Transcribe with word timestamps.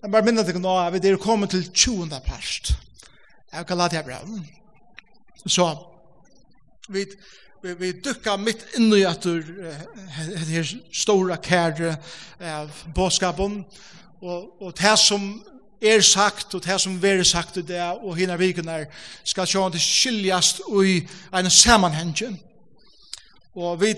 Jeg 0.00 0.08
bare 0.14 0.24
minner 0.24 0.46
deg 0.48 0.56
nå 0.56 0.70
at 0.80 0.94
vi 0.94 1.00
er 1.10 1.18
kommet 1.20 1.50
til 1.52 1.66
20. 1.68 2.08
part. 2.24 2.72
Jeg 3.52 3.66
kan 3.66 3.76
lade 3.76 3.96
jeg 3.98 4.04
bra. 4.04 4.20
Så, 5.46 5.66
vi, 6.88 7.04
vi, 7.62 7.74
vi 7.74 7.90
dukka 8.00 8.38
mitt 8.40 8.64
inn 8.78 8.88
i 8.96 9.02
at 9.04 9.20
du 9.24 9.42
her 10.48 10.70
store 10.92 11.36
kære 11.44 11.98
av 12.40 12.72
båskapen, 12.96 13.58
og, 14.22 14.48
og 14.62 14.72
det 14.80 14.94
som 15.02 15.28
er 15.82 16.00
sagt, 16.00 16.54
og 16.54 16.64
det 16.64 16.80
som 16.80 16.96
er 17.04 17.22
sagt 17.22 17.60
i 17.60 17.66
det, 17.68 17.82
og 18.00 18.16
hina 18.16 18.40
vikene 18.40 18.86
skal 19.24 19.48
sjåan 19.48 19.76
det 19.76 19.84
skiljast 19.84 20.64
i 20.80 20.96
en 21.36 21.50
sammanhenge. 21.52 22.32
Og 23.52 23.80
vi 23.84 23.92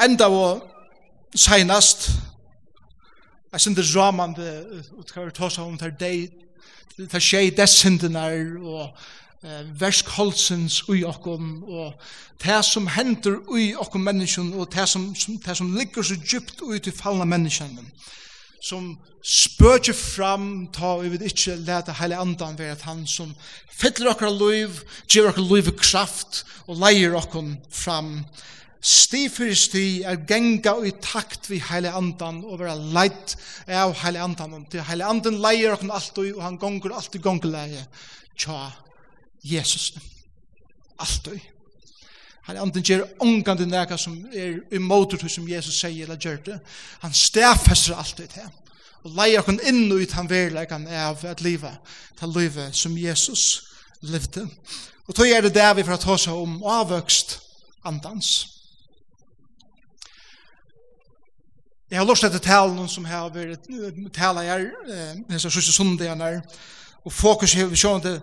enda 0.00 0.32
og 0.32 0.64
senast, 1.36 2.10
Jeg 3.52 3.60
synes 3.60 3.76
det 3.76 3.84
er 3.84 4.00
ramande, 4.00 4.66
og 4.96 5.04
det 5.04 5.12
kan 5.12 5.26
vi 5.26 5.34
ta 5.34 5.48
seg 5.50 5.64
om 5.64 5.78
det 5.78 5.92
er 6.06 6.28
det 7.00 7.14
er 7.14 7.22
skje 7.24 7.50
dessindenar, 7.56 8.36
og 8.60 8.90
eh, 9.44 9.62
verskholdsens 9.80 10.82
ui 10.88 11.02
okkom, 11.06 11.62
og 11.64 11.94
det 12.42 12.58
som 12.66 12.88
hender 12.92 13.40
ui 13.48 13.70
okkom 13.78 14.04
menneskjen, 14.04 14.52
og 14.54 14.68
det 14.74 14.88
som, 14.88 15.10
som, 15.16 15.38
det 15.40 15.56
som 15.56 15.72
ligger 15.76 16.04
så 16.04 16.18
djupt 16.18 16.60
ui 16.62 16.78
til 16.78 16.96
fallna 16.96 17.24
menneskjen, 17.28 17.78
som 18.62 18.92
spøkje 19.24 19.94
fram, 19.96 20.68
ta 20.72 20.94
og 20.96 21.04
vi 21.04 21.14
vil 21.14 21.26
ikke 21.28 21.56
lete 21.60 21.96
heile 21.96 22.20
andan 22.20 22.58
ved 22.58 22.74
at 22.74 22.84
han 22.88 23.06
som 23.08 23.32
fyller 23.72 24.12
okkar 24.12 24.32
liv, 24.32 24.82
gjør 25.08 25.32
okkar 25.32 25.48
liv 25.48 25.74
kraft, 25.80 26.44
og 26.68 26.80
leier 26.80 27.16
okkom 27.16 27.54
fram, 27.72 28.18
og 28.20 28.59
sti 28.80 29.26
fyrir 29.28 29.56
sti 29.58 29.84
er 30.08 30.22
genga 30.28 30.72
i 30.86 30.92
takt 31.04 31.50
vi 31.50 31.60
heile 31.60 31.92
andan 31.96 32.40
og 32.46 32.62
vera 32.62 32.74
leit 32.74 33.36
av 33.68 33.92
heile 34.02 34.22
andan. 34.24 34.54
Om 34.56 34.66
til 34.72 34.84
heile 34.88 35.08
andan 35.08 35.40
leier 35.42 35.74
okken 35.74 35.92
alt 35.92 36.18
og 36.22 36.40
han 36.40 36.58
gonger 36.60 36.96
alt 36.96 37.16
i 37.16 37.22
gongleie 37.22 37.84
tja 38.40 38.70
Jesus. 39.44 39.92
Alt 41.00 41.28
og 41.28 41.36
heile 42.48 42.64
andan 42.64 42.86
gjer 42.86 43.04
ongandi 43.20 43.68
nega 43.68 43.98
som 44.00 44.16
er 44.32 44.62
imotor 44.76 45.28
som 45.28 45.48
Jesus 45.48 45.76
sier 45.80 46.06
eller 46.06 46.20
gjer 46.20 46.40
det 46.46 46.58
han 47.04 47.12
stafester 47.14 48.00
alt 48.00 48.24
i 48.24 48.30
det 48.32 48.46
og 49.04 49.12
leier 49.16 49.40
okken 49.40 49.60
inn 49.68 49.92
ut 49.92 50.16
han 50.16 50.28
verleikan 50.28 50.88
av 50.88 51.24
at 51.28 51.44
liva 51.44 51.76
til 52.18 52.32
livet 52.36 52.76
som 52.76 52.96
Jesus 52.96 53.44
levde 54.00 54.46
og 55.10 55.14
tog 55.16 55.28
er 55.28 55.44
det 55.44 55.54
der 55.54 55.74
vi 55.74 55.84
for 55.84 55.98
at 55.98 56.04
hos 56.06 56.26
om 56.30 56.60
avvøkst 56.62 57.40
andans. 57.84 58.59
Jeg 61.90 61.98
har 61.98 62.06
lyst 62.06 62.22
til 62.22 62.40
talen 62.40 62.88
som 62.88 63.06
har 63.10 63.32
vært 63.34 63.64
tala 64.14 64.44
her, 64.46 64.68
hans 65.26 65.44
er 65.44 65.50
sørste 65.50 65.72
sundagene 65.74 66.22
her, 66.22 66.36
og 67.02 67.12
fokus 67.12 67.56
har 67.58 67.66
vi 67.66 67.78
sjående 67.80 68.12
til 68.12 68.20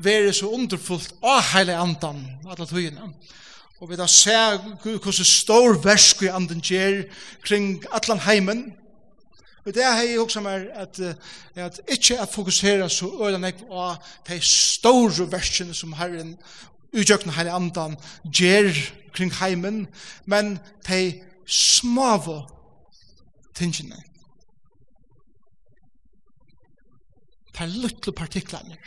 være 0.00 0.32
så 0.32 0.48
underfullt 0.48 1.12
av 1.20 1.42
hele 1.50 1.74
andan, 1.76 2.22
alle 2.48 2.66
togene. 2.66 3.10
Og 3.82 3.90
vi 3.90 3.98
da 4.00 4.06
ser 4.08 4.56
hvordan 4.80 5.28
stor 5.28 5.76
versk 5.84 6.24
i 6.24 6.30
anden 6.32 6.62
gjør 6.64 7.02
kring 7.44 7.84
atlan 7.92 8.24
heimen. 8.24 8.64
Og 9.66 9.74
det 9.76 9.84
har 9.84 10.00
jeg 10.00 10.20
også 10.20 10.40
med 10.40 10.66
at, 10.72 11.02
at 11.54 11.80
ikke 11.88 12.18
at 12.20 12.32
fokusere 12.32 12.88
så 12.88 13.10
øyne 13.20 13.52
jeg 13.52 13.60
på 13.60 13.92
de 14.28 14.40
store 14.40 15.28
verskene 15.32 15.74
som 15.76 15.92
herren 16.00 16.38
utgjøkken 16.96 17.36
hele 17.36 17.52
andan 17.52 18.00
gjør 18.24 18.72
kring 19.12 19.32
heimen, 19.42 19.86
men 20.24 20.56
de 20.88 21.20
smave 21.46 22.40
tingene. 23.54 24.00
Det 27.52 27.62
er 27.62 27.78
luttle 27.78 28.12
partiklene 28.12 28.78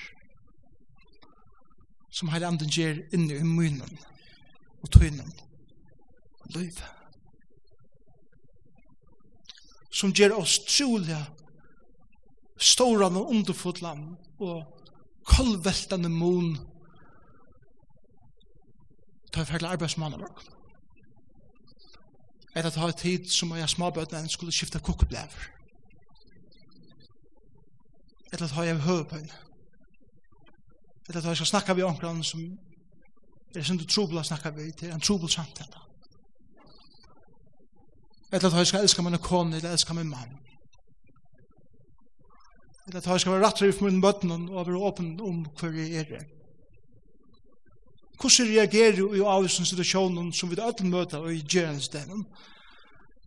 som 2.11 2.31
har 2.33 2.43
anden 2.47 2.71
gjør 2.71 2.99
inni 3.15 3.37
i 3.37 3.47
munnen 3.47 3.97
og 4.81 4.91
tøynen 4.91 5.31
og 6.41 6.55
løyve 6.55 6.97
som 9.97 10.13
gjør 10.13 10.37
oss 10.37 10.59
trolig 10.67 11.17
ståran 12.57 13.17
og 13.17 13.31
underfotlan 13.33 14.03
og 14.43 14.65
kolveltande 15.27 16.09
mun. 16.09 16.55
Ta 19.33 19.43
i 19.43 19.65
arbeidsmannen 19.65 20.21
vårt 20.21 20.56
at 22.65 22.73
det 22.73 22.81
har 22.81 22.91
tid 22.91 23.29
som 23.29 23.51
jeg 23.57 23.69
småbøtene 23.69 24.29
skulle 24.29 24.51
skifte 24.51 24.79
kokkeblever. 24.79 25.49
Eller 28.33 28.45
at 28.45 28.65
jeg 28.65 28.75
har 28.75 28.93
høypøyne. 28.93 29.33
Eller 31.07 31.21
at 31.21 31.25
jeg 31.25 31.35
skal 31.35 31.45
snakke 31.45 31.73
med 31.73 31.83
omkring 31.83 32.25
som 32.25 32.41
er 33.55 33.63
sin 33.63 33.79
trobel 33.87 34.19
å 34.19 34.23
snakke 34.23 34.51
med 34.51 34.73
til 34.79 34.91
en 34.91 35.01
trobel 35.01 35.29
samtale. 35.29 35.83
Eller 38.31 38.47
at 38.49 38.57
jeg 38.57 38.67
skal 38.67 38.83
elske 38.83 39.03
mine 39.03 39.17
kone 39.17 39.57
eller 39.57 39.71
elske 39.71 39.93
min 39.93 40.09
mann. 40.09 40.39
Eller 42.87 42.99
at 42.99 43.07
jeg 43.07 43.19
skal 43.19 43.31
være 43.31 43.45
rattere 43.45 43.73
for 43.73 43.87
min 43.87 44.01
bøtene 44.01 44.51
og 44.51 44.67
være 44.67 44.83
åpen 44.89 45.19
om 45.21 45.45
hver 45.59 45.71
jeg 45.71 45.93
er. 45.95 46.03
det. 46.03 46.36
Hvordan 48.19 48.49
reagerer 48.49 48.95
du 48.95 49.13
i 49.13 49.21
avvisen 49.21 49.65
situasjonen 49.65 50.31
som 50.33 50.49
vi 50.49 50.57
alle 50.61 50.89
møter 50.89 51.17
og 51.17 51.33
i 51.33 51.43
gjerens 51.45 51.89
delen? 51.93 52.25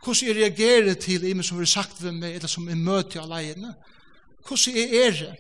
Hvordan 0.04 0.28
jeg 0.28 0.36
reagerer 0.36 0.94
til 0.94 1.24
imen 1.24 1.44
som 1.44 1.58
vi 1.58 1.62
har 1.62 1.66
sagt 1.66 2.02
ved 2.02 2.12
meg, 2.12 2.34
eller 2.34 2.48
som 2.48 2.68
jeg 2.68 2.76
møter 2.76 3.20
av 3.20 3.28
leiene? 3.28 3.74
Hvordan 4.46 4.76
jeg 4.76 5.06
er 5.06 5.10
det 5.10 5.34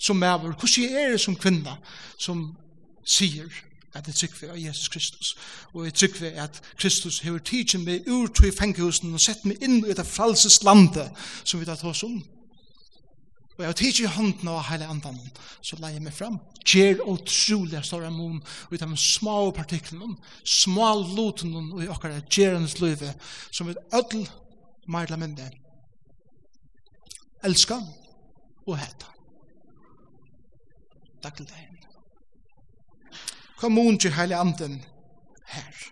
som 0.00 0.16
maver? 0.16 0.54
Hvordan 0.54 0.84
jeg 0.84 1.02
er 1.02 1.10
det 1.10 1.20
som 1.20 1.36
kvinna 1.36 1.76
som 2.18 2.56
sier 3.04 3.50
at 3.92 4.06
jeg 4.06 4.14
trykker 4.14 4.54
av 4.54 4.60
Jesus 4.60 4.88
Kristus? 4.88 5.34
Og 5.72 5.84
jeg 5.84 5.94
trykker 5.94 6.42
at 6.42 6.62
Kristus 6.78 7.20
har 7.20 7.38
tidsen 7.38 7.84
meg 7.84 8.08
ur 8.08 8.26
til 8.26 8.54
fengehusen 8.56 9.12
og 9.12 9.20
sett 9.20 9.44
meg 9.44 9.60
inn 9.62 9.82
i 9.84 9.92
det 9.98 10.06
frelses 10.06 10.62
landet 10.62 11.10
som 11.44 11.60
vi 11.60 11.68
tar 11.68 11.84
oss 11.84 12.06
om. 12.06 12.22
Og 13.58 13.64
jeg 13.66 13.76
tidsi 13.76 14.06
hånden 14.08 14.48
av 14.48 14.62
hele 14.70 14.88
andan, 14.88 15.18
så 15.60 15.76
leier 15.76 15.98
jeg 15.98 16.06
meg 16.06 16.14
fram. 16.16 16.38
Gjer 16.64 17.02
og 17.04 17.24
trolig 17.28 17.82
står 17.84 18.06
en 18.08 18.16
mån 18.16 18.38
og 18.40 18.76
av 18.78 18.94
de 18.94 19.00
små 19.00 19.36
partiklene, 19.54 20.16
små 20.44 20.88
lotene, 21.12 21.66
og 21.74 21.82
i 21.84 21.90
okkara 21.92 22.22
gjerens 22.32 22.78
løyve, 22.80 23.12
som 23.52 23.68
vi 23.68 23.76
ødel 23.92 24.24
meirla 24.88 25.18
mindre. 25.20 25.50
Elska 27.44 27.76
og 28.66 28.76
heta. 28.78 29.10
Takk 31.22 31.38
til 31.38 31.50
deg. 31.50 31.68
Kom 33.60 33.76
mån 33.78 33.98
til 33.98 34.14
hele 34.16 34.38
andan 34.40 34.80
her. 35.46 35.91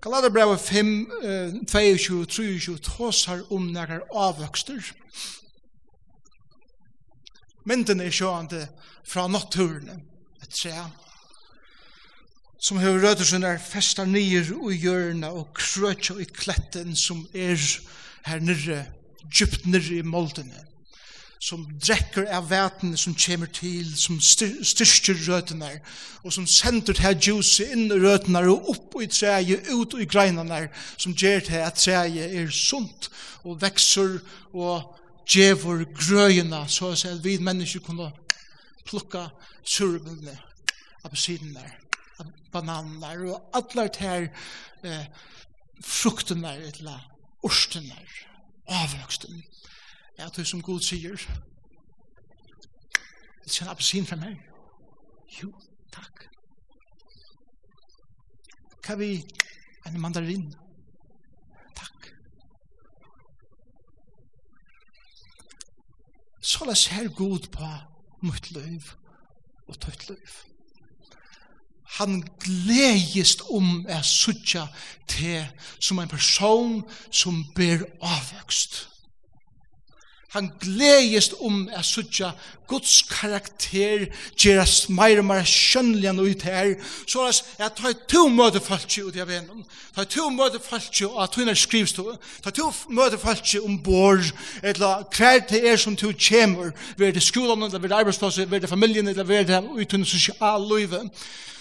Galaterbrevet 0.00 0.60
5, 0.60 1.10
eh, 1.22 1.52
22, 1.66 2.26
23 2.26 2.78
tåsar 2.78 3.42
om 3.52 3.62
nægar 3.72 4.00
avvøkster. 4.12 4.92
Mynden 7.64 8.00
er 8.00 8.10
sjående 8.10 8.68
fra 9.04 9.26
naturen, 9.26 9.88
et 10.42 10.52
tre, 10.54 10.74
som 12.58 12.78
hever 12.78 13.02
røtter 13.02 13.44
er 13.44 13.58
festar 13.58 14.06
nyer 14.06 14.52
og 14.54 14.72
hjørna 14.72 15.32
og 15.34 15.52
krøtja 15.54 16.16
i 16.20 16.24
kletten 16.24 16.96
som 16.96 17.26
er 17.34 17.58
her 18.26 18.40
nyrre, 18.40 18.84
djupt 19.30 19.66
nyrre 19.66 20.00
i 20.00 20.02
moldene 20.02 20.64
som 21.46 21.62
drekker 21.78 22.26
av 22.34 22.48
vætene 22.50 22.98
som 22.98 23.14
kommer 23.14 23.46
til, 23.54 23.86
som 23.94 24.18
styrker 24.20 25.20
røtene, 25.28 25.68
og 26.24 26.32
som 26.34 26.46
sender 26.50 26.96
til 26.98 27.20
juice 27.28 27.68
inn 27.70 27.86
i 27.86 27.98
røtene 28.02 28.42
og 28.50 28.72
opp 28.72 28.96
i 29.02 29.06
treet, 29.06 29.68
ut 29.70 29.94
i 30.00 30.08
greinene, 30.10 30.64
som 30.98 31.14
gjør 31.14 31.44
til 31.46 31.62
at 31.62 31.78
treet 31.78 32.18
er 32.40 32.50
sunt 32.50 33.10
og 33.44 33.60
vekser 33.62 34.18
og 34.58 34.96
djevor 35.30 35.84
grøyene, 35.94 36.64
så 36.68 36.90
at 36.96 37.22
vi 37.22 37.38
mennesker 37.38 37.84
kunne 37.86 38.10
plukka 38.86 39.28
surbene, 39.62 40.34
der, 41.06 41.72
bananene 42.50 43.30
og 43.30 43.50
alle 43.54 43.86
de 43.86 44.02
her 44.02 44.26
eh, 44.82 45.04
fruktene, 45.78 46.56
eller 46.72 46.98
ostene, 47.46 47.94
avvøkstene 48.66 49.44
Ja, 50.18 50.28
det 50.36 50.46
som 50.46 50.62
Gud 50.62 50.80
sier. 50.80 51.16
Det 53.44 53.60
er 53.60 53.62
en 53.62 53.68
appelsin 53.70 54.06
fra 54.06 54.16
meg. 54.16 54.40
Jo, 55.42 55.52
takk. 55.92 56.24
Kan 58.82 58.98
vi 58.98 59.10
en 59.86 60.00
mandarin? 60.00 60.54
Takk. 61.76 62.10
Så 66.40 66.64
la 66.64 66.74
ser 66.74 67.08
god 67.08 67.48
på 67.52 67.70
mitt 68.22 68.50
liv 68.50 68.92
og 69.68 69.80
tøtt 69.80 70.08
liv. 70.08 70.42
Han 72.00 72.22
gledest 72.40 73.42
om 73.50 73.86
er 73.88 74.02
suttja 74.02 74.66
til 75.08 75.46
som 75.80 75.98
en 75.98 76.08
person 76.08 76.82
som 77.12 77.44
ber 77.54 77.84
avvøkst. 78.00 78.95
Han 80.36 80.52
gledjist 80.60 81.34
om 81.40 81.64
a 81.72 81.80
sutja 81.86 82.34
Guds 82.68 82.98
karakter 83.08 84.08
gjerast 84.36 84.90
meir 84.92 85.22
og 85.22 85.28
meir 85.30 85.46
skjønnelig 85.48 86.10
enn 86.10 86.20
ut 86.20 86.42
her. 86.44 86.74
Så 87.08 87.24
er 87.24 87.38
jeg 87.62 87.74
tar 87.78 87.94
to 88.10 88.26
møte 88.28 88.60
falskje 88.60 89.06
ut 89.08 89.16
av 89.16 89.30
venom 89.30 89.64
tar 89.96 90.04
to 90.12 90.26
møte 90.30 90.60
falskje 90.60 91.08
og 91.08 91.22
at 91.24 91.38
hun 91.40 91.48
er 91.48 91.56
skrivstå 91.56 92.04
tar 92.44 92.54
to 92.56 92.68
møte 92.92 93.18
falskje 93.20 93.62
om 93.64 93.78
bor, 93.80 94.20
eller 94.62 95.06
hver 95.16 95.40
til 95.48 95.64
er 95.64 95.80
som 95.80 95.96
to 95.96 96.12
kjemur 96.12 96.74
ved 96.98 97.16
det 97.16 97.22
skolan 97.24 97.62
eller 97.62 97.80
ved 97.80 97.96
arbeidsplass, 97.96 98.38
ved 98.38 98.60
det 98.60 98.68
familien 98.68 99.08
eller 99.08 99.24
ved 99.24 99.48
det 99.48 99.62
ut 99.64 99.94
under 99.94 100.06
sosial 100.06 100.68
løyve 100.68 101.06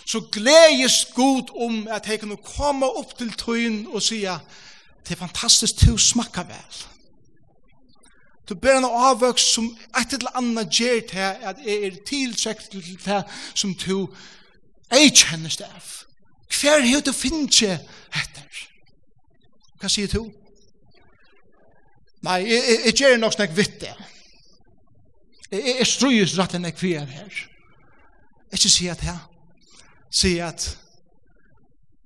så 0.06 0.22
gledes 0.32 1.08
god 1.16 1.56
om 1.56 1.88
at 1.92 2.08
jeg 2.08 2.20
kan 2.20 2.36
komme 2.44 2.86
opp 2.86 3.16
til 3.18 3.32
tøyen 3.34 3.86
og 3.88 4.04
sija 4.04 4.38
det 5.06 5.16
er 5.16 5.22
fantastisk 5.22 5.78
to 5.86 5.98
smakka 5.98 6.44
vel. 6.50 6.95
Du 8.50 8.56
ber 8.56 8.78
en 8.78 8.86
avvøks 8.86 9.42
som 9.56 9.78
et 10.00 10.14
eller 10.14 10.38
annet 10.38 10.70
gjør 10.70 11.00
til 11.10 11.20
at 11.20 11.62
jeg 11.66 11.84
er 11.84 11.96
tiltrekt 12.06 12.72
til 12.72 13.00
det 13.06 13.24
som 13.56 13.74
du 13.74 14.08
ei 14.94 15.10
kjenner 15.10 15.56
av. 15.66 15.92
Hver 16.54 16.86
er 16.86 17.02
du 17.02 17.12
finner 17.14 17.80
etter? 18.14 18.62
Hva 19.80 19.90
sier 19.90 20.12
du? 20.12 20.30
Nei, 22.26 22.42
jeg, 22.46 22.62
jeg, 22.70 22.80
jeg 22.86 22.96
gjør 23.02 23.18
nok 23.18 23.34
snakk 23.34 23.58
vitt 23.58 23.82
det. 23.82 23.94
Jeg, 25.52 25.60
jeg, 25.60 25.76
jeg 25.82 25.90
strøyes 25.90 26.38
rett 26.40 26.56
enn 26.58 26.70
jeg 26.70 26.78
kvier 26.78 27.06
her. 27.10 27.42
Ikke 28.54 28.72
si 28.72 28.88
at 28.90 29.04
her. 29.06 29.20
Si 30.10 30.38
at 30.40 30.70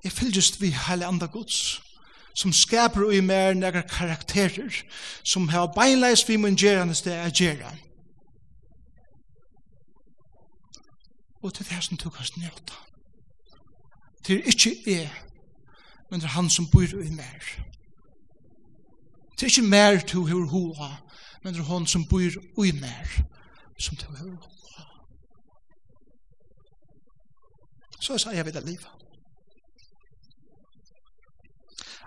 jeg 0.03 0.15
fylles 0.15 0.55
vi 0.61 0.71
hele 0.87 1.07
andre 1.07 1.27
gods 1.27 1.79
som 2.33 2.53
skaper 2.53 3.11
i 3.11 3.21
mer 3.21 3.53
nægra 3.53 3.81
karakterer, 3.81 4.83
som 5.23 5.49
har 5.49 5.73
beinleis 5.75 6.29
vi 6.29 6.37
mun 6.37 6.55
gjerande 6.55 6.95
sted 6.95 7.13
er 7.13 7.29
gjerra. 7.29 7.75
Og 11.43 11.53
til 11.53 11.65
det 11.69 11.83
som 11.83 11.97
du 11.97 12.09
kan 12.09 12.25
snjøta. 12.25 12.75
Det 14.27 14.35
er 14.35 14.43
ikke 14.47 14.75
jeg, 14.85 15.11
men 16.11 16.19
det 16.19 16.25
er 16.25 16.35
han 16.35 16.49
som 16.49 16.67
bor 16.67 16.81
i 16.81 17.09
mer. 17.09 17.43
Det 19.31 19.43
er 19.43 19.45
ikke 19.45 19.69
mer 19.69 19.99
du 20.13 20.25
har 20.25 20.45
hoa, 20.45 20.91
men 21.43 21.53
det 21.53 21.59
er 21.59 21.73
han 21.73 21.87
som 21.87 22.05
bor 22.05 22.65
i 22.65 22.71
mer, 22.71 23.23
som 23.79 23.95
du 23.95 24.05
har 24.05 24.25
hoa. 24.25 24.85
Så 27.99 28.17
sa 28.17 28.31
jeg 28.31 28.45
vet 28.45 28.55
at 28.55 28.65
livet. 28.65 28.98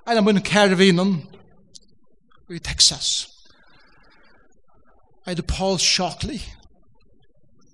en 0.06 0.18
av 0.18 0.24
mine 0.24 0.42
kære 0.42 0.76
vinen 0.78 1.14
i 2.50 2.58
Texas. 2.58 3.28
Jeg 5.26 5.36
heter 5.36 5.46
Paul 5.48 5.78
Shockley. 5.78 6.40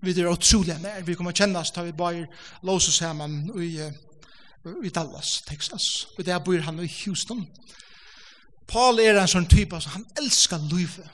Vi 0.02 0.10
er 0.10 0.28
utrolig 0.30 0.76
nær. 0.82 1.02
Vi 1.02 1.14
kommer 1.14 1.32
kjenne 1.32 1.58
oss 1.58 1.72
da 1.74 1.82
vi 1.82 1.92
bare 1.96 2.26
låser 2.62 2.92
sammen 2.92 3.48
i, 3.62 3.80
i 4.84 4.92
Dallas, 4.94 5.42
Texas. 5.46 6.06
Og 6.18 6.26
der 6.26 6.38
bor 6.38 6.60
han 6.60 6.78
i 6.84 6.92
Houston. 7.04 7.46
Paul 8.68 9.00
er 9.00 9.16
en 9.16 9.30
sånn 9.30 9.48
type, 9.48 9.74
altså, 9.74 9.94
han 9.96 10.04
elsker 10.20 10.60
livet. 10.68 11.08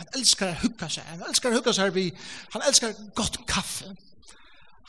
Han 0.00 0.08
elskar 0.16 0.54
å 0.54 0.60
hugga 0.62 0.88
seg. 0.92 1.04
Han 1.12 1.28
elskar 1.28 1.52
å 1.52 1.58
hugga 1.60 1.72
seg 1.76 1.92
vi. 1.92 2.08
Han 2.54 2.64
elskar 2.64 2.96
gott 3.16 3.38
kaffe. 3.48 3.92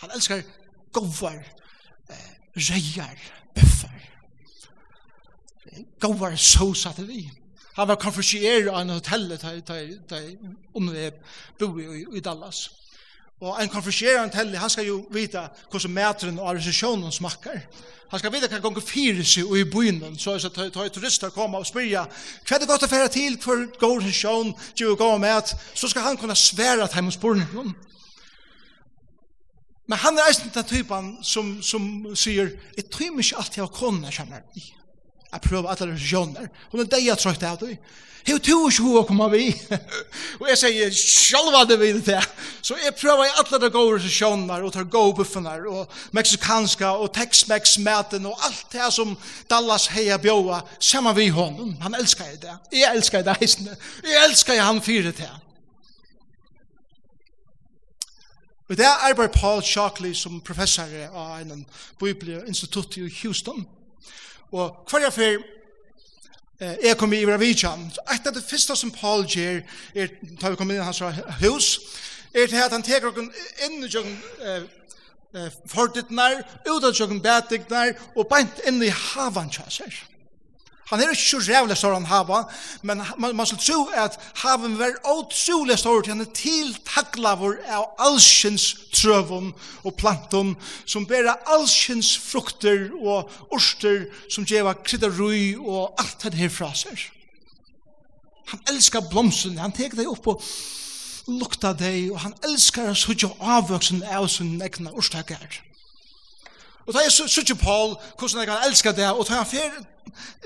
Han 0.01 0.13
elskar 0.15 0.44
govar, 0.95 1.44
eh, 2.09 2.31
reier, 2.56 3.19
bøffer 3.56 4.16
gåvar 5.99 6.35
sosa 6.35 6.93
til 6.95 7.07
vi. 7.07 7.21
Han 7.77 7.87
var 7.87 7.99
konfersier 8.01 8.71
av 8.71 8.81
en 8.81 8.95
hotell 8.95 9.29
der 9.29 10.35
vi 10.73 11.11
bo 11.59 11.67
i 12.15 12.19
Dallas. 12.19 12.69
Og 13.41 13.59
en 13.61 13.69
konfersier 13.69 14.17
av 14.17 14.25
en 14.25 14.31
hotell, 14.33 14.55
han 14.57 14.69
skal 14.69 14.87
jo 14.87 15.03
vite 15.13 15.43
hvordan 15.69 15.93
metren 15.93 16.39
og 16.41 16.55
resesjonen 16.57 17.13
smakker. 17.13 17.61
Han 18.09 18.19
skal 18.19 18.31
vite 18.33 18.47
hva 18.49 18.61
gonger 18.63 18.81
fyrir 18.81 19.25
seg 19.27 19.51
i 19.51 19.65
byen, 19.67 20.15
så 20.17 20.37
er 20.37 20.47
det 20.47 20.71
tar 20.73 20.89
turister 20.95 21.33
kommer 21.35 21.59
og 21.59 21.67
spyrja 21.67 22.05
hva 22.07 22.55
er 22.55 22.63
det 22.63 22.69
godt 22.69 22.87
å 22.87 22.89
fære 22.89 23.11
til, 23.13 23.35
hva 23.43 23.57
går 23.81 23.99
resesjon, 23.99 24.53
hva 24.55 24.95
gå 25.03 25.09
med, 25.21 25.53
så 25.75 25.91
skal 25.91 26.07
han 26.07 26.17
kunne 26.17 26.35
svære 26.35 26.87
til 26.87 27.01
hans 27.03 27.19
borne. 27.19 27.45
Men 29.87 30.01
han 30.01 30.17
er 30.17 30.31
eisen 30.31 30.51
den 30.53 30.67
typen 30.67 31.13
som, 31.23 31.59
som 31.63 31.83
sier, 32.15 32.55
jeg 32.75 32.89
tror 32.91 33.21
ikke 33.21 33.37
alltid 33.43 33.63
av 33.63 33.71
kona 33.75 34.11
kjenner 34.11 34.43
i. 34.55 34.65
Jeg 35.31 35.41
prøver 35.41 35.69
alle 35.69 35.91
religioner. 35.91 36.51
Hun 36.71 36.81
er 36.81 36.91
deg 36.91 37.07
jeg 37.07 37.19
trøyt 37.19 37.44
av 37.44 37.57
det. 37.62 37.77
Hei, 38.27 38.35
du 38.44 38.50
er 38.51 38.71
ikke 38.71 39.07
hun 39.07 39.21
vi. 39.31 39.45
og 40.39 40.50
jeg 40.50 40.59
sier, 40.59 40.89
selv 40.91 41.53
hva 41.53 41.62
det 41.63 41.77
vil 41.79 42.01
det. 42.03 42.19
Så 42.62 42.75
jeg 42.81 42.95
prøver 43.00 43.24
i 43.24 43.35
alle 43.39 43.59
de 43.63 43.69
gode 43.71 44.01
religioner, 44.01 44.65
og 44.68 44.74
tar 44.75 44.83
gode 44.91 45.15
buffene, 45.21 45.53
og 45.71 45.88
meksikanska, 46.12 46.89
og 47.00 47.13
Tex-Mex-maten, 47.15 48.27
og 48.27 48.35
alt 48.44 48.65
det 48.74 48.89
som 48.91 49.15
Dallas 49.50 49.88
heia 49.95 50.18
bjåa, 50.19 50.59
sammen 50.79 51.15
vi 51.15 51.29
honom. 51.31 51.77
Han 51.81 51.95
elskar 51.95 52.35
det. 52.41 52.57
Jeg 52.75 52.91
elskar 52.95 53.24
det 53.24 53.38
heisene. 53.39 53.77
Jeg 54.03 54.24
elskar 54.27 54.59
han 54.59 54.83
fyrir 54.83 55.15
det. 55.15 55.31
Og 58.68 58.75
det 58.75 58.83
er 58.83 59.07
arbeider 59.07 59.31
Paul 59.31 59.63
Shockley 59.63 60.12
som 60.12 60.41
professor 60.44 60.91
av 61.15 61.39
en 61.39 61.63
bibelinstitutt 62.00 62.97
i 63.00 63.07
Houston, 63.21 63.63
Og 64.51 64.89
hver 64.89 64.99
jeg 65.07 65.13
fyr, 65.13 65.39
eh, 66.59 66.75
jeg 66.83 66.97
kom 66.97 67.13
i 67.13 67.21
Ivra 67.21 67.38
Vidjan. 67.38 67.91
Et 68.13 68.27
av 68.27 68.33
det 68.33 68.44
første 68.44 68.75
som 68.75 68.91
Paul 68.91 69.25
gjør, 69.27 69.61
er, 69.95 70.07
da 70.41 70.49
vi 70.49 70.59
kom 70.59 70.71
inn 70.71 70.79
i 70.79 70.85
hans 70.85 71.01
hus, 71.41 71.69
er 72.33 72.47
til 72.47 72.63
at 72.63 72.71
han 72.71 72.83
teker 72.83 73.11
okken 73.11 73.31
inn 73.65 73.83
i 73.83 73.91
jøkken 73.91 74.17
eh, 74.44 75.51
fortittnar, 75.67 76.39
ut 76.67 76.83
av 76.83 76.94
jøkken 76.95 77.21
betignar, 77.21 77.95
og 78.15 78.29
beint 78.31 78.61
inn 78.67 78.79
i 78.83 78.94
havan 78.94 79.51
kjasser. 79.51 80.03
Han 80.88 81.01
er 81.01 81.10
ikke 81.12 81.22
så 81.22 81.39
rævlig 81.44 81.75
stor 81.78 81.94
han 81.94 82.06
hava, 82.07 82.44
men 82.81 83.01
man, 83.18 83.36
man 83.36 83.45
skal 83.45 83.60
tro 83.60 83.89
at 83.92 84.19
haven 84.39 84.78
var 84.80 84.94
utrolig 85.04 85.75
stor 85.80 86.01
til 86.01 86.13
han 86.13 86.24
er 86.24 86.31
tiltaklavur 86.31 87.57
av 87.68 87.89
allsjens 88.00 88.69
trøvun 88.95 89.50
og 89.84 89.98
plantun 90.00 90.54
som 90.86 91.07
bæra 91.10 91.36
allsjens 91.57 92.13
frukter 92.18 92.88
og 93.01 93.28
orster 93.51 94.06
som 94.31 94.48
djeva 94.48 94.78
krydderui 94.80 95.57
og 95.60 95.92
alt 96.00 96.24
det 96.24 96.39
her 96.39 96.54
fra 96.56 96.72
seg. 96.72 97.04
Han 98.53 98.63
elskar 98.72 99.03
blomsen, 99.12 99.60
han 99.60 99.75
tek 99.75 99.98
deg 100.00 100.08
opp 100.08 100.32
og 100.32 100.48
lukta 101.27 101.74
deg, 101.75 102.13
og 102.13 102.22
han 102.24 102.38
elskar 102.48 102.94
å 102.94 102.96
sutja 102.96 103.34
avvøksen 103.58 104.06
av 104.08 104.29
sin 104.32 104.56
egna 104.63 104.96
orstakar. 104.96 105.60
Og 106.88 106.96
da 106.96 107.03
er 107.03 107.12
sutja 107.12 107.60
Paul, 107.60 107.98
hvordan 108.15 108.48
han 108.48 108.70
elskar 108.70 108.96
deg, 108.96 109.12
og 109.12 109.27
da 109.27 109.41
han 109.41 109.51
fyrir 109.51 109.84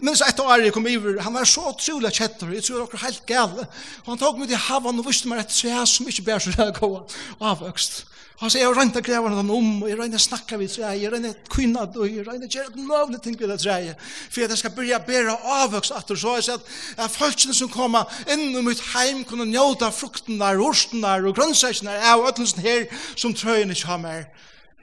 Men 0.02 0.16
så 0.16 0.26
ett 0.26 0.40
år 0.40 0.62
jag 0.62 0.74
kom 0.74 0.88
över, 0.88 1.20
han 1.20 1.34
var 1.34 1.46
så 1.46 1.70
otroligt 1.70 2.14
kättor, 2.14 2.54
jag 2.54 2.64
tror 2.64 2.80
det 2.80 2.88
var 2.92 3.00
helt 3.00 3.26
gale. 3.26 3.68
Och 4.00 4.08
han 4.08 4.18
tog 4.18 4.40
mig 4.40 4.48
till 4.48 4.58
havan 4.58 5.00
och 5.00 5.08
visste 5.08 5.28
mig 5.28 5.40
rätt 5.40 5.52
så 5.52 5.68
jag 5.68 5.88
som 5.88 6.08
inte 6.08 6.22
bär 6.22 6.40
så 6.40 6.50
där 6.50 6.72
gå 6.72 7.08
avväxt. 7.38 8.06
Och 8.42 8.52
så 8.52 8.58
jag 8.58 8.78
röntar 8.78 9.02
grävarna 9.02 9.36
dem 9.36 9.52
om, 9.52 9.84
och 9.84 9.90
jag 9.90 10.00
röntar 10.00 10.18
snacka 10.18 10.58
vid 10.58 10.72
träd, 10.72 10.98
jag 10.98 11.14
röntar 11.14 11.34
kvinna, 11.50 11.82
och 11.82 12.08
jag 12.08 12.28
röntar 12.28 12.58
göra 12.58 12.68
ett 12.68 12.76
mövligt 12.76 13.24
ting 13.24 13.38
vid 13.38 13.50
det 13.50 13.58
träd. 13.58 13.96
För 14.30 14.42
att 14.42 14.50
jag 14.50 14.58
ska 14.58 14.70
börja 14.70 15.00
bära 15.00 15.38
avväxt 15.64 15.92
att 15.92 16.08
så 16.08 16.40
jag 16.48 16.56
att, 16.56 16.68
att 16.96 17.12
folken 17.12 17.54
som 17.54 17.70
kommer 17.70 18.04
in 18.28 18.56
i 18.56 18.62
mitt 18.62 18.82
heim 18.82 19.24
kunna 19.24 19.44
njóta 19.44 19.92
frukten 19.92 20.38
där, 20.38 20.70
orsten 20.70 21.02
där, 21.02 21.26
och 21.26 21.36
grönsäkern 21.36 21.86
där, 21.86 22.20
och 22.20 22.28
ötlunsen 22.28 22.60
här 22.60 22.88
som 23.16 23.34
tröjen 23.34 23.70
inte 23.70 23.88
har 23.88 23.98
mer 23.98 24.26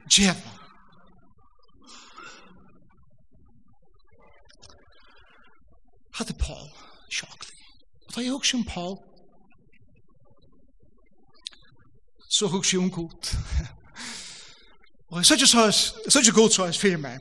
djävla. 0.09 0.58
hadde 6.19 6.35
Paul 6.39 6.67
sjokk. 7.09 7.45
Og 8.07 8.15
da 8.15 8.21
jeg 8.21 8.31
hukse 8.31 8.57
om 8.57 8.65
Paul, 8.67 8.97
så 12.29 12.47
hukse 12.47 12.75
jeg 12.75 12.83
om 12.83 12.91
god. 12.91 13.35
og 15.09 15.17
jeg 15.17 15.25
sier 15.25 15.49
så, 15.49 15.65
jeg 16.05 16.11
sier 16.13 16.35
god 16.35 16.49
så 16.49 16.65
jeg 16.69 16.75
fyrir 16.75 17.01
meg. 17.01 17.19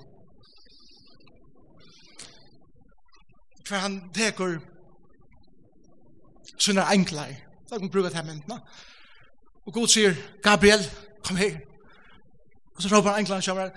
For 3.69 3.76
han 3.76 4.00
teker 4.17 4.59
sånne 6.59 6.87
enklar. 6.95 7.35
Da 7.69 7.76
kan 7.76 7.85
man 7.87 7.93
bruke 7.93 8.09
det 8.09 8.17
her 8.17 8.25
myndene. 8.25 8.61
Og 9.67 9.75
god 9.76 9.88
sier, 9.93 10.14
Gabriel, 10.43 10.85
kom 11.25 11.37
her. 11.37 11.59
Og 12.76 12.83
så 12.83 12.88
råper 12.93 13.11
han 13.11 13.26
kjøver, 13.26 13.71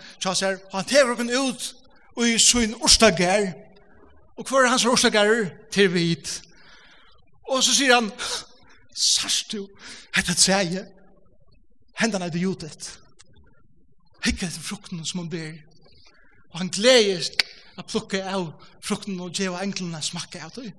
og 0.72 0.78
han 0.78 0.86
teker 0.86 1.16
henne 1.18 1.40
ut, 1.40 1.76
og 2.16 2.28
i 2.28 2.38
sin 2.40 2.76
orstagær, 2.84 3.52
Og 4.42 4.48
hva 4.50 4.64
er 4.64 4.72
hans 4.74 4.88
råsager 4.90 5.52
til 5.70 5.92
vit? 5.94 6.30
Og 7.52 7.62
så 7.62 7.76
sier 7.78 7.94
han, 7.94 8.10
Sarst 8.92 9.54
du, 9.54 9.68
hette 10.16 10.34
tseie, 10.36 10.82
hendan 12.02 12.26
er 12.26 12.32
det 12.34 12.42
jutet. 12.42 12.88
Hikker 14.26 14.50
etter 14.50 14.66
frukten 14.66 15.04
som 15.06 15.22
han 15.22 15.30
ber. 15.30 15.54
Og 16.52 16.58
han 16.60 16.72
gleder 16.74 17.30
å 17.80 17.86
plukke 17.86 18.24
av 18.28 18.50
frukten 18.84 19.22
og 19.22 19.32
djeva 19.38 19.62
englene 19.64 20.02
smakke 20.04 20.42
av 20.44 20.58
det. 20.58 20.74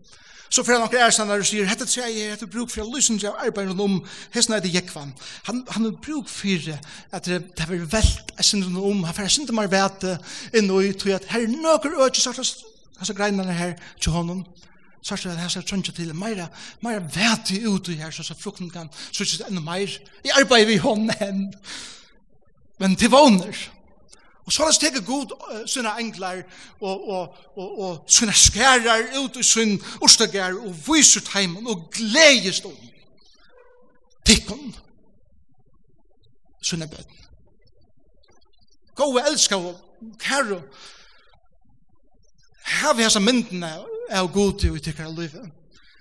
Så 0.52 0.66
fyrir 0.66 0.81
han 0.81 0.88
okkur 0.88 1.07
ærstanar 1.07 1.40
og 1.40 1.49
sier, 1.49 1.64
hette 1.71 1.87
treje 1.88 2.26
er 2.26 2.35
etter 2.35 2.50
bruk 2.50 2.69
for 2.69 2.83
å 2.83 2.90
lysen 2.90 3.23
av 3.31 3.38
arbeid 3.47 3.71
om 3.73 4.02
hesten 4.35 4.59
er 4.59 4.61
det 4.61 4.75
jekvan. 4.75 5.14
Han, 5.47 5.62
han 5.71 5.88
er 5.88 5.97
bruk 6.02 6.28
for 6.28 6.75
at 6.75 7.31
det 7.31 7.62
har 7.62 7.71
vært 7.71 7.95
velt, 7.95 8.35
jeg 8.37 8.50
synder 8.50 8.90
om, 8.90 9.07
han 9.07 9.16
fyrir 9.16 9.33
synder 9.33 9.57
meg 9.57 9.73
vete, 9.73 10.19
inn 10.52 10.69
og 10.75 10.85
i 10.85 10.92
tog 10.99 11.14
at 11.16 11.31
her 11.33 11.47
nøkker 11.49 11.97
økje 12.04 12.26
sartast 12.26 12.66
Hessa 12.99 13.13
greinene 13.13 13.53
her 13.53 13.75
til 14.01 14.13
honom, 14.13 14.45
så 15.03 15.15
er 15.15 15.33
det 15.33 15.41
hessa 15.43 15.61
trønja 15.61 15.93
til 15.93 16.15
meira, 16.15 16.47
meira 16.83 17.03
veti 17.03 17.65
ut 17.67 17.89
i 17.89 17.99
her, 17.99 18.11
så 18.11 18.35
frukten 18.39 18.71
kan 18.71 18.91
sutsi 19.13 19.43
enda 19.49 19.61
meir. 19.61 19.99
Jeg 20.25 20.37
arbeider 20.41 20.67
vi 20.67 20.77
hånden 20.77 21.11
hen, 21.21 21.55
men 22.79 22.97
til 22.97 23.11
våner. 23.11 23.57
Og 24.45 24.53
så 24.53 24.63
har 24.63 24.69
det 24.69 24.75
steget 24.75 25.07
god 25.07 25.33
uh, 25.33 25.67
sina 25.67 25.99
englar 25.99 26.43
og, 26.81 27.09
og, 27.09 27.35
og, 27.57 27.81
og 27.81 28.05
sina 28.09 28.33
skærar 28.33 29.19
ut 29.25 29.37
i 29.37 29.43
sin 29.43 29.83
orstagar 30.01 30.55
og 30.59 30.75
viser 30.87 31.21
teimen 31.21 31.67
og 31.67 31.91
gledest 31.95 32.65
om 32.67 32.75
tikkun 34.27 34.75
sina 36.63 36.87
bøtten. 36.87 37.19
Gå 38.95 39.03
og 39.03 39.23
elska 39.31 39.57
og 39.57 39.79
kære 40.19 40.63
Her 42.62 42.95
vi 42.95 43.04
hesa 43.04 43.21
myndene 43.21 43.73
av 44.12 44.31
god 44.33 44.64
i 44.64 44.78
tikkara 44.81 45.11
livet. 45.11 45.50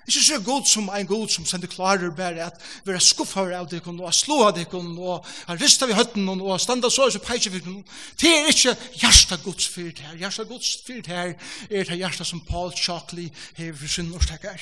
Ikke 0.08 0.24
så 0.25 0.39
god 0.44 0.65
som 0.65 0.89
en 0.89 1.08
god 1.08 1.30
som 1.30 1.46
sender 1.46 1.70
klarer 1.70 2.12
bare 2.15 2.48
at 2.50 2.62
vi 2.86 2.91
er 2.91 3.03
skuffar 3.03 3.53
av 3.56 3.70
dikken 3.70 4.00
og 4.01 4.13
slå 4.13 4.41
av 4.48 4.56
dikken 4.58 4.96
og 4.98 5.27
har 5.48 5.60
ristet 5.62 5.88
vi 5.88 5.96
høtten 5.96 6.30
og 6.34 6.60
standa 6.60 6.89
så 6.89 7.06
og 7.06 7.13
så 7.13 7.22
peitje 7.24 7.51
vi 7.53 7.62
dikken. 7.62 7.84
Det 8.20 8.32
er 8.34 8.50
ikke 8.51 8.75
hjärsta 9.03 9.38
gods 9.46 9.68
fyrt 9.72 10.01
her. 10.03 10.18
Hjärsta 10.18 10.44
gods 10.50 10.74
fyrt 10.88 11.08
her 11.08 11.36
er 11.70 11.84
det 11.86 12.00
hjärsta 12.01 12.25
som 12.25 12.41
Paul 12.50 12.74
Shockley 12.75 13.30
hever 13.56 13.88
sin 13.88 14.13
årstekker. 14.15 14.60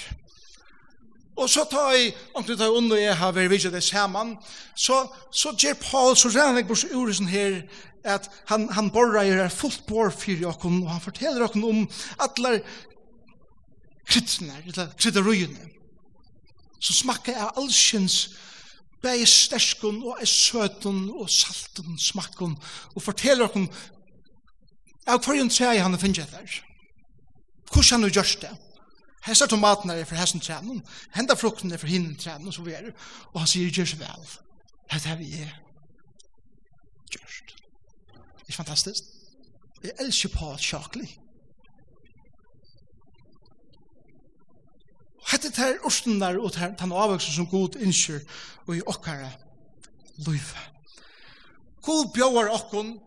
Og 1.39 1.47
så 1.49 1.63
tar 1.71 1.93
jeg, 1.95 2.11
om 2.35 2.43
du 2.43 2.55
tar 2.57 2.73
under 2.75 2.99
jeg 2.99 3.15
har 3.15 3.31
vært 3.31 3.51
vidtjøret 3.53 3.83
sammen, 3.83 4.33
så, 4.75 5.05
så 5.31 5.53
gjør 5.55 5.77
Paul 5.79 6.17
så 6.19 6.31
regner 6.33 6.59
jeg 6.59 6.67
bort 6.67 6.91
uresen 6.91 7.31
her, 7.31 7.61
at 8.03 8.27
han, 8.51 8.67
han 8.75 8.91
borra 8.91 9.23
er 9.23 9.51
fullt 9.51 9.85
bor 9.87 10.11
fyrir 10.11 10.49
okken, 10.51 10.81
og 10.83 10.91
han 10.91 11.03
forteller 11.03 11.45
okken 11.47 11.63
om 11.63 11.81
atler 12.19 12.59
krittene, 14.09 14.55
eller 14.65 14.91
kritterøyene, 14.99 15.69
som 16.79 16.99
smakker 17.03 17.39
av 17.39 17.59
allsjens 17.59 18.21
bæg 19.03 19.23
sterskun 19.27 20.01
og 20.03 20.19
er 20.19 20.27
søtun 20.27 21.05
og 21.15 21.29
saltun 21.31 21.99
smakkun, 21.99 22.57
og 22.95 23.03
forteller 23.03 23.47
okken 23.47 23.69
av 25.07 25.23
hverjum 25.23 25.51
træg 25.51 25.79
han 25.83 25.99
finner 25.99 26.27
der. 26.31 26.63
Hvordan 27.69 27.95
han 27.95 28.09
har 28.09 28.17
gjort 28.19 28.41
det? 28.43 28.57
Hessa 29.25 29.45
tomatene 29.45 29.93
er 29.93 30.05
for 30.07 30.15
hessen 30.15 30.39
trænen, 30.39 30.83
henda 31.15 31.35
frukten 31.35 31.71
er 31.71 31.77
for 31.77 31.87
hinnen 31.87 32.15
trænen, 32.15 32.47
og 32.47 32.53
så 32.53 32.61
videre. 32.61 32.91
Og 33.33 33.41
han 33.41 33.47
sier, 33.47 33.71
gjør 33.71 33.85
så 33.85 33.97
vel. 33.99 34.29
Hette 34.91 35.09
her 35.09 35.17
vi 35.19 35.33
er 35.41 35.49
gjørst. 37.11 37.55
Det 38.45 38.53
er 38.53 38.53
fantastisk. 38.53 39.03
Jeg 39.83 39.91
elsker 39.99 40.29
Paul 40.29 40.57
Shockley. 40.59 41.07
Hette 45.31 45.51
her 45.57 45.75
orsten 45.83 46.21
der, 46.21 46.39
og 46.39 46.55
her 46.55 46.75
tann 46.75 46.91
avvøksen 46.91 47.33
som 47.33 47.47
god 47.47 47.75
innskjør, 47.75 48.19
og 48.67 48.77
i 48.77 48.81
okkara 48.85 49.29
løyve. 50.25 50.65
God 51.81 52.13
bjøver 52.13 52.49
okkon 52.49 52.99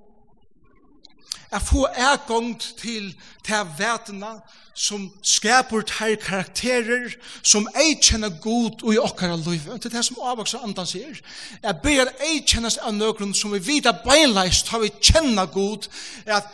at 1.52 1.62
få 1.62 1.86
ergångt 1.94 2.74
til 2.78 3.14
til 3.44 3.70
vetene 3.78 4.40
som 4.74 5.10
skaper 5.22 5.82
ter 5.84 6.14
karakterer 6.16 7.12
som 7.42 7.68
ei 7.76 7.94
kjenner 8.00 8.32
god 8.40 8.82
og 8.82 8.94
i 8.94 8.98
okkara 8.98 9.36
liv. 9.36 9.66
Det 9.76 9.84
er 9.84 9.96
det 9.98 10.04
som 10.04 10.22
avvokser 10.22 10.64
andan 10.64 10.86
sier. 10.86 11.20
Jeg 11.62 11.76
ber 11.82 12.06
at 12.06 12.24
ei 12.24 12.40
kjennes 12.40 12.78
av 12.80 12.94
nøkron 12.96 13.34
som 13.34 13.52
vi 13.52 13.60
vita 13.66 13.92
beinleis 14.04 14.62
tar 14.62 14.80
vi 14.80 14.88
kjenner 15.00 15.46
god 15.46 15.88
er 16.26 16.40
at 16.40 16.48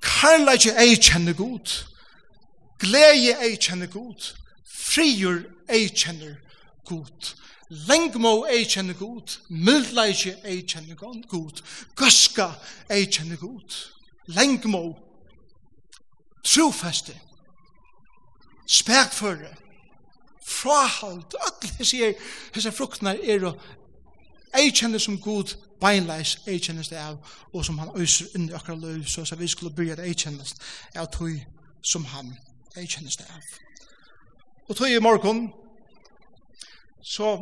karlage 0.00 0.72
ei 0.80 0.96
kjenner 0.96 1.36
god 1.36 1.76
glede 2.80 3.36
ei 3.44 3.56
kjenner 3.60 3.92
god 3.92 4.32
frigjør 4.64 5.44
ei 5.68 5.88
kjenner 5.88 6.36
god 6.88 7.34
Lengmo 7.88 8.44
ei 8.44 8.64
kjenner 8.68 8.94
god, 8.94 9.38
mildleisje 9.48 10.34
ei 10.44 10.60
kjenner 10.68 10.98
god, 11.00 11.62
gøska 11.96 12.50
ei 12.92 13.06
kjenner 13.08 13.40
god 13.40 13.78
lengmo, 14.26 14.94
trofeste, 16.44 17.20
spærtføre, 18.66 19.54
frahald, 20.46 21.34
öll 21.34 21.70
hessi 21.78 22.02
er, 22.02 22.12
hessi 22.54 22.70
fruktnar 22.70 23.16
er 23.22 23.46
og 23.48 23.60
eikjennes 24.54 25.02
som 25.02 25.18
god 25.20 25.56
beinleis 25.80 26.38
eikjennes 26.46 26.88
det 26.88 27.00
av, 27.00 27.18
og 27.52 27.64
som 27.64 27.78
han 27.78 27.92
øyser 27.96 28.36
inn 28.36 28.48
i 28.48 28.56
akkurat 28.56 28.80
løy, 28.80 29.04
så 29.04 29.24
at 29.24 29.40
vi 29.40 29.48
skulle 29.48 29.74
byrja 29.74 29.98
det 29.98 30.08
eikjennes 30.08 30.54
av 30.96 31.10
tog 31.12 31.34
som 31.82 32.04
han 32.04 32.32
eikjennes 32.76 33.16
det 33.16 33.26
av. 33.28 33.42
Og 34.68 34.76
tog 34.76 34.88
i 34.90 35.00
morgon, 35.02 35.48
så 37.02 37.36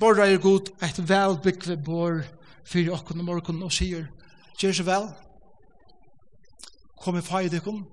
borra 0.00 0.28
er 0.28 0.38
god 0.42 0.70
eit 0.82 0.98
velbyggve 1.08 1.76
bor 1.76 2.22
fyrir 2.66 2.94
okkur 2.94 3.22
morgon 3.22 3.62
og 3.62 3.72
sier, 3.72 4.06
Gjør 4.56 4.72
så 4.72 4.84
vel, 4.86 5.10
kom 7.02 7.18
i 7.18 7.24
feil 7.24 7.50
dikkom, 7.52 7.84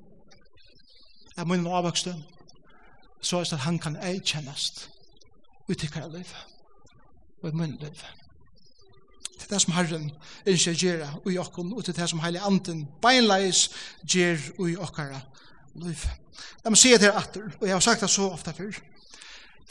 er 1.38 1.45
munnen 1.50 1.67
avvokste, 1.67 2.15
så 3.22 3.39
er 3.39 3.43
det 3.43 3.53
at 3.53 3.67
han 3.67 3.79
kan 3.79 3.98
eikjennast 4.03 4.89
ut 5.69 5.83
i 5.83 5.88
kjær 5.88 6.12
liv, 6.12 6.33
og 7.41 7.50
i 7.50 7.55
munnen 7.55 7.79
liv. 7.81 8.03
Det 9.33 9.50
er 9.50 9.55
det 9.55 9.62
som 9.62 9.74
Herren 9.75 10.10
innskjer 10.48 10.79
gjerra 10.79 11.10
ui 11.25 11.38
okkon, 11.41 11.74
og 11.74 11.86
det 11.86 11.95
er 11.95 12.01
det 12.01 12.10
som 12.10 12.22
Heilig 12.24 12.41
Anden 12.45 12.86
beinleis 13.01 13.65
gjer 14.07 14.39
ui 14.60 14.75
okkara 14.79 15.19
liv. 15.75 16.05
Jeg 16.63 16.72
må 16.72 16.79
si 16.79 16.93
det 16.93 17.10
her 17.10 17.17
atter, 17.19 17.50
og 17.60 17.67
jeg 17.67 17.75
har 17.75 17.83
sagt 17.83 18.01
det 18.01 18.10
så 18.10 18.29
ofte 18.29 18.53
før, 18.53 18.77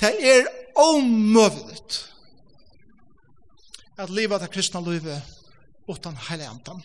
det 0.01 0.13
er 0.33 0.49
omøvelig 0.77 1.79
at 4.01 4.11
livet 4.11 4.43
av 4.43 4.51
kristna 4.51 4.81
livet 4.81 5.23
utan 5.89 6.17
Heilig 6.29 6.49
Anden. 6.49 6.83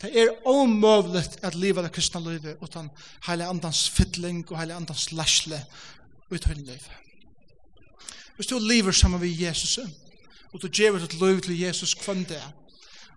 Det 0.00 0.10
er 0.14 0.46
omøvligt 0.46 1.40
at 1.42 1.54
livet 1.58 1.82
av 1.84 1.90
kristna 1.90 2.20
livet 2.22 2.60
utan 2.62 2.90
heile 3.26 3.48
andans 3.50 3.88
fytling 3.90 4.44
og 4.46 4.58
heile 4.60 4.76
andans 4.78 5.08
lasle 5.12 5.58
ut 6.30 6.44
høyne 6.46 6.66
livet. 6.68 6.90
Hvis 8.36 8.46
du 8.46 8.58
lever 8.58 8.92
sammen 8.92 9.20
med 9.20 9.34
Jesus, 9.40 9.78
og 10.52 10.62
du 10.62 10.68
gjever 10.68 11.02
et 11.02 11.14
liv 11.18 11.40
til 11.40 11.58
Jesus 11.58 11.94
kvann 11.98 12.22
det, 12.28 12.42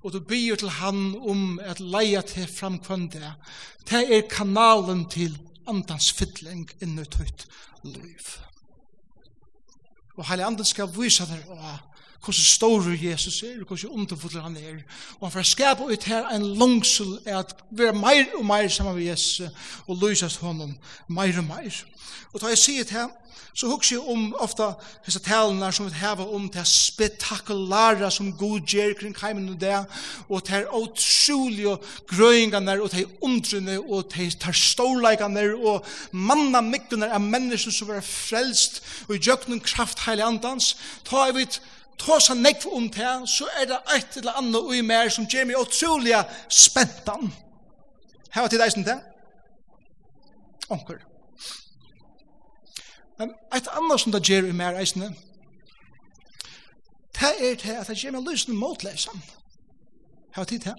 og 0.02 0.14
du 0.14 0.20
byr 0.20 0.56
til 0.56 0.70
han 0.70 1.16
om 1.22 1.60
at 1.62 1.80
leia 1.80 2.22
til 2.26 2.48
fram 2.50 2.80
kvann 2.82 3.08
det, 3.14 3.34
det 3.90 4.02
er 4.16 4.30
kanalen 4.30 5.06
til 5.10 5.38
andans 5.70 6.12
fytling 6.12 6.66
innut 6.82 7.16
høyt 7.22 7.46
liv. 7.84 8.34
Og 10.18 10.26
heile 10.28 10.46
anden 10.46 10.66
skal 10.66 10.90
vise 10.98 11.26
deg 11.30 11.46
og 11.54 11.91
hvordan 12.24 12.44
stor 12.44 13.06
Jesus 13.06 13.44
er, 13.44 13.60
og 13.62 13.68
hvordan 13.68 13.90
underfotler 13.90 14.42
han 14.42 14.58
er. 14.58 14.82
Og 15.20 15.28
han 15.28 15.32
får 15.32 15.42
skapa 15.42 15.84
ut 15.84 16.04
her 16.04 16.28
en 16.30 16.58
langsel 16.58 17.20
er 17.26 17.38
at 17.38 17.56
være 17.72 17.94
meir 17.94 18.26
og 18.38 18.46
meir 18.46 18.68
sammen 18.68 18.96
med 18.96 19.04
Jesus, 19.04 19.50
og 19.88 19.98
løses 20.02 20.36
honom 20.36 20.78
meir 21.08 21.38
og 21.38 21.44
meir. 21.44 21.84
Og 22.34 22.42
da 22.42 22.48
jeg 22.48 22.58
sier 22.58 22.84
det 22.84 22.92
her, 22.92 23.10
så 23.54 23.68
husker 23.68 23.98
jeg 23.98 24.04
om 24.08 24.30
ofta 24.40 24.70
disse 25.06 25.20
talene 25.20 25.72
som 25.76 25.90
vi 25.90 25.98
har 26.00 26.22
om 26.24 26.46
det 26.50 26.64
spektakulære 26.68 28.12
som 28.12 28.32
god 28.38 28.62
gjør 28.68 28.94
kring 29.00 29.18
heimen 29.22 29.50
og 29.50 29.58
det, 29.62 29.74
og 30.30 30.46
det 30.48 30.56
er 30.56 30.76
utrolige 30.76 31.76
grøyingene, 32.08 32.78
og 32.82 32.92
det 32.92 33.02
er 33.02 33.12
undrene, 33.22 33.80
og 33.82 34.08
det 34.14 34.30
er 34.48 34.56
storleikene, 34.56 35.44
og 35.56 35.86
manna 36.12 36.62
myggene 36.62 37.12
av 37.12 37.22
mennesker 37.22 37.76
som 37.76 37.92
er 37.92 38.06
frelst, 38.06 38.82
og 39.10 39.16
i 39.16 39.24
jøkken 39.28 39.60
kraft 39.60 40.06
heilig 40.08 40.26
andans, 40.26 40.78
ta 41.04 41.28
jeg 41.28 41.36
vidt 41.42 41.62
tåsa 42.02 42.34
nekv 42.34 42.68
om 42.74 42.90
det, 42.90 43.14
så 43.30 43.48
er 43.62 43.70
det 43.70 43.80
et 43.96 44.18
eller 44.18 44.38
annet 44.40 44.60
ui 44.62 44.82
mer 44.82 45.10
som 45.14 45.28
gjør 45.30 45.48
meg 45.50 45.62
utrolig 45.62 46.18
spentan. 46.50 47.32
Her 48.32 48.42
var 48.42 48.52
tid 48.52 48.64
eisen 48.66 48.86
det. 48.88 48.98
Onker. 50.72 51.02
Men 53.20 53.34
et 53.56 53.68
annet 53.78 54.02
som 54.02 54.14
det 54.14 54.24
gjør 54.26 54.50
ui 54.50 54.56
mer 54.58 54.80
eisen 54.82 55.06
det, 55.06 55.12
det 57.22 57.34
er 57.40 57.56
det 57.62 57.76
at 57.78 57.88
det 57.92 58.00
gjør 58.02 58.18
meg 58.18 58.30
lysende 58.30 58.58
motlesan. 58.58 59.22
Her 60.34 60.42
var 60.42 60.50
til 60.50 60.64
det. 60.64 60.76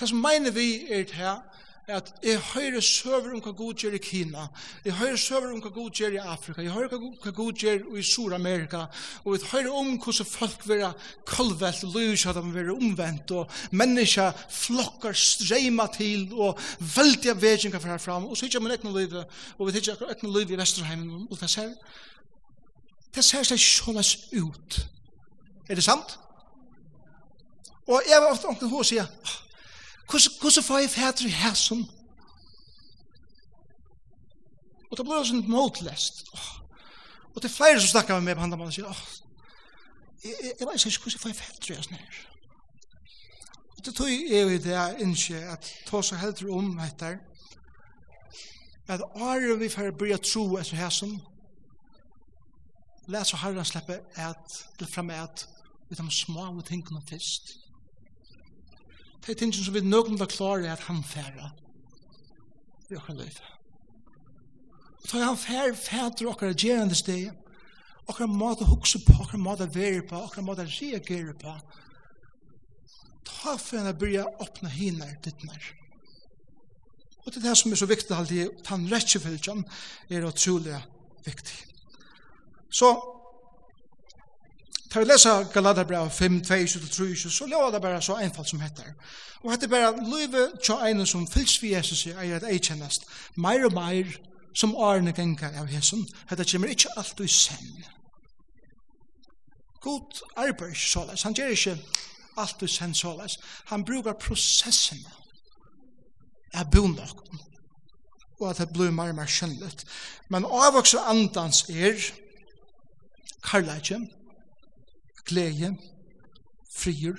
Det 0.00 0.08
som 0.08 0.18
mener 0.18 0.50
vi 0.50 0.68
er 0.90 1.04
det 1.06 1.34
at 1.88 2.14
jeg 2.22 2.38
hører 2.38 2.80
søver 2.80 3.32
om 3.34 3.40
hva 3.42 3.50
god 3.58 3.74
gjør 3.74 3.96
i 3.96 4.00
Kina, 4.02 4.44
jeg 4.84 4.94
hører 4.94 5.16
søver 5.18 5.50
om 5.50 5.58
hva 5.62 5.70
god 5.74 5.90
gjør 5.90 6.14
i 6.14 6.20
Afrika, 6.22 6.62
jeg 6.62 6.70
hører 6.70 6.92
hva 6.92 7.32
god 7.34 7.58
gjør 7.58 7.96
i 7.98 8.04
Sur-Amerika, 8.06 8.84
og 9.24 9.34
jeg 9.34 9.48
hører 9.50 9.74
om 9.80 9.90
hvordan 9.96 10.28
folk 10.30 10.68
vil 10.68 10.84
ha 10.86 10.92
kolvelt, 11.26 11.82
løs 11.94 12.26
at 12.26 12.38
de 12.38 12.44
vil 12.46 12.54
vera 12.54 12.76
omvendt, 12.76 13.34
og 13.34 13.50
mennesker 13.74 14.30
flokker 14.50 15.12
streima 15.12 15.88
til, 15.96 16.28
og 16.32 16.58
veldige 16.94 17.34
veginga 17.42 17.82
fra 17.82 17.98
fram, 17.98 18.30
og 18.30 18.36
så 18.36 18.46
hittar 18.46 18.62
man 18.62 18.76
ekne 18.78 18.94
liv, 19.00 19.18
og 19.58 19.66
vi 19.66 19.78
hittar 19.78 20.06
ekne 20.14 20.32
liv 20.38 20.54
i 20.54 20.62
Vesterheim, 20.62 21.06
og 21.26 21.38
det 21.40 21.50
ser, 21.50 21.74
det 23.14 23.24
ser 23.26 23.42
seg 23.44 23.58
såles 23.60 24.16
ut. 24.32 24.82
Er 25.68 25.74
det 25.74 25.84
sant? 25.84 26.18
Og 27.90 28.02
jeg 28.06 28.22
var 28.22 28.30
ofte 28.30 28.46
omkring 28.46 28.70
hos 28.70 28.86
og 28.86 28.92
sier, 28.92 29.08
Hvordan 30.10 30.62
får 30.62 30.78
jeg 30.78 30.90
fætre 30.90 31.26
i 31.26 31.30
hæsen? 31.30 31.90
Og 34.90 34.98
det 34.98 35.04
blir 35.06 35.14
også 35.14 35.34
en 35.34 35.50
motlest. 35.50 36.24
Og 37.34 37.42
det 37.42 37.44
er 37.44 37.54
flere 37.54 37.80
som 37.80 37.88
snakker 37.88 38.14
med 38.14 38.22
meg 38.22 38.36
på 38.36 38.40
handen, 38.40 38.60
og 38.60 38.72
sier, 38.72 38.98
jeg 40.24 40.68
vet 40.68 40.84
ikke 40.86 40.98
hvordan 41.00 41.12
jeg 41.12 41.20
får 41.20 41.28
jeg 41.28 41.36
fætter 41.36 41.72
i 41.72 41.76
hæsen 41.76 41.94
her. 41.94 42.20
Og 43.78 43.84
det 43.86 43.94
tog 43.94 44.10
jeg 44.10 44.46
i 44.46 44.58
det 44.58 44.74
jeg 44.74 44.96
innskje, 45.00 45.40
at 45.54 45.72
ta 45.86 46.02
så 46.02 46.16
helt 46.16 46.44
om 46.44 46.78
etter 46.78 47.16
at 48.88 49.02
åren 49.02 49.60
vi 49.60 49.68
får 49.68 49.94
bli 49.98 50.16
tro 50.18 50.56
etter 50.58 50.76
hæsen 50.76 51.20
Lær 53.06 53.24
så 53.26 53.36
herren 53.36 53.64
slipper 53.64 53.98
at, 54.14 54.52
til 54.78 54.86
fremme 54.86 55.14
at 55.14 55.48
vi 55.90 55.96
tar 55.96 56.10
små 56.10 56.60
tingene 56.60 57.02
først. 57.08 57.61
Det 59.22 59.32
er 59.32 59.38
ting 59.38 59.52
som 59.54 59.74
vi 59.74 59.80
nøkken 59.86 60.18
da 60.18 60.26
klarer 60.26 60.72
at 60.72 60.82
han 60.88 61.02
færa 61.06 61.52
i 62.90 62.96
okkar 62.98 63.14
løyf. 63.20 63.38
Og 65.02 65.12
da 65.12 65.24
han 65.24 65.38
fær 65.38 65.74
fæter 65.78 66.28
okkar 66.30 66.56
gjerande 66.58 66.98
steg, 66.98 67.30
okkar 68.10 68.26
måte 68.26 68.66
hukse 68.66 68.98
på, 69.06 69.14
okkar 69.22 69.38
måte 69.38 69.68
være 69.74 70.02
på, 70.08 70.18
okkar 70.26 70.46
måte 70.46 70.66
reagere 70.66 71.34
på, 71.38 71.54
ta 73.26 73.56
for 73.56 73.78
henne 73.78 73.94
byrja 73.98 74.26
henne 74.74 75.08
ditt 75.24 75.46
nær. 75.46 75.70
Og 77.22 77.30
det 77.30 77.38
er 77.38 77.48
det 77.48 77.56
som 77.58 77.72
er 77.72 77.78
så 77.78 77.86
viktig 77.86 78.16
alltid, 78.16 78.62
han 78.66 78.88
rettjefylgjan 78.90 79.62
er 80.10 80.26
utrolig 80.26 80.78
viktig. 81.24 81.58
Så 82.72 82.90
Ta 84.92 85.00
vi 85.00 85.06
lesa 85.06 85.42
Galaterbrev 85.42 86.10
5, 86.10 86.42
22-23, 86.44 87.30
så 87.30 87.46
lova 87.46 87.70
det 87.70 87.80
bara 87.80 88.00
så 88.00 88.14
einfalt 88.14 88.48
som 88.48 88.60
heter. 88.60 88.92
Og 89.40 89.50
hette 89.50 89.68
bara 89.68 89.94
løyve 89.96 90.50
tja 90.60 90.76
einen 90.84 91.06
som 91.06 91.24
fylls 91.26 91.62
vi 91.62 91.72
Jesus 91.72 92.04
i 92.06 92.12
eier 92.12 92.36
at 92.36 92.44
eikjennast, 92.44 93.08
meir 93.36 93.64
og 93.64 93.72
meir 93.72 94.12
som 94.54 94.76
årene 94.76 95.14
genga 95.16 95.48
av 95.56 95.72
Jesus, 95.72 96.12
hette 96.28 96.44
kjemmer 96.44 96.74
ikkje 96.74 96.92
alt 97.00 97.24
i 97.24 97.28
sen. 97.28 97.72
God 99.80 100.20
arbeid 100.36 100.76
såleis, 100.76 101.24
han 101.24 101.40
gjer 101.40 101.56
ikkje 101.56 101.78
alt 102.36 102.62
i 102.62 102.68
sen 102.68 102.92
såleis, 102.94 103.40
han 103.72 103.88
brukar 103.88 104.20
prosessen 104.20 105.00
av 106.52 106.68
bondakken, 106.68 107.40
og 108.40 108.50
at 108.50 108.60
det 108.60 108.72
blir 108.76 108.92
meir 108.92 109.16
meir 109.16 109.38
skjønnligt. 109.40 109.86
Men 110.28 110.44
avvokse 110.44 111.00
andans 111.00 111.64
er, 111.70 111.96
karlægjen, 113.42 114.10
glede, 115.24 115.76
frier, 116.76 117.18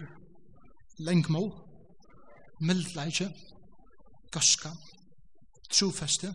lengmål, 1.00 1.52
mildleitje, 2.62 3.30
gaska, 4.32 4.72
trofeste, 5.72 6.34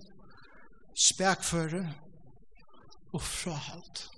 spekføre 0.99 1.83
og 3.13 3.23
frahalt. 3.23 4.09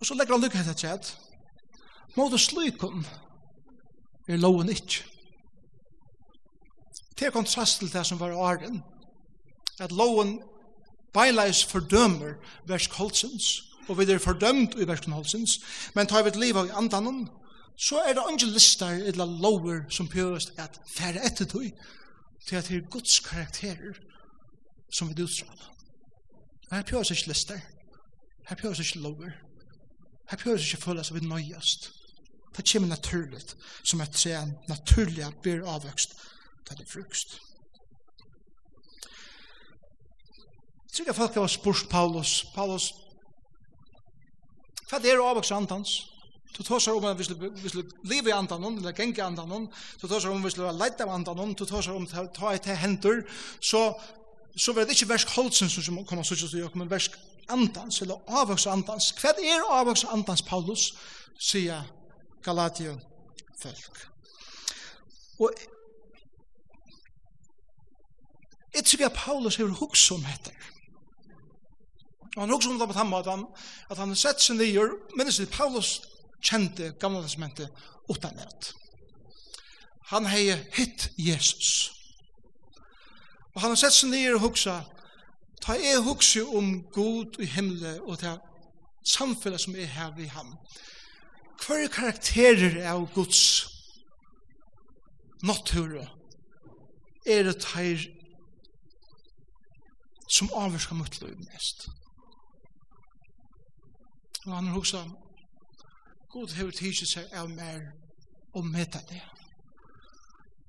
Og 0.00 0.06
så 0.06 0.14
legger 0.14 0.34
han 0.34 0.42
lykke 0.42 0.58
etter 0.62 0.78
tjett. 0.78 1.12
Måte 2.16 2.38
slykken 2.40 3.04
er 4.28 4.40
loven 4.40 4.72
ikke. 4.72 5.04
Til 7.16 7.30
kontrast 7.30 7.78
til 7.78 7.92
det 7.92 8.02
som 8.06 8.18
var 8.20 8.34
åren, 8.34 8.80
at 9.80 9.92
loven 9.92 10.40
beinleis 11.14 11.62
fordømer 11.64 12.34
versk 12.66 12.96
holdsens, 12.98 13.60
og 13.88 13.98
vi 13.98 14.06
er 14.12 14.18
fordømt 14.18 14.74
i 14.78 14.86
versen 14.88 15.12
holdsins, 15.12 15.58
men 15.94 16.06
tar 16.06 16.22
vi 16.22 16.32
et 16.32 16.40
liv 16.40 16.56
av 16.56 16.70
andanen, 16.78 17.28
så 17.78 18.02
er 18.06 18.14
det 18.14 18.24
ikke 18.32 18.52
lister 18.52 19.00
eller 19.10 19.26
lover 19.42 19.84
som 19.90 20.08
pjøres 20.08 20.52
at 20.58 20.80
færre 20.96 21.24
etter 21.26 21.48
tog, 21.48 21.70
til 22.46 22.56
at 22.56 22.68
det 22.68 22.76
er 22.76 22.90
Guds 22.90 23.20
karakterer 23.20 23.98
som 24.92 25.08
vi 25.08 25.22
utstråler. 25.22 25.70
Her 26.72 26.82
pjøres 26.82 27.10
ikke 27.10 27.28
lister, 27.28 27.58
her 28.48 28.56
pjøres 28.56 28.80
ikke 28.80 28.98
lover, 28.98 29.32
her 30.30 30.38
pjøres 30.38 30.66
ikke 30.66 30.82
føles 30.82 31.10
av 31.10 31.20
vi 31.20 31.26
nøyest. 31.26 31.92
Det 32.56 32.68
kommer 32.72 32.88
naturligt, 32.88 33.56
som 33.84 34.00
et 34.00 34.12
tre 34.12 34.36
naturlig 34.68 35.26
blir 35.42 35.64
avvøkst, 35.68 36.16
det 36.78 36.88
frukst. 36.88 37.40
Sikkert 40.92 41.16
folk 41.16 41.34
har 41.34 41.46
spurt 41.46 41.86
Paulus, 41.90 42.46
Paulus, 42.54 42.94
Hva 44.92 44.98
er 45.00 45.16
det 45.16 45.24
avvoksa 45.24 45.56
antans? 45.56 45.90
Du 46.52 46.60
tåsar 46.60 46.92
om 46.92 47.04
at 47.08 47.16
vi 47.16 47.24
skal 47.24 47.38
leve 48.04 48.28
i 48.28 48.32
andan 48.36 48.76
eller 48.76 48.92
genge 48.92 49.16
i 49.16 49.22
andan 49.24 49.70
du 50.02 50.02
tåsar 50.04 50.28
om 50.28 50.42
at 50.42 50.44
vi 50.44 50.50
skulle 50.52 50.72
leite 50.76 51.06
av 51.06 51.14
andan 51.14 51.54
du 51.56 51.64
tåsar 51.64 51.96
om 51.96 52.04
at 52.04 52.34
ta 52.36 52.50
et 52.52 52.68
hendur, 52.76 53.22
så, 53.60 53.94
så 54.56 54.74
var 54.76 54.84
det 54.84 54.92
ikke 54.92 55.08
versk 55.14 55.32
holdsen 55.32 55.72
som 55.72 56.04
kommer 56.04 56.22
så 56.28 56.36
til 56.36 56.68
men 56.74 56.90
versk 56.90 57.16
andans, 57.48 58.02
eller 58.02 58.20
avvoksa 58.28 58.70
andans. 58.70 59.14
Hva 59.16 59.32
er 59.40 59.64
avvoksa 59.64 60.12
andans, 60.12 60.42
Paulus, 60.42 60.92
sier 61.40 61.88
Galatio 62.44 62.98
folk. 63.62 64.04
Og 65.40 65.56
jeg 68.74 68.84
tror 68.84 69.06
at 69.06 69.16
Paulus 69.16 69.56
har 69.56 69.72
hukst 69.80 70.12
om 70.12 70.28
etter. 70.34 70.72
Og 72.36 72.42
han 72.42 72.50
hugsar 72.50 72.70
om 72.70 72.78
det 72.78 72.88
på 72.88 72.96
tamma, 72.96 73.18
at 73.20 73.26
han, 73.26 73.46
at 73.90 73.98
han 74.00 74.14
sett 74.16 74.40
seg 74.40 74.56
nyer, 74.56 74.94
minnes 75.16 75.36
det 75.40 75.50
Paulus 75.52 75.98
kjente 76.42 76.94
gamla 77.00 77.22
testamentet 77.22 77.68
utanett. 78.10 78.72
Han 80.12 80.26
hei 80.26 80.48
hitt 80.76 81.10
Jesus. 81.20 81.90
Og 83.52 83.60
han 83.60 83.74
har 83.74 83.80
sett 83.80 83.96
seg 83.96 84.10
nyer 84.12 84.38
og 84.38 84.46
hugsa, 84.46 84.80
ta 85.62 85.76
e 85.76 85.98
hugsa 86.02 86.44
om 86.56 86.80
Gud 86.94 87.36
i 87.40 87.46
himle 87.52 87.98
og 88.06 88.18
ta 88.24 88.38
samfunnet 89.04 89.60
som 89.60 89.76
er 89.76 89.92
her 89.92 90.14
vi 90.16 90.26
ham. 90.32 90.56
Hver 91.62 91.86
karakterer 91.92 92.80
av 92.90 93.06
Guds 93.14 93.68
natur 95.42 96.00
er 97.26 97.44
det 97.46 97.64
her 97.74 98.06
som 100.32 100.50
avvarska 100.56 100.96
mot 100.96 101.20
løy 101.20 101.34
mest. 101.44 101.90
Og 104.46 104.56
han 104.56 104.68
hugsa, 104.68 105.04
God 106.32 106.54
hefur 106.56 106.70
tidsi 106.70 107.06
seg 107.06 107.34
av 107.36 107.50
mer 107.50 107.84
og 108.54 108.66
meta 108.66 109.00
det. 109.08 109.20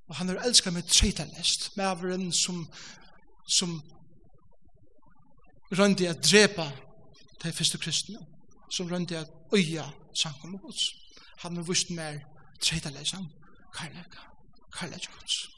Og 0.07 0.15
han 0.15 0.29
har 0.29 0.43
elskar 0.45 0.73
meg 0.75 0.85
treitalest, 0.85 1.71
med 1.77 1.85
avren 1.85 2.27
som, 2.35 2.65
som 3.47 3.77
røndi 5.71 6.05
at 6.05 6.21
drepa 6.21 6.67
de 7.43 7.53
første 7.53 7.79
kristne, 7.81 8.19
som 8.71 8.91
røndi 8.91 9.15
at 9.15 9.31
øya 9.55 9.87
sankum 10.15 10.55
og 10.55 10.67
gods. 10.67 10.91
Han 11.41 11.55
har 11.55 11.63
vust 11.63 11.89
mer 11.89 12.19
treitalesam, 12.61 13.25
karlaka, 13.73 14.29
karlaka 14.77 15.11
gods. 15.19 15.49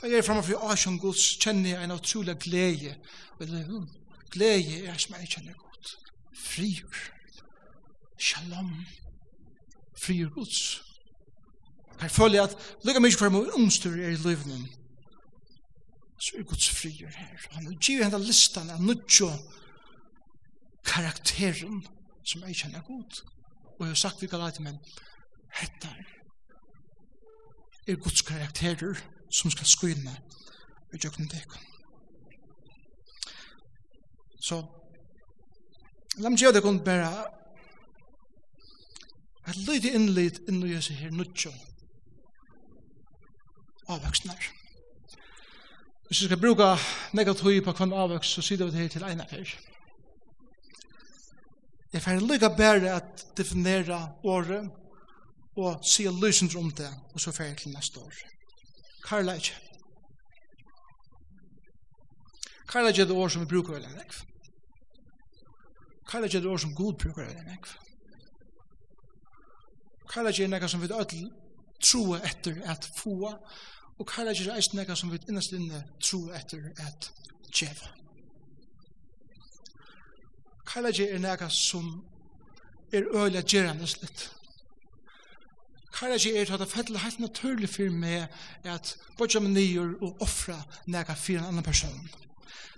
Da 0.00 0.06
jeg 0.06 0.18
er 0.18 0.22
framme 0.26 0.42
for 0.42 0.70
Asjon 0.72 0.98
Guds 0.98 1.36
kjenner 1.38 1.70
jeg 1.70 1.84
en 1.84 1.94
utrolig 1.94 2.36
glede, 2.42 2.96
glede 4.30 4.86
er 4.86 4.98
som 4.98 5.14
jeg 5.14 5.28
kjenner 5.28 5.54
Gud 5.54 5.71
frier. 6.42 6.94
Shalom. 8.18 8.86
Frier 9.96 10.30
Guds. 10.30 10.82
Her 12.00 12.08
føler 12.08 12.34
jeg 12.34 12.44
at 12.44 12.56
lukka 12.84 13.00
mykje 13.00 13.18
for 13.18 13.30
meg 13.30 13.54
omstyr 13.54 13.94
er 13.94 14.14
i 14.14 14.20
livnen. 14.22 14.64
Så 16.18 16.38
er 16.38 16.46
Guds 16.46 16.68
frier 16.70 17.10
her. 17.14 17.46
Han 17.50 17.68
vil 17.68 17.78
give 17.78 18.04
henne 18.04 18.18
listan 18.24 18.70
av 18.70 18.82
nødjo 18.82 19.30
karakteren 20.86 21.84
som 22.26 22.42
jeg 22.46 22.58
kjenner 22.62 22.82
god. 22.86 23.22
Og 23.78 23.86
jeg 23.86 23.94
har 23.94 24.02
sagt 24.02 24.22
vi 24.22 24.30
kan 24.30 24.42
lade, 24.42 24.62
men 24.62 24.78
hette 25.60 25.94
er 27.86 27.96
Guds 27.96 28.22
karakterer 28.22 28.98
som 29.30 29.50
skal 29.50 29.66
skyne 29.66 30.14
i 30.94 30.98
døgnet 30.98 31.32
deg. 31.32 31.58
Så 34.42 34.62
La 36.20 36.28
meg 36.28 36.42
gjøre 36.42 36.58
det 36.58 36.64
kun 36.64 36.82
bare 36.84 37.08
et 39.48 39.56
lite 39.66 39.92
innlit 39.96 40.42
inn 40.48 40.60
i 40.66 40.74
seg 40.84 40.98
her 41.00 41.14
nutjon 41.14 41.56
avvøksner. 43.92 44.48
Hvis 46.06 46.20
vi 46.22 46.26
skal 46.28 46.40
bruke 46.40 46.68
negativ 47.16 47.64
på 47.64 47.72
hver 47.72 47.94
avvøks, 48.04 48.34
så 48.36 48.44
sier 48.44 48.64
vi 48.64 48.70
det 48.70 48.80
her 48.80 48.92
til 48.92 49.06
ene 49.08 49.26
fyr. 49.30 49.54
Jeg 51.92 52.02
får 52.02 52.20
lykke 52.20 52.50
bare 52.56 52.94
at 52.96 53.26
definere 53.36 53.98
året 54.24 54.70
og 55.56 55.84
se 55.84 56.04
løsninger 56.08 56.58
om 56.58 56.70
det, 56.70 56.88
og 57.12 57.20
så 57.20 57.32
får 57.32 57.44
jeg 57.44 57.56
til 57.56 57.72
neste 57.72 58.00
år. 58.00 58.14
Karla 59.04 59.34
ikkje. 59.36 59.56
Karla 62.72 62.92
Karlajt 62.92 62.98
er 62.98 63.04
det 63.04 63.16
år 63.16 63.28
som 63.28 63.42
vi 63.42 63.50
bruker 63.50 63.72
veldig 63.72 63.96
nekv. 63.96 64.31
Kalla 66.08 66.26
ikke 66.26 66.40
det 66.40 66.50
år 66.50 66.56
som 66.56 66.74
god 66.74 66.94
bruker 66.98 67.28
det 67.28 67.46
nek. 67.46 67.66
Kalla 70.12 70.30
ikke 70.30 70.60
det 70.60 70.70
som 70.70 70.82
vi 70.82 70.90
ødel 70.92 71.30
troa 71.82 72.20
etter 72.24 72.62
at 72.64 72.90
få, 72.96 73.38
og 73.98 74.06
kalla 74.06 74.30
ikke 74.30 74.44
det 74.44 74.56
eist 74.56 74.74
nek 74.74 74.92
som 74.96 75.12
vi 75.12 75.18
innast 75.28 75.52
inne 75.56 75.84
troa 76.00 76.38
etter 76.38 76.70
at 76.78 77.10
tjeva. 77.52 77.90
Kalla 80.66 80.88
ikke 80.88 81.10
det 81.12 81.20
nek 81.20 81.46
som 81.50 82.04
er 82.92 83.08
øyla 83.14 83.42
gjerandes 83.42 84.00
litt. 84.02 84.30
Kalla 85.92 86.16
ikke 86.16 86.40
er 86.40 86.54
at 86.54 86.60
det 86.60 86.70
fettel 86.70 86.98
helt 86.98 87.20
naturlig 87.20 87.68
for 87.68 87.90
meg 87.92 88.28
at 88.64 88.96
bodja 89.18 89.40
med 89.40 89.56
nyer 89.56 89.94
og 90.00 90.22
offra 90.24 90.62
nek 90.86 91.10
fyrir 91.16 91.42
en 91.42 91.52
annan 91.52 91.64
person. 91.64 91.98
Kalla 92.00 92.31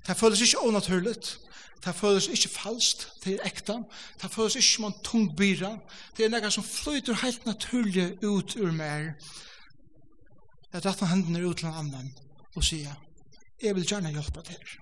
Det 0.06 0.16
føles 0.16 0.40
ikke 0.40 0.60
onaturligt. 0.60 1.38
Det 1.84 1.94
føles 1.94 2.28
ikke 2.28 2.48
falskt. 2.48 3.08
Det 3.24 3.34
er 3.34 3.46
ekta. 3.46 3.78
Det 4.22 4.30
føles 4.30 4.56
ikke 4.56 4.68
som 4.68 4.84
en 4.84 5.00
tung 5.04 5.36
byra. 5.36 5.76
Det 6.16 6.24
er 6.24 6.32
noe 6.32 6.50
som 6.50 6.64
flyter 6.64 7.20
helt 7.24 7.46
naturlig 7.46 8.06
ut 8.24 8.56
ur 8.56 8.72
mer. 8.72 9.12
Jeg 10.72 10.84
retter 10.84 11.06
hendene 11.06 11.44
ut 11.46 11.58
til 11.58 11.68
en 11.68 11.80
annan 11.84 12.14
og 12.54 12.64
sier, 12.64 12.94
jeg 13.62 13.74
vil 13.74 13.86
gjerne 13.86 14.10
hjelpe 14.14 14.42
til. 14.46 14.72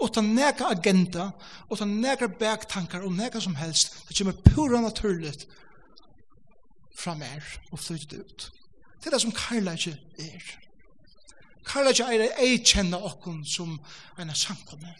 Utan 0.00 0.32
neka 0.34 0.70
agenda, 0.72 1.30
utan 1.70 1.98
neka 2.00 2.26
baktankar 2.40 3.04
og 3.04 3.12
neka 3.12 3.40
som 3.40 3.54
helst, 3.54 3.98
det 4.08 4.16
kommer 4.16 4.32
pura 4.54 4.80
naturligt 4.80 5.46
fra 6.96 7.14
mer 7.14 7.44
og 7.72 7.78
flyter 7.78 8.24
ut. 8.24 8.52
Det 9.00 9.06
er 9.06 9.16
det 9.16 9.22
som 9.22 9.32
kærleik 9.32 9.86
er. 9.88 10.50
Karlaja 11.64 12.08
er 12.12 12.28
ei 12.40 12.58
kjenne 12.64 12.96
okkun 12.96 13.44
som 13.44 13.76
en 14.18 14.22
eina 14.22 14.34
samkomme. 14.34 14.94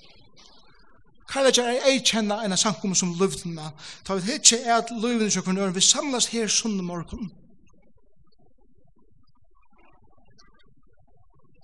ikke 1.30 1.62
er 1.62 1.86
ei 1.86 2.00
kjenne 2.02 2.36
en 2.44 2.56
samkomme 2.56 2.96
som 2.96 3.14
løvdina. 3.18 3.70
Ta 4.04 4.14
vi 4.14 4.32
hitje 4.32 4.58
er 4.64 4.80
at 4.80 4.90
løvdina 4.90 5.30
som 5.30 5.42
kunne 5.46 5.74
vi 5.74 5.80
samlas 5.80 6.26
her 6.26 6.48
sunne 6.48 6.82
morgon. 6.82 7.30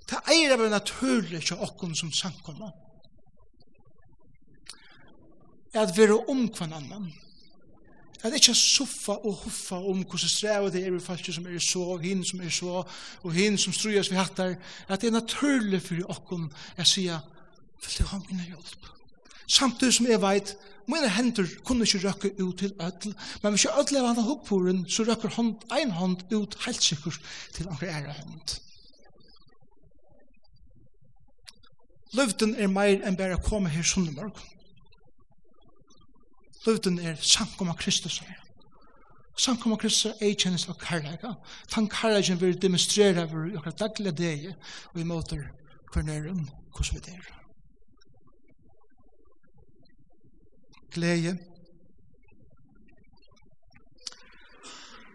Ta 0.06 0.22
eir 0.30 0.54
er 0.54 0.68
naturlig 0.70 1.42
ikke 1.42 1.58
okkun 1.66 1.94
som 1.94 2.12
samkomme. 2.12 2.70
Er 5.74 5.82
at 5.82 5.96
vi 5.96 6.02
er 6.02 6.30
omkvann 6.30 6.72
annan. 6.72 7.10
At 8.24 8.34
ikkje 8.34 8.54
suffa 8.54 9.12
og 9.12 9.34
huffa 9.44 9.76
om 9.76 10.02
hvordan 10.02 10.30
strevet 10.32 10.72
det 10.72 10.82
er 10.86 10.94
i 10.96 11.00
falskje 11.02 11.34
som 11.36 11.46
er 11.46 11.58
så, 11.60 11.82
og 11.94 12.00
hinn 12.00 12.24
som 12.24 12.40
er 12.40 12.52
så, 12.52 12.82
og 13.22 13.34
hinn 13.36 13.58
som 13.60 13.74
strujas 13.76 14.10
vi 14.10 14.16
hattar, 14.16 14.56
at 14.88 15.00
det 15.00 15.10
er 15.10 15.18
naturlig 15.18 15.82
for 15.84 16.14
okkom 16.16 16.48
jeg 16.78 16.92
sier, 16.92 17.20
vil 17.82 17.98
du 17.98 18.08
ha 18.12 18.20
mine 18.24 18.48
hjelp? 18.48 18.88
Samtidig 19.46 19.94
som 19.94 20.08
jeg 20.10 20.22
veit, 20.22 20.56
mine 20.88 21.08
hender 21.10 21.46
kunne 21.66 21.86
ikke 21.86 22.02
røkke 22.08 22.32
ut 22.42 22.58
til 22.58 22.74
ødel, 22.80 23.14
men 23.42 23.52
hvis 23.52 23.64
jeg 23.64 23.78
ødel 23.80 23.96
er 24.00 24.06
handa 24.06 24.22
hukkporen, 24.22 24.84
så 24.90 25.04
røkker 25.06 25.34
hånd, 25.36 25.54
ein 25.74 25.90
hånd 25.90 26.24
ut 26.34 26.58
helt 26.66 26.82
sikkert 26.82 27.20
til 27.54 27.68
anker 27.68 27.90
ære 27.90 28.14
hånd. 28.16 28.56
Løvden 32.16 32.54
er 32.54 32.70
meir 32.70 33.02
enn 33.04 33.18
bare 33.18 33.36
å 33.36 33.42
komme 33.44 33.68
her 33.68 33.84
sunnumorgon. 33.84 34.55
Løvden 36.66 36.98
er 36.98 37.14
samkomma 37.20 37.74
Kristus. 37.78 38.22
Samkomma 39.38 39.76
Kristus 39.76 40.10
er 40.10 40.26
eikjennis 40.26 40.66
av 40.68 40.78
karlaga. 40.80 41.34
Tan 41.70 41.88
karlagen 41.88 42.40
vil 42.40 42.62
demonstrera 42.62 43.22
over 43.22 43.52
okra 43.58 43.70
daglige 43.70 44.16
deg 44.18 44.46
og 44.94 45.00
i 45.00 45.04
måter 45.06 45.44
fornøyren 45.94 46.48
hos 46.74 46.90
vi 46.94 47.02
der. 47.04 47.28
Gleie. 50.96 51.36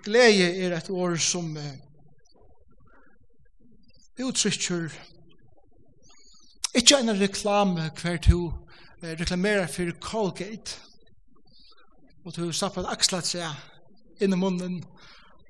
Gleie 0.06 0.48
er 0.66 0.78
et 0.78 0.90
år 0.90 1.16
som 1.16 1.58
uh, 1.58 1.74
uttrykker 4.22 4.88
ikke 6.78 7.02
en 7.02 7.14
reklame 7.20 7.90
hver 8.02 8.18
to 8.18 8.40
uh, 8.48 9.12
reklamerer 9.20 9.68
for 9.68 9.92
Colgate, 10.02 10.80
og 12.26 12.36
du 12.36 12.52
slapp 12.54 12.78
akslat 12.78 13.26
seg 13.26 13.48
inn 14.22 14.34
i 14.36 14.38
munnen, 14.38 14.84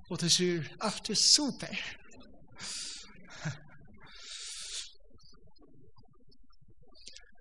og 0.10 0.20
du 0.22 0.30
sier, 0.32 0.64
alt 0.84 1.10
er 1.12 1.16
super. 1.20 1.78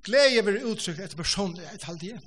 Gleie 0.07 0.43
blir 0.47 0.67
uttrykt 0.71 1.01
etter 1.05 1.17
personlighet, 1.19 1.85
halde 1.87 2.07
jeg. 2.13 2.21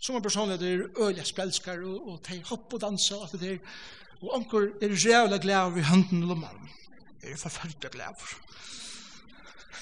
Som 0.00 0.16
en 0.18 0.22
personlighet 0.22 0.62
er 0.66 0.88
øyla 1.02 1.24
spelskar, 1.26 1.78
og, 1.82 2.08
og 2.08 2.16
de 2.28 2.42
hopp 2.50 2.74
og 2.74 2.80
dansa, 2.82 3.14
og 3.16 3.22
alt 3.26 3.32
det 3.36 3.42
der. 3.42 3.58
Og 4.22 4.28
anker 4.38 4.62
er 4.82 4.90
rævla 4.94 5.38
glad 5.42 5.76
i 5.78 5.86
hånden 5.86 6.22
og 6.22 6.28
lommene. 6.32 6.68
Er 7.22 7.36
forfølgelig 7.36 7.90
glad 7.90 8.08
over. 8.14 8.30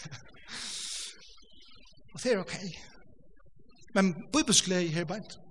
og 2.13 2.23
det 2.23 2.33
er 2.33 2.39
ok. 2.41 2.55
Men 3.95 4.15
bibelsk 4.33 4.65
glede 4.65 4.89
her 4.89 5.05
bare 5.05 5.44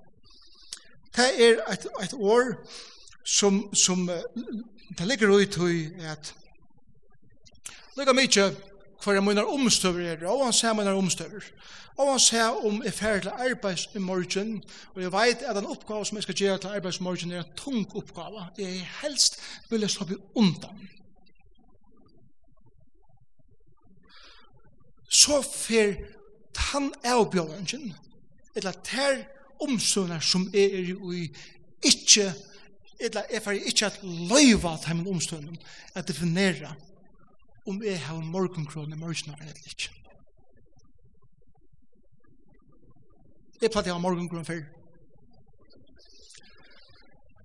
Det 1.15 1.26
er 1.45 1.60
et, 1.71 1.88
et 2.04 2.13
år 2.13 2.56
som, 3.26 3.76
som 3.76 4.10
det 4.97 5.08
ligger 5.08 5.30
ut 5.30 5.58
i 5.69 5.91
at 6.02 6.36
Lika 7.97 8.13
mye 8.13 8.45
hver 9.04 9.13
jeg 9.13 9.23
mener 9.23 9.49
omstøver 9.54 10.13
er, 10.13 10.28
og 10.28 10.45
han 10.45 10.54
ser 10.54 10.73
mener 10.73 10.97
omstøver. 10.97 11.43
Og 11.97 12.12
han 12.12 12.19
ser 12.19 12.65
om 12.65 12.84
jeg 12.84 12.93
ferdig 12.93 13.21
til 13.21 13.49
arbeids 13.49 13.89
i 13.95 13.99
morgen, 13.99 14.63
og 14.95 15.02
jeg 15.02 15.12
vet 15.12 15.43
at 15.45 15.56
den 15.56 15.65
oppgave 15.65 16.06
som 16.06 16.17
jeg 16.17 16.23
skal 16.23 16.36
gjøre 16.36 16.58
til 16.58 16.67
arbeids 16.67 16.97
i 16.97 17.04
morgen 17.04 17.32
er 17.32 17.43
en 17.43 17.54
tung 17.58 17.95
oppgave. 17.95 18.47
Jeg 18.58 18.89
helst 19.02 19.39
vil 19.69 19.82
jeg 19.82 19.89
slappe 19.89 20.17
undan. 20.36 20.89
Så 25.10 25.41
fer 25.41 25.93
tan 26.54 26.93
avbjørnjen, 27.04 27.93
eller 28.56 28.71
ter 28.84 29.23
omsøvner 29.63 30.23
som 30.23 30.47
er 30.54 30.80
i 30.80 31.28
ikke 31.84 32.34
eller 33.04 33.28
jeg 33.32 33.43
får 33.43 33.52
ikke 33.52 33.86
at 33.86 33.99
løyva 34.04 34.78
til 34.84 34.95
min 34.95 35.08
omstøvnen 35.12 35.58
at 35.95 36.08
definere 36.08 36.76
om 37.67 37.84
jeg 37.84 37.99
har 37.99 38.15
morgenkron 38.15 38.93
i 38.93 38.95
morgenar 38.95 39.39
eller 39.41 39.67
ikke. 39.67 39.89
Jeg 43.62 43.71
platt 43.71 43.88
jeg 43.88 43.95
har 43.95 44.04
morgenkron 44.04 44.45
før. 44.45 44.63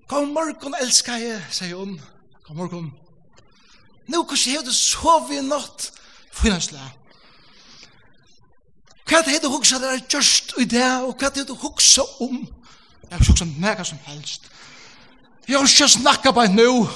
Kom 0.08 0.32
morgen, 0.34 0.74
elsker 0.80 1.20
jeg, 1.20 1.42
sier 1.52 1.76
hun. 1.76 1.98
Kom 2.42 2.56
morgen. 2.56 2.92
Nå, 4.08 4.22
hvordan 4.24 4.56
har 4.56 4.64
du 4.64 4.72
sovet 4.72 5.36
i 5.36 5.42
natt? 5.44 5.90
Finansla. 6.32 6.80
Hva 9.08 9.22
er 9.22 9.24
det 9.24 9.42
du 9.42 9.48
hugsa 9.48 9.78
det 9.80 9.88
er 9.88 10.00
just 10.12 10.52
i 10.60 10.66
det, 10.68 10.84
og 10.84 11.14
hva 11.16 11.30
er 11.30 11.36
det 11.38 11.46
du 11.48 11.54
hugsa 11.56 12.04
om? 12.20 12.42
Jeg 13.08 13.16
har 13.16 13.24
hugsa 13.24 13.46
mega 13.56 13.84
som 13.84 13.98
helst. 14.04 14.50
Jeg 15.48 15.56
har 15.56 15.64
ikke 15.64 15.88
snakka 15.88 16.32
bare 16.36 16.52
nu. 16.52 16.88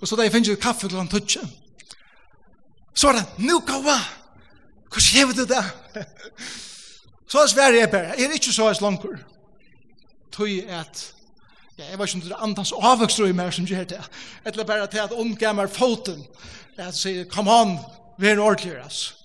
Og 0.00 0.08
så 0.08 0.16
da 0.16 0.26
jeg 0.26 0.32
finner 0.32 0.60
kaffe 0.60 0.88
til 0.88 0.98
han 0.98 1.08
tutsi. 1.08 1.40
Så 2.94 3.08
er 3.08 3.12
det, 3.12 3.24
nu 3.38 3.58
gaua, 3.60 3.96
hvordan 4.92 5.08
gjør 5.12 5.32
du 5.32 5.44
det? 5.54 5.64
Så 7.28 7.40
er 7.40 7.46
sverre 7.46 7.80
jeg 7.80 7.90
bare, 7.90 8.12
jeg 8.18 8.28
er 8.28 8.36
ikke 8.36 8.52
så 8.52 8.68
slankur. 8.74 9.16
Tøy 10.32 10.60
at, 10.68 11.14
ja, 11.78 11.88
jeg 11.90 11.98
var 11.98 12.06
ikke 12.06 12.20
under 12.20 12.36
andans 12.36 12.72
avvøkstru 12.76 13.26
i 13.26 13.32
meg 13.32 13.52
som 13.54 13.66
gjør 13.66 13.88
det. 13.90 14.00
Etter 14.46 14.64
bare 14.64 14.86
til 14.86 15.02
at 15.02 15.12
omgammer 15.16 15.66
foten. 15.66 16.26
Jeg 16.76 16.94
sier, 16.94 17.24
come 17.24 17.50
on, 17.50 17.78
vi 18.18 18.28
er 18.28 18.38
ordentlig, 18.38 18.76
altså. 18.82 19.23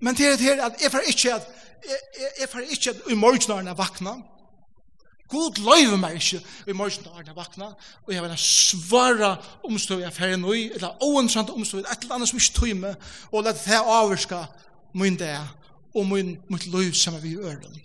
Men 0.00 0.16
til 0.16 0.32
det 0.32 0.40
her, 0.40 0.64
at 0.64 0.82
jeg 0.82 0.90
får 0.90 1.06
ikke 1.10 1.34
at, 1.34 1.46
jeg, 1.88 2.28
jeg 2.40 2.48
får 2.48 2.58
ikke 2.58 2.90
at 2.90 2.96
i 3.10 3.14
morgenarene 3.14 3.78
vakna, 3.78 4.14
God 5.28 5.58
løyve 5.60 5.98
meg 6.00 6.16
ikke 6.16 6.40
i 6.66 6.72
morgenarene 6.76 7.34
vakna, 7.36 7.72
og 8.06 8.14
jeg 8.14 8.22
vil 8.22 8.32
ha 8.32 8.38
svara 8.40 9.34
omstøy 9.64 10.00
jeg 10.00 10.14
ferien 10.16 10.46
i, 10.54 10.70
eller 10.72 11.04
oensant 11.04 11.50
omstøy, 11.52 11.82
et 11.82 12.06
eller 12.06 12.16
annet 12.16 12.30
som 12.30 12.40
ikke 12.40 12.56
tøy 12.60 12.72
meg, 12.78 12.96
og 13.32 13.44
lette 13.44 13.66
det 13.66 13.82
avvirka 13.82 14.46
min 14.94 15.18
det, 15.20 15.34
og 15.94 16.06
min, 16.08 16.36
mitt 16.48 16.66
løyv 16.72 16.94
som 16.96 17.18
er 17.18 17.24
vi 17.24 17.34
i 17.36 17.42
øren. 17.42 17.76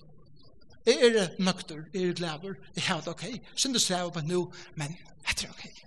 Jeg 0.85 1.15
er 1.15 1.27
nøkter, 1.39 1.83
jeg 1.93 2.09
er 2.09 2.13
glæver, 2.19 2.59
jeg 2.75 2.83
har 2.83 3.01
det 3.01 3.11
ok, 3.15 3.25
synes 3.55 3.89
jeg 3.89 3.99
er 3.99 4.09
på 4.09 4.23
nå, 4.27 4.45
men 4.75 4.95
jeg 5.27 5.35
tror 5.35 5.55
ok. 5.57 5.82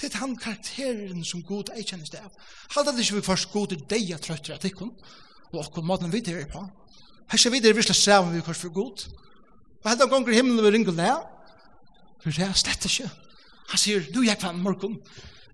Det 0.00 0.12
er 0.14 0.20
han 0.22 0.36
karakteren 0.38 1.24
som 1.26 1.42
god 1.42 1.72
er 1.74 1.82
kjennes 1.82 2.10
det 2.10 2.20
av. 2.22 2.34
Halda 2.74 2.92
det 2.94 3.02
ikke 3.02 3.18
vi 3.18 3.26
først 3.26 3.50
god 3.52 3.72
er 3.74 3.80
deg 3.90 4.12
at 4.14 4.22
trøtter 4.26 4.54
at 4.54 4.66
ikkon, 4.68 4.92
og 5.52 5.64
akkur 5.64 5.82
måten 5.82 6.12
vi 6.12 6.22
er 6.22 6.46
på. 6.52 6.62
Her 7.30 7.38
ser 7.38 7.50
vi 7.50 7.60
det 7.60 7.74
virkelig 7.76 7.96
sæven 7.96 8.34
vi 8.36 8.44
først 8.46 8.60
for 8.60 8.74
god. 8.74 9.08
Og 9.82 9.90
halda 9.90 10.06
gonger 10.06 10.34
himmelen 10.34 10.64
vi 10.64 10.70
ringer 10.70 10.94
det 10.94 11.16
for 12.22 12.30
det 12.30 12.44
er 12.44 12.54
slett 12.58 12.86
ikke. 12.88 13.10
Han 13.70 13.78
sier, 13.78 14.06
du 14.14 14.22
jeg 14.24 14.38
fann 14.40 14.58
morgon. 14.62 14.96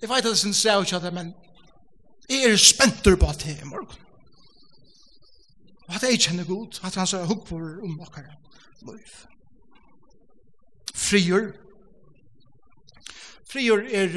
Jeg 0.00 0.08
vet 0.08 0.22
at 0.22 0.24
det 0.24 0.32
er 0.32 0.40
sin 0.40 0.54
sæv 0.54 0.84
ikke 0.84 1.10
men 1.10 1.34
jeg 2.28 2.52
er 2.52 2.56
spenter 2.56 3.16
på 3.20 3.32
det 3.40 3.58
i 3.60 3.68
morgon. 3.68 4.00
Og 5.88 5.94
at 5.94 6.02
jeg 6.02 6.20
kjenner 6.20 6.48
god, 6.48 6.80
at 6.84 6.94
han 6.94 7.06
sier 7.06 7.26
hukk 7.28 7.46
for 7.48 7.84
om 7.84 8.00
okkar 8.00 8.30
liv. 8.86 9.14
Frigjør, 10.94 11.50
Frigjør 13.50 13.86
er 13.92 14.08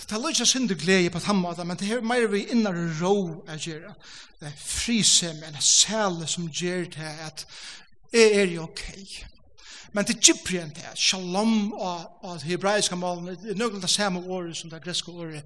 Det 0.00 0.16
er 0.16 0.28
ikke 0.28 0.46
synd 0.46 0.70
og 0.70 0.76
glede 0.76 1.10
på 1.10 1.20
samme 1.20 1.42
måte, 1.42 1.64
men 1.64 1.76
det 1.76 1.90
er 1.92 2.00
mer 2.02 2.26
vi 2.26 2.46
innar 2.50 2.74
ro 3.00 3.44
å 3.46 3.56
gjøre. 3.56 3.94
Det 4.40 4.48
er 4.48 4.56
frisem, 4.58 5.42
en 5.46 5.60
sæle 5.60 6.26
som 6.26 6.48
gjør 6.50 6.88
det 6.96 7.12
at 7.26 7.46
jeg 8.12 8.32
er 8.40 8.54
jo 8.54 8.62
ok. 8.62 8.82
Men 9.92 10.04
til 10.04 10.18
Cyprien, 10.22 10.70
det 10.74 10.86
shalom 10.94 11.72
og, 11.72 12.00
og 12.22 12.42
hebraiska 12.42 12.96
malen, 12.96 13.26
det 13.26 13.54
er 13.54 13.58
nøkken 13.58 13.82
det 13.82 13.90
samme 13.90 14.22
året 14.26 14.56
som 14.56 14.70
det 14.70 14.82
greske 14.84 15.10
året 15.10 15.42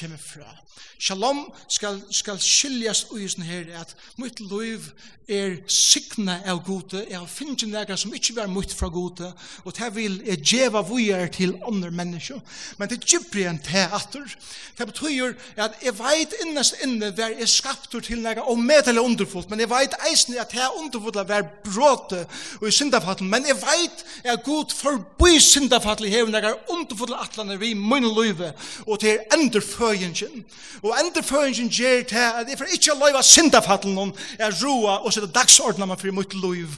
kommer 0.00 0.20
fra. 0.20 0.56
Shalom 0.98 1.46
skal, 1.68 2.00
skal 2.10 2.40
skiljes 2.40 3.06
ui 3.12 3.26
sånn 3.28 3.44
her 3.44 3.68
at 3.80 3.94
mitt 4.20 4.40
liv 4.40 4.90
er 5.28 5.56
sikna 5.70 6.36
av 6.46 6.60
gode, 6.64 7.00
jeg 7.10 7.18
har 7.18 7.26
finnet 7.30 7.64
negra 7.66 7.96
som 7.98 8.12
ikke 8.14 8.36
er 8.38 8.50
mitt 8.50 8.70
fra 8.76 8.86
gode, 8.92 9.32
og 9.64 9.74
det 9.74 9.88
vil 9.96 10.20
jeg 10.24 10.42
djeva 10.44 10.84
vujer 10.86 11.26
til 11.34 11.56
andre 11.66 11.90
mennesker. 11.90 12.38
Men 12.78 12.88
til 12.92 13.02
Cyprien, 13.02 13.58
det 13.66 13.88
atter. 13.96 14.36
Det 14.78 14.86
betyr 14.86 15.34
at 15.56 15.82
jeg 15.82 15.96
veit 15.98 16.36
innast 16.44 16.78
inne 16.84 17.10
hver 17.10 17.34
jeg 17.40 17.50
skaptur 17.50 18.04
til 18.06 18.22
negra 18.22 18.46
og 18.46 18.62
medelig 18.62 19.02
underfullt, 19.02 19.50
men 19.50 19.60
jeg 19.60 19.70
veit 19.70 19.98
eisen 20.10 20.38
at 20.38 20.54
det 20.54 20.62
er 20.62 20.78
underfullt 20.78 21.18
hver 21.26 21.48
bråte 21.64 22.22
og 22.60 22.68
i 22.68 22.74
syndafatten, 22.74 23.28
men 23.30 23.48
jeg 23.48 23.58
veit 23.60 23.85
veit 23.86 24.04
er 24.24 24.36
god 24.42 24.72
forbi 24.74 25.38
syndafall 25.40 26.04
i 26.06 26.10
heven, 26.10 26.34
jeg 26.34 26.44
er 26.44 26.70
underfull 26.72 27.58
vi 27.60 27.74
munn 27.74 28.06
løyve, 28.14 28.52
og 28.86 29.00
til 29.00 29.18
enderføyingen. 29.34 30.44
Og 30.82 30.94
enderføyingen 31.00 31.70
gjer 31.70 32.02
til 32.02 32.16
at 32.16 32.48
jeg 32.48 32.58
får 32.58 32.72
ikke 32.72 32.98
løyve 33.00 33.22
syndafallen 33.22 34.12
er 34.38 34.46
jeg 34.46 34.54
roa 34.64 34.98
og 35.04 35.12
sette 35.12 35.28
dagsordnama 35.32 35.94
for 35.94 36.12
mitt 36.12 36.34
løyve. 36.34 36.76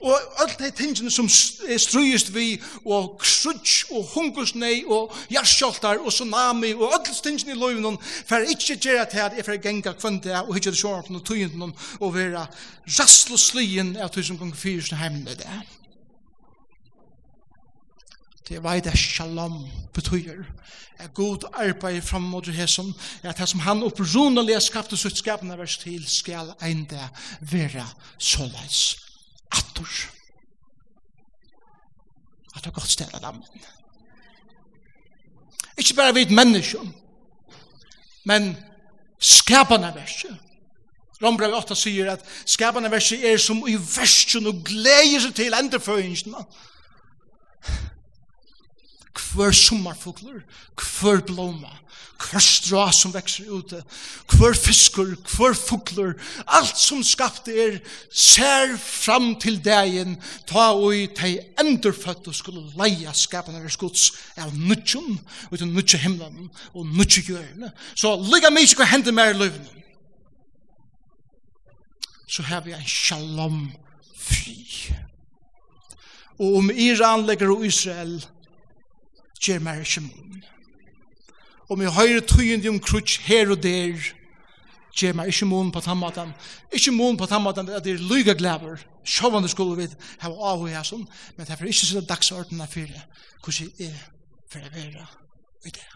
Og 0.00 0.16
alt 0.40 0.58
det 0.58 0.74
tingene 0.74 1.10
som 1.10 1.28
strøyest 1.28 2.34
vi, 2.34 2.60
og 2.84 3.18
krutsk, 3.20 3.90
og 3.92 4.04
hungersnei, 4.14 4.84
og 4.86 5.12
jarskjoltar, 5.32 6.00
og 6.00 6.12
tsunami, 6.12 6.72
og 6.72 6.94
alt 6.94 7.10
tingene 7.22 7.52
i 7.52 7.58
løyve, 7.58 7.96
for 8.26 8.36
ikke 8.48 8.76
gjør 8.76 9.04
til 9.04 9.18
at 9.26 9.36
jeg 9.36 9.44
får 9.44 9.60
genga 9.62 9.92
kvendia, 9.92 10.40
og 10.40 10.54
hittje 10.54 10.72
det 10.72 10.80
sjåren 10.80 11.20
og 11.20 11.24
tøyenden, 11.24 11.74
og 12.00 12.14
vera 12.14 12.46
rastløslyen 12.98 13.96
av 14.00 14.16
som 14.22 14.38
gong 14.40 14.56
fyrir 14.56 14.82
sin 14.84 14.98
heim 14.98 15.22
der. 15.24 15.79
Det 18.50 18.56
er 18.56 18.60
var 18.60 18.80
det 18.80 18.98
shalom 18.98 19.68
betyr. 19.94 20.44
Er 20.98 21.08
god 21.08 21.44
arbeid 21.54 22.02
fram 22.02 22.22
mot 22.22 22.46
det 22.46 22.70
som 22.70 22.94
er 23.22 23.32
det 23.32 23.48
som 23.48 23.60
han 23.60 23.82
opprunelig 23.82 24.62
skapt 24.62 24.98
sitt 24.98 25.18
skapende 25.18 25.58
vers 25.58 25.76
til 25.78 26.02
skal 26.08 26.50
ein 26.62 26.82
det 26.90 27.04
være 27.40 27.86
såleis 28.18 28.96
atter. 29.52 29.86
At 32.56 32.64
det 32.64 32.66
er 32.66 32.74
godt 32.80 32.90
sted 32.90 33.14
av 33.14 33.22
lammen. 33.22 33.62
Ikke 35.78 35.94
bare 35.94 36.14
vidt 36.14 36.30
mennesker, 36.30 36.82
men 38.24 38.56
skapende 39.20 39.92
vers. 39.94 40.24
Rombrev 41.22 41.54
8 41.54 41.76
sier 41.76 42.10
at 42.12 42.26
skapande 42.46 42.90
vers 42.90 43.12
er 43.12 43.38
som 43.38 43.62
i 43.68 43.78
versen 43.78 44.46
og 44.46 44.64
gleder 44.64 45.22
seg 45.22 45.38
til 45.38 45.54
enderføringen 45.54 46.34
hver 49.20 49.52
sommarfugler, 49.54 50.42
hver 50.76 51.22
blomma, 51.26 51.72
hver 52.20 52.42
strå 52.44 52.84
som 52.92 53.12
vekser 53.14 53.48
ute, 53.48 53.80
hver 54.32 54.56
fiskur, 54.58 55.14
hver 55.32 55.56
fugler, 55.56 56.14
alt 56.46 56.78
som 56.78 57.02
skapte 57.06 57.54
er, 57.54 57.78
ser 58.12 58.76
fram 58.80 59.32
til 59.40 59.60
dagen, 59.64 60.16
ta 60.48 60.70
og 60.76 60.94
i 60.96 61.06
teg 61.16 61.60
endurfødt 61.60 62.30
og 62.30 62.36
skulle 62.36 62.64
leia 62.78 63.14
skapen 63.16 63.56
av 63.56 63.68
skuds 63.72 64.10
av 64.40 64.52
nutjon, 64.56 65.18
ut 65.50 65.60
av 65.60 65.68
nutjo 65.68 66.00
himlen 66.02 66.50
og 66.74 66.88
nutjo 66.88 67.24
gjørne. 67.30 67.72
Så 67.94 68.16
lyga 68.20 68.52
mykje 68.52 68.80
hva 68.80 68.90
hender 68.90 69.16
mer 69.16 69.34
i 69.34 69.38
løvnen. 69.40 69.76
Så 72.30 72.44
har 72.46 72.62
vi 72.62 72.76
en 72.76 72.86
shalom 72.86 73.64
fri. 74.14 74.60
Og 76.40 76.60
om 76.60 76.70
Iran 76.70 77.26
legger 77.26 77.50
og 77.52 77.64
Israel, 77.66 78.20
gjør 79.40 79.62
meg 79.64 79.84
ikke 79.84 80.04
mun. 80.04 80.44
Og 81.70 81.78
vi 81.78 81.90
høyre 81.94 82.20
tøyende 82.26 82.68
om 82.68 82.80
krutsk 82.82 83.22
her 83.28 83.52
og 83.54 83.62
der, 83.62 83.98
gjør 84.96 85.14
meg 85.16 85.30
ikke 85.30 85.46
mun 85.46 85.70
på 85.72 85.80
tammaten. 85.80 86.32
Ikke 86.72 86.92
mun 86.92 87.16
på 87.16 87.26
tammaten, 87.30 87.68
at 87.68 87.84
det 87.84 87.94
er 87.94 88.08
lyga 88.10 88.34
glæver. 88.34 88.82
Sjåvande 89.04 89.48
skulle 89.48 89.76
vi 89.76 89.88
ha 90.20 90.30
av 90.30 90.64
og 90.64 90.86
sånn, 90.86 91.06
men 91.36 91.46
det 91.46 91.54
er 91.54 91.70
ikke 91.70 91.86
sånn 91.86 92.08
dagsordene 92.08 92.66
for 92.68 92.90
det. 92.90 93.04
Hvordan 93.40 93.70
jeg 93.78 93.94
er 93.94 94.02
for 94.50 94.66
å 94.66 94.72
være 94.74 95.06
i 95.64 95.70
det. 95.70 95.86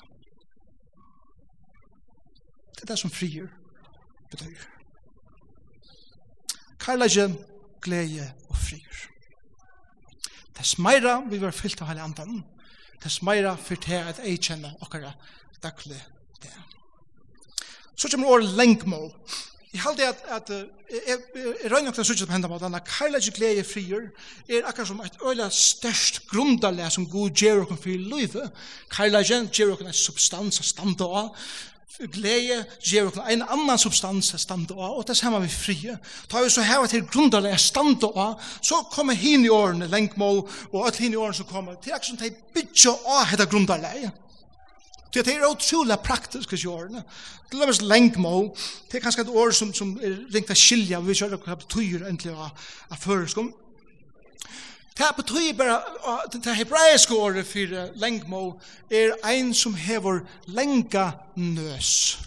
Det 2.75 2.85
er 2.85 2.93
det 2.93 2.99
som 3.01 3.13
frier 3.13 3.51
betyr. 4.31 4.63
Karlage, 6.81 7.29
glede 7.85 8.31
og 8.49 8.57
frier. 8.57 9.05
Det 10.55 10.63
er 10.63 10.69
smeira 10.69 11.19
vi 11.29 11.41
var 11.43 11.55
fyllt 11.57 11.83
av 11.83 11.91
hele 11.91 12.05
andan 12.05 12.43
tess 13.05 13.21
meira 13.23 13.55
for 13.61 13.77
te 13.81 14.01
at 14.01 14.23
ei 14.25 14.39
kjenne 14.41 14.73
okkara 14.85 15.13
daglig 15.63 16.01
det. 16.43 16.55
Så 17.97 18.09
kommer 18.11 18.33
året 18.33 18.57
lengmål. 18.57 19.13
Jeg 19.75 19.83
halde 19.83 20.09
at, 20.09 20.23
at 20.31 20.51
jeg 20.51 20.69
jeg 21.09 21.19
røyner 21.73 21.89
nok 21.89 21.97
til 21.97 22.05
å 22.05 22.07
sitte 22.07 22.27
på 22.29 22.35
hendene 22.35 22.53
på 22.53 22.61
denne 22.63 22.81
karlage 22.87 23.33
glede 23.35 23.65
frier 23.67 24.05
er 24.47 24.67
akkurat 24.69 24.87
som 24.91 25.01
et 25.03 25.17
øyla 25.27 25.49
størst 25.51 26.21
grundalega 26.31 26.91
som 26.93 27.09
god 27.11 27.35
gjør 27.41 27.65
okken 27.65 27.81
for 27.81 28.05
livet. 28.13 28.53
Karlage 28.93 29.41
gjør 29.51 29.75
okken 29.75 29.91
en 29.91 29.97
substans 29.97 30.61
å 30.63 30.67
stande 30.69 31.09
av 31.09 31.33
glede 31.99 32.65
ger 32.83 33.07
okkur 33.07 33.23
ein 33.23 33.43
annan 33.43 33.79
substans 33.79 34.33
at 34.35 34.43
standa 34.43 34.75
av, 34.75 34.99
og 34.99 35.07
det 35.07 35.17
samme 35.17 35.41
vi 35.45 35.51
frie. 35.53 35.95
Da 36.31 36.43
vi 36.43 36.51
så 36.51 36.65
her 36.67 36.87
til 36.91 37.07
grundarleg 37.07 37.55
at 37.55 37.63
standa 37.63 38.11
av, 38.19 38.43
så 38.63 38.83
kommer 38.91 39.15
hin 39.15 39.45
i 39.47 39.53
årene, 39.53 39.87
lengmål, 39.87 40.43
og 40.73 40.87
alt 40.87 40.99
hin 40.99 41.15
i 41.15 41.21
årene 41.21 41.39
som 41.39 41.47
kommer, 41.47 41.79
til 41.79 41.95
akkurat 41.95 42.11
som 42.11 42.21
de 42.21 42.33
bytja 42.55 42.97
av 43.07 43.31
dette 43.31 43.47
grundarleg. 43.51 44.11
Det 45.15 45.29
er 45.31 45.47
utrolig 45.47 45.99
praktisk 46.03 46.53
i 46.53 46.67
årene. 46.67 47.05
Det 47.51 47.63
er 47.63 47.85
lengmål, 47.87 48.49
det 48.91 48.99
er 48.99 49.05
kanskje 49.05 49.23
et 49.23 49.31
år 49.31 49.53
som, 49.55 49.71
som 49.75 49.95
er 50.03 50.17
ringt 50.35 50.51
av 50.51 50.59
skilja, 50.59 50.99
vi 51.01 51.15
kjører 51.15 51.39
hva 51.39 51.55
betyr 51.61 52.03
egentlig 52.03 52.35
av, 52.35 52.51
av 52.91 52.99
føreskom. 52.99 53.53
Det 54.97 55.07
betyr 55.17 55.53
bare 55.59 55.81
at 56.25 56.33
det 56.45 56.57
hebraiske 56.57 57.15
året 57.15 57.47
for 57.47 57.97
lengmo 57.99 58.61
er 58.91 59.17
ein 59.27 59.55
som 59.55 59.75
hever 59.75 60.21
lenga 60.47 61.11
nøs. 61.37 62.19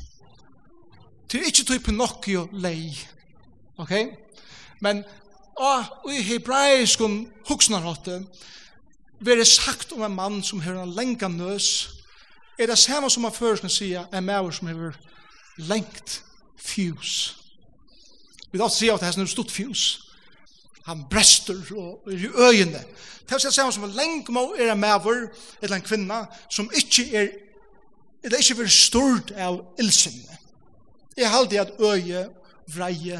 Det 1.32 1.40
er 1.40 1.46
ikke 1.46 1.64
typen 1.64 1.96
nokio 1.96 2.48
lei. 2.52 2.98
Ok? 3.78 3.92
Men 4.82 5.04
og 5.56 6.12
i 6.12 6.22
hebraisk 6.22 7.02
om 7.02 7.28
huksnarhotte 7.48 8.26
det 9.26 9.48
sagt 9.48 9.92
om 9.92 10.04
en 10.04 10.16
mann 10.16 10.44
som 10.44 10.62
hever 10.62 10.84
en 10.84 10.94
lenga 10.94 11.28
nøs 11.28 11.90
er 12.60 12.66
det 12.66 12.78
samme 12.78 13.10
som 13.10 13.22
man 13.22 13.32
først 13.32 13.62
kan 13.62 13.70
sige 13.70 14.06
en 14.14 14.24
maver 14.24 14.52
som 14.52 14.68
hever 14.68 14.92
lengt 15.58 16.24
fjus. 16.58 17.38
Vi 18.52 18.60
da 18.60 18.68
sier 18.70 18.94
at 18.94 19.02
det 19.02 19.18
er 19.18 19.26
stort 19.26 19.52
fjus 19.52 20.07
han 20.88 21.04
brester 21.12 21.60
og 21.76 22.08
er 22.08 22.24
i 22.24 22.30
øyene. 22.32 22.84
Det 23.28 23.36
er 23.36 23.52
sånn 23.52 23.74
som 23.76 23.90
lenge 23.92 24.32
må 24.32 24.54
er 24.56 24.72
en 24.72 24.80
maver, 24.80 25.28
eller 25.62 25.76
en 25.76 25.84
kvinna, 25.84 26.22
som 26.50 26.70
ikke 26.72 27.10
er, 27.12 27.34
eller 28.24 28.40
ikke 28.40 28.62
blir 28.62 28.72
stort 28.72 29.34
av 29.36 29.60
ilsinne. 29.82 30.40
Jeg 31.18 31.34
halde 31.34 31.60
at 31.60 31.76
øye, 31.82 32.24
vreie, 32.72 33.20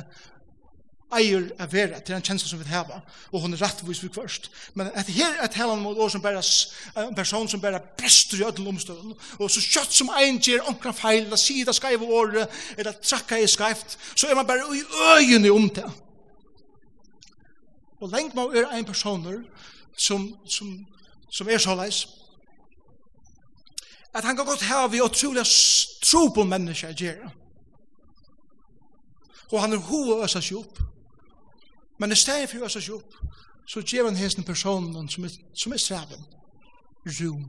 eier 1.18 1.44
av 1.60 1.72
vera, 1.72 2.00
til 2.04 2.16
en 2.16 2.24
kjensel 2.24 2.54
som 2.54 2.60
vi 2.60 2.68
heva, 2.72 3.02
og 3.32 3.44
hun 3.44 3.56
er 3.56 3.62
rettvis 3.64 4.02
vi 4.04 4.14
kvørst. 4.16 4.50
Men 4.80 4.92
at 4.96 5.12
her 5.12 5.40
er 5.44 5.52
talan 5.52 5.84
mot 5.84 6.00
år 6.00 6.12
som 6.16 6.24
bare, 6.24 6.44
en 7.04 7.16
person 7.16 7.48
som 7.52 7.64
bare 7.64 7.84
brester 8.00 8.40
i 8.40 8.48
ødel 8.48 8.68
omstøvn, 8.72 9.14
og 9.40 9.52
så 9.52 9.64
kjøtt 9.64 9.96
som 10.00 10.12
ein 10.16 10.40
gjer 10.40 10.68
omkran 10.68 10.96
feil, 10.96 11.26
eller 11.26 11.40
sida 11.40 11.76
skaiv 11.76 12.04
året, 12.04 12.48
eller 12.78 12.96
trakka 13.04 13.40
i 13.40 13.48
skaift, 13.48 14.00
så 14.16 14.32
er 14.32 14.40
man 14.40 14.48
bare 14.48 14.68
i 14.72 14.84
øyene 15.20 15.52
om 15.52 15.70
det. 15.70 15.88
Og 18.02 18.10
lengt 18.10 18.36
må 18.36 18.52
er 18.52 18.70
ein 18.70 18.86
personer 18.86 19.42
som, 19.98 20.30
som, 20.46 20.86
som 21.32 21.50
er 21.50 21.58
så 21.58 21.76
leis. 21.76 22.08
at 24.18 24.24
han 24.24 24.36
kan 24.36 24.46
godt 24.46 24.62
ha 24.62 24.88
vi 24.88 25.02
utrolig 25.02 25.46
tro 26.02 26.28
på 26.28 26.44
mennesker 26.44 26.94
gjerra. 26.94 27.30
Og 29.52 29.62
han 29.62 29.74
er 29.74 29.78
hoa 29.78 30.24
øsa 30.24 30.42
seg 30.42 30.58
opp. 30.58 30.80
Men 32.00 32.12
i 32.12 32.16
stedet 32.16 32.50
for 32.50 32.66
øsa 32.66 32.82
seg 32.82 32.96
opp, 32.96 33.14
så 33.68 33.82
gjør 33.82 34.10
han 34.10 34.18
hesten 34.18 34.44
personen 34.44 35.10
som 35.10 35.24
er, 35.24 35.36
som 35.54 35.74
er 35.74 35.78
sveven, 35.78 36.26
rom. 37.20 37.46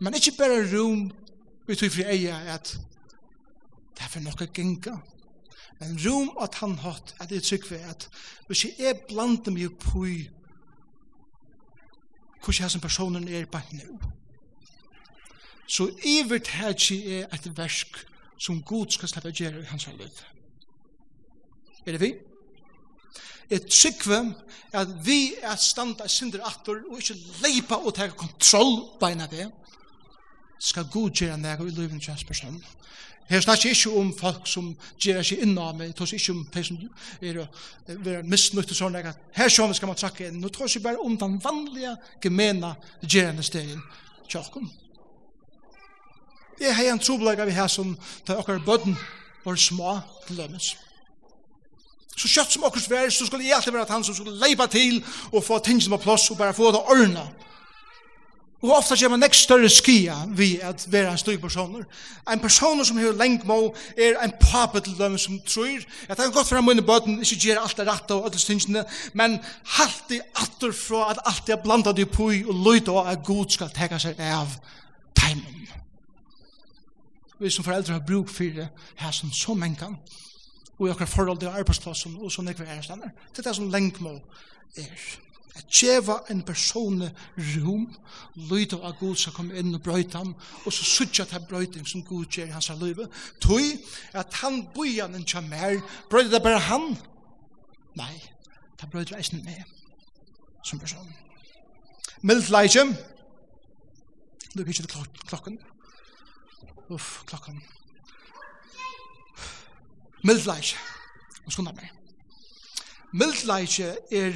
Men 0.00 0.14
ikke 0.14 0.36
bare 0.38 0.66
rom, 0.74 1.10
vi 1.66 1.74
tror 1.74 1.90
for 1.90 2.10
eia 2.10 2.36
at 2.54 2.78
Det 3.98 4.04
er 4.06 4.12
for 4.12 4.22
noe 4.22 4.46
genga. 4.54 4.94
Men 5.80 5.98
rom 6.04 6.30
at 6.42 6.54
han 6.62 6.76
hatt, 6.82 7.14
at 7.20 7.32
jeg 7.34 7.42
trykker 7.42 7.86
at 7.90 8.08
hvis 8.46 8.64
jeg 8.64 8.90
er 8.90 9.00
blant 9.08 9.46
dem 9.46 9.56
i 9.58 9.66
på 9.68 10.06
hvordan 12.38 12.62
jeg 12.62 12.70
som 12.70 12.80
personen 12.80 13.28
er 13.28 13.46
på 13.50 13.58
nå. 13.72 13.98
Så 15.68 15.90
iver 16.04 16.38
det 16.38 16.46
her 16.48 16.68
ikke 16.68 17.20
er 17.20 17.34
et 17.34 17.50
versk 17.58 17.98
som 18.38 18.62
Gud 18.62 18.90
skal 18.90 19.08
slippe 19.08 19.34
gjøre 19.34 19.60
i 19.60 19.68
hans 19.68 19.86
liv. 19.86 20.22
Er 21.86 21.92
det 21.92 22.00
vi? 22.00 22.14
Jeg 23.50 23.66
trykker 23.66 24.32
at 24.72 24.88
vi 25.06 25.34
er 25.42 25.56
standa 25.56 26.04
i 26.04 26.08
synder 26.08 26.44
atter 26.46 26.82
og 26.90 26.98
ikke 27.00 27.16
leipa 27.42 27.74
og 27.74 27.94
ta 27.94 28.08
kontroll 28.08 28.76
på 28.92 29.06
beina 29.06 29.26
det 29.26 29.50
skal 30.60 30.88
Gud 30.92 31.10
gjøre 31.10 31.38
nægge 31.38 31.66
i 31.68 31.70
livet 31.70 32.02
til 32.02 32.10
hans 32.10 32.24
person. 32.24 32.64
Her 33.28 33.40
snakker 33.40 33.70
ikke 33.70 33.90
om 34.00 34.08
folk 34.16 34.46
som 34.48 34.70
gjør 34.96 35.20
seg 35.26 35.42
inna 35.44 35.68
meg, 35.76 35.92
tos 35.96 36.14
ikke 36.16 36.32
om 36.32 36.44
de 36.54 36.62
som 36.64 36.78
er, 37.20 37.42
er 37.92 38.22
misnytt 38.24 38.72
og 38.72 38.96
at 38.96 39.18
Her 39.36 39.52
sånn 39.52 39.74
skal 39.76 39.90
man 39.90 40.00
trakke 40.00 40.28
inn. 40.28 40.40
Nå 40.40 40.48
tos 40.48 40.76
ikke 40.76 40.88
bare 40.88 41.04
om 41.04 41.16
den 41.20 41.36
vanlige 41.44 41.96
gemena 42.24 42.74
gjerne 43.02 43.44
stegen 43.44 43.82
tjokken. 44.28 44.70
Jeg 46.58 46.74
har 46.74 46.92
en 46.92 46.98
troblegg 46.98 47.44
vi 47.46 47.54
her 47.54 47.68
som 47.70 47.92
tar 48.26 48.40
akkurat 48.40 48.64
bøtten 48.64 48.96
var 49.44 49.56
små 49.56 49.98
til 50.26 50.40
lømmes. 50.40 50.72
Så 52.18 52.28
kjøtt 52.32 52.56
som 52.56 52.64
akkurat 52.66 52.90
vær, 52.90 53.10
så 53.14 53.26
skulle 53.26 53.44
jeg 53.44 53.54
alltid 53.54 53.72
være 53.76 53.86
at 53.86 53.92
han 53.94 54.04
som 54.04 54.16
skulle 54.16 54.40
leipa 54.40 54.66
til 54.66 54.98
og 55.32 55.44
få 55.44 55.60
tingene 55.62 55.92
på 55.94 56.02
plass 56.08 56.30
og 56.32 56.40
bare 56.40 56.56
få 56.56 56.72
det 56.74 56.80
ordnet. 56.80 57.44
Og 58.62 58.72
ofta 58.74 58.96
kommer 58.96 59.14
man 59.16 59.22
nekst 59.22 59.44
større 59.46 59.68
skia 59.70 60.16
vi 60.34 60.56
at 60.62 60.86
vera 60.90 61.12
en 61.14 61.18
styrk 61.20 61.40
personer. 61.40 61.84
En 62.32 62.40
personer 62.42 62.84
som 62.84 62.98
hever 62.98 63.14
lengt 63.14 63.44
må 63.46 63.74
er 63.96 64.18
en 64.24 64.32
papet 64.40 64.84
til 64.84 64.96
dem 64.98 65.18
som 65.18 65.38
tror 65.46 65.84
at 66.08 66.18
er 66.18 66.32
godt 66.34 66.48
fra 66.48 66.60
munne 66.60 66.82
bøten 66.82 67.20
ikke 67.20 67.38
gjør 67.44 67.60
alt 67.62 67.78
det 67.78 67.86
rett 67.86 68.10
og 68.10 68.26
alle 68.26 68.40
stingene, 68.42 68.82
men 69.14 69.38
halte 69.78 70.18
atter 70.42 70.74
fra 70.74 71.10
at 71.12 71.22
alt 71.30 71.48
er 71.54 71.62
blanda 71.62 71.94
i 71.94 72.04
på 72.04 72.32
og 72.48 72.64
løyt 72.64 72.88
og 72.88 73.06
at 73.06 73.22
god 73.24 73.54
skal 73.54 73.70
teka 73.70 73.98
seg 74.02 74.18
av 74.18 74.58
teimen. 75.14 75.68
Vi 77.38 77.50
som 77.54 77.64
foreldre 77.64 77.94
har 77.94 78.02
bruk 78.06 78.28
for 78.28 78.58
det 78.58 78.66
her 78.98 79.14
som 79.14 79.30
så 79.32 79.54
menkan 79.54 79.94
og 80.78 80.88
i 80.88 80.90
akkurat 80.90 81.08
forhold 81.08 81.38
til 81.38 81.54
arbeidsplassen 81.54 82.18
og 82.18 82.32
sånn 82.32 82.50
vi 82.50 82.66
er 82.66 82.82
Det 82.82 83.38
er 83.38 83.42
det 83.42 83.56
som 83.56 83.70
lengt 83.70 84.00
må 84.00 84.18
er 84.76 85.27
at 85.58 85.66
djeva 85.80 86.20
en 86.30 86.42
person 86.42 87.02
rum, 87.36 87.86
lyd 88.34 88.74
av 88.78 88.94
Gud 89.00 89.18
som 89.18 89.34
kom 89.34 89.50
inn 89.50 89.74
og 89.74 89.82
brøyt 89.82 90.14
ham, 90.14 90.34
og 90.64 90.72
så 90.72 90.86
sutja 90.86 91.26
til 91.26 91.44
brøyting 91.48 91.86
som 91.88 92.04
Gud 92.06 92.26
gjør 92.30 92.46
i 92.50 92.54
hans 92.54 92.70
liv, 92.80 93.02
tog 93.42 93.64
at 94.14 94.34
han 94.42 94.62
bojan 94.74 95.14
en 95.18 95.26
tja 95.26 95.42
mer, 95.42 95.80
brøyt 96.10 96.30
det 96.32 96.42
bare 96.44 96.62
han? 96.68 96.92
Nei, 97.98 98.14
det 98.80 98.90
brøyt 98.92 99.12
reisen 99.14 99.42
med, 99.44 99.64
som 100.62 100.78
person. 100.78 101.10
Mild 102.22 102.50
leitje, 102.50 102.86
du 104.54 104.62
kan 104.62 104.68
ikke 104.68 104.86
til 104.86 105.10
klokken, 105.26 105.58
uff, 106.88 107.22
klokken, 107.26 107.62
Mild 110.26 110.46
leitje, 110.46 110.78
og 111.46 111.54
skunda 111.54 111.72
meg, 111.76 111.97
Mildleitje 113.12 113.96
er 114.12 114.34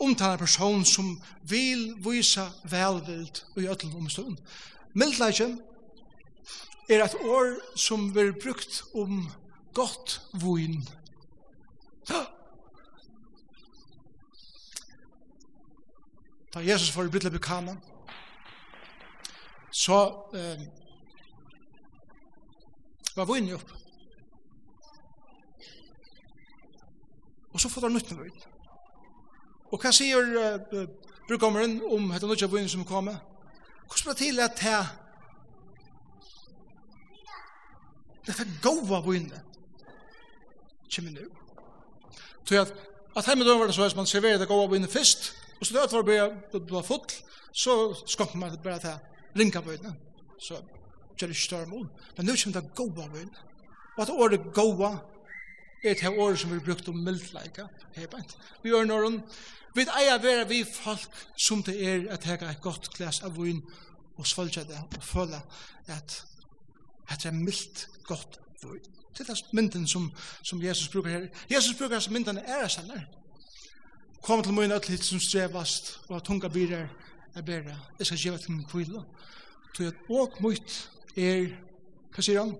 omtala 0.00 0.36
person 0.40 0.84
som 0.84 1.22
vil 1.48 1.92
vise 2.04 2.44
velvild 2.70 3.42
og 3.56 3.62
i 3.62 3.68
ødelen 3.68 3.96
omstånd. 3.96 4.38
Mildleitje 4.94 5.50
er 6.88 7.04
et 7.04 7.14
år 7.20 7.56
som 7.76 8.12
blir 8.12 8.32
brukt 8.32 8.82
om 8.94 9.28
godt 9.74 10.20
vun. 10.32 10.88
Da 16.54 16.60
Jesus 16.60 16.90
får 16.90 17.08
brytla 17.10 17.30
bekana, 17.30 17.76
så 19.72 20.00
eh, 20.34 20.60
var 23.16 23.26
vun 23.26 23.48
jo 23.48 23.58
opp. 23.58 23.83
Og 27.54 27.62
så 27.62 27.70
får 27.70 27.86
det 27.86 27.92
nytt 27.94 28.12
nøyt. 28.18 28.46
Og 29.72 29.80
hva 29.80 29.92
sier 29.94 30.34
uh, 30.34 30.84
brukommeren 31.28 31.80
om 31.86 32.10
dette 32.12 32.28
nøyt 32.28 32.44
av 32.44 32.52
vinn 32.52 32.68
som 32.70 32.84
kommer? 32.86 33.22
Hvordan 33.86 34.04
ble 34.04 34.14
det 34.14 34.22
til 34.22 34.42
at 34.42 34.60
det 34.60 34.82
det 38.26 38.34
fikk 38.38 38.52
gåva 38.64 39.02
vinne 39.04 39.40
kommer 40.94 41.10
nu. 41.10 41.24
Så 42.44 42.60
at, 42.60 42.72
at 43.16 43.26
hjemme 43.26 43.44
døren 43.44 43.60
var 43.60 43.68
det 43.68 43.74
så 43.76 43.84
at 43.84 43.96
man 43.96 44.06
serverer 44.06 44.38
det 44.38 44.48
gåva 44.48 44.68
vinne 44.72 44.88
først, 44.88 45.32
og 45.58 45.66
så 45.66 45.74
det 45.74 45.82
er 45.82 46.06
bare 46.06 46.28
det 46.52 46.72
var 46.72 46.86
full, 46.86 47.16
så 47.52 47.94
skapte 48.06 48.38
man 48.38 48.56
bare 48.62 48.78
til 48.78 48.94
ringa 49.38 49.60
vinne. 49.66 49.94
Så 50.38 50.60
gjør 51.18 51.30
det 51.30 51.36
større 51.36 51.66
mål. 51.66 51.88
Men 52.16 52.26
nu 52.26 52.32
kommer 52.36 52.60
det 52.60 52.74
gåva 52.74 53.08
vinne. 53.12 53.44
Og 53.96 54.02
at 54.02 54.10
året 54.10 54.48
gåva 54.54 54.96
er 55.84 55.94
det 55.94 56.18
året 56.18 56.38
som 56.40 56.52
vi 56.52 56.58
brukt 56.64 56.88
om 56.88 56.96
mildleika, 56.96 57.66
hebent. 57.94 58.36
Vi 58.62 58.72
gjør 58.72 58.86
noen, 58.88 59.20
vi 59.74 59.84
eier 59.98 60.22
vera 60.22 60.46
vi 60.48 60.62
folk 60.64 61.24
som 61.36 61.62
det 61.66 61.74
er 61.82 62.06
at 62.14 62.24
hega 62.24 62.50
et 62.50 62.62
godt 62.62 62.92
glas 62.94 63.22
av 63.26 63.36
vin 63.36 63.62
og 64.16 64.26
svolgja 64.26 64.62
det 64.68 64.78
og 64.78 65.02
føle 65.02 65.40
at 65.90 66.20
det 67.10 67.26
er 67.28 67.36
mildt 67.36 67.88
godt 68.06 68.38
vin. 68.62 68.90
Det 69.14 69.28
er 69.28 69.42
mynden 69.52 69.86
som, 69.86 70.08
som 70.42 70.62
Jesus 70.62 70.88
brukar 70.88 71.10
her. 71.10 71.28
Jesus 71.50 71.78
brukar 71.78 72.00
som 72.00 72.12
mynden 72.12 72.38
er 72.38 72.68
sannar. 72.68 73.04
Kom 74.22 74.42
til 74.42 74.52
mun 74.56 74.72
öll 74.72 74.88
hitt 74.88 75.04
som 75.04 75.20
strevast 75.20 76.00
og 76.08 76.22
tunga 76.24 76.48
byrer 76.48 76.88
er 77.34 77.42
bæra. 77.42 77.76
Jeg 77.98 78.06
skal 78.06 78.18
gjeva 78.18 78.38
til 78.38 78.50
min 78.50 78.64
kvila. 78.64 79.02
Så 79.76 79.86
at 79.90 79.94
åk 80.08 80.40
mot 80.40 80.90
er, 81.16 81.50
hva 82.14 82.22
sier 82.22 82.40
han? 82.40 82.54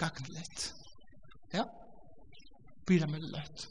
Gagnlett. 0.00 0.79
Ja. 1.54 1.66
Bira 2.86 3.06
millet. 3.10 3.68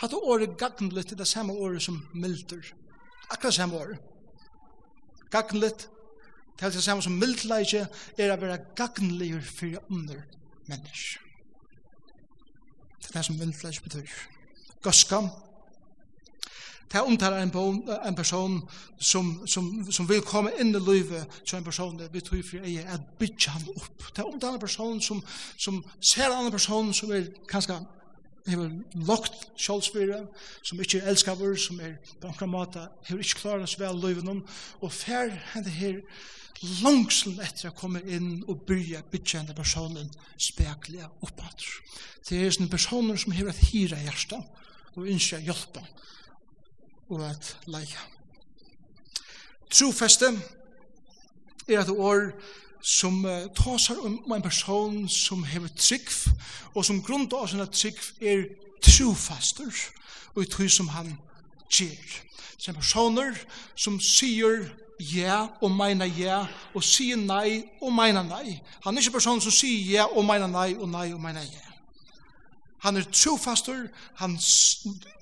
Hatt 0.00 0.14
året 0.14 0.56
gagnlet 0.60 1.12
er 1.12 1.20
det 1.20 1.28
samme 1.28 1.54
året 1.56 1.82
som 1.82 2.02
milder. 2.14 2.72
Akkurat 3.30 3.54
samme 3.54 3.76
året. 3.76 3.98
Gagnlet, 5.30 5.88
til 6.58 6.72
det 6.72 6.82
samme 6.82 7.02
som 7.04 7.16
mildleikje 7.20 7.86
er 8.18 8.32
å 8.32 8.40
være 8.40 8.60
gagnligur 8.78 9.42
for 9.44 9.80
under 9.92 10.22
mennesker. 10.68 11.22
Det 13.00 13.10
er 13.10 13.18
det 13.18 13.24
som 13.26 13.40
mildleikje 13.40 13.84
betyr. 13.84 14.14
Gøskam, 14.84 15.28
Det 16.92 17.02
omtaler 17.02 17.42
en, 17.42 17.50
bon, 17.50 17.80
en 18.06 18.14
person 18.14 18.60
som, 18.98 19.32
som, 19.46 19.70
som 19.90 20.08
vil 20.08 20.22
komme 20.22 20.52
inn 20.60 20.70
i 20.74 20.80
livet 20.80 21.40
til 21.42 21.58
en 21.58 21.66
person 21.66 21.98
der 21.98 22.12
vi 22.12 22.22
tror 22.22 22.44
for 22.46 22.62
jeg 22.62 22.84
er 22.84 23.02
bytja 23.18 23.56
han 23.56 23.66
opp. 23.74 24.06
Det 24.16 24.24
omtaler 24.24 24.54
en 24.54 24.62
person 24.62 25.00
som, 25.02 25.22
som 25.58 25.82
ser 26.00 26.30
en 26.30 26.38
annen 26.38 26.54
person 26.54 26.92
som 26.94 27.12
er 27.12 27.26
kanskje 27.50 27.80
hever 28.46 28.70
lokt 29.08 29.48
sjálfsbyrja, 29.58 30.20
som 30.62 30.80
ikkje 30.80 31.02
er 31.02 31.10
elskavur, 31.10 31.56
som 31.58 31.80
er 31.82 31.96
på 32.20 32.30
omkra 32.30 32.46
mata, 32.46 32.86
hever 33.08 33.24
ikkje 33.24 33.40
klarast 33.40 33.80
vel 33.80 33.98
noen, 33.98 34.44
og 34.80 34.94
fer 34.94 35.32
henne 35.54 35.72
her 35.80 36.00
langslen 36.80 37.40
etter 37.44 37.68
å 37.70 37.76
komme 37.76 38.00
inn 38.06 38.44
og 38.48 38.62
byrja 38.68 39.02
bytja 39.10 39.42
hende 39.42 39.56
personen 39.56 40.08
spekliga 40.40 41.10
oppater. 41.20 41.68
Det 42.26 42.38
er 42.40 42.54
sånne 42.54 42.72
personer 42.72 43.18
som 43.20 43.34
hever 43.36 43.52
et 43.52 43.66
hira 43.72 43.98
hjersta, 44.06 44.40
og 44.96 45.10
ønsker 45.12 45.44
hjelpa 45.44 45.82
og 47.08 47.24
at 47.30 47.56
leia. 47.66 48.04
Trofeste 49.70 50.26
er 51.68 51.80
et 51.80 51.90
år 51.90 52.30
som 52.82 53.24
uh, 53.24 53.46
tåsar 53.54 53.98
om 54.04 54.32
en 54.32 54.42
person 54.42 55.08
som 55.08 55.44
hever 55.44 55.68
trygg, 55.76 56.08
og 56.74 56.84
som 56.84 57.02
grunn 57.02 57.26
av 57.34 57.48
sin 57.50 57.66
trygg 57.66 57.98
er 58.22 58.46
trofaster, 58.82 59.72
og 60.34 60.42
i 60.42 60.50
tog 60.50 60.70
som 60.70 60.88
han 60.94 61.16
gjer. 61.70 62.22
Så 62.58 62.72
personer 62.72 63.34
som 63.74 63.98
sier 64.00 64.68
ja 65.12 65.46
og 65.60 65.70
meina 65.70 66.06
ja, 66.06 66.44
og 66.74 66.84
sier 66.84 67.18
nei 67.18 67.66
og 67.82 67.92
meina 67.92 68.22
nei. 68.22 68.60
Han 68.86 68.96
er 68.96 69.02
ikke 69.02 69.18
person 69.18 69.42
som 69.42 69.52
sier 69.52 69.98
ja 69.98 70.06
og 70.06 70.24
meina 70.24 70.46
nei, 70.46 70.74
og 70.78 70.88
nei 70.88 71.10
og 71.12 71.20
meina 71.20 71.42
ja. 71.42 71.65
Han 72.86 72.96
er 72.96 73.02
trofastur, 73.10 73.88
han 74.14 74.36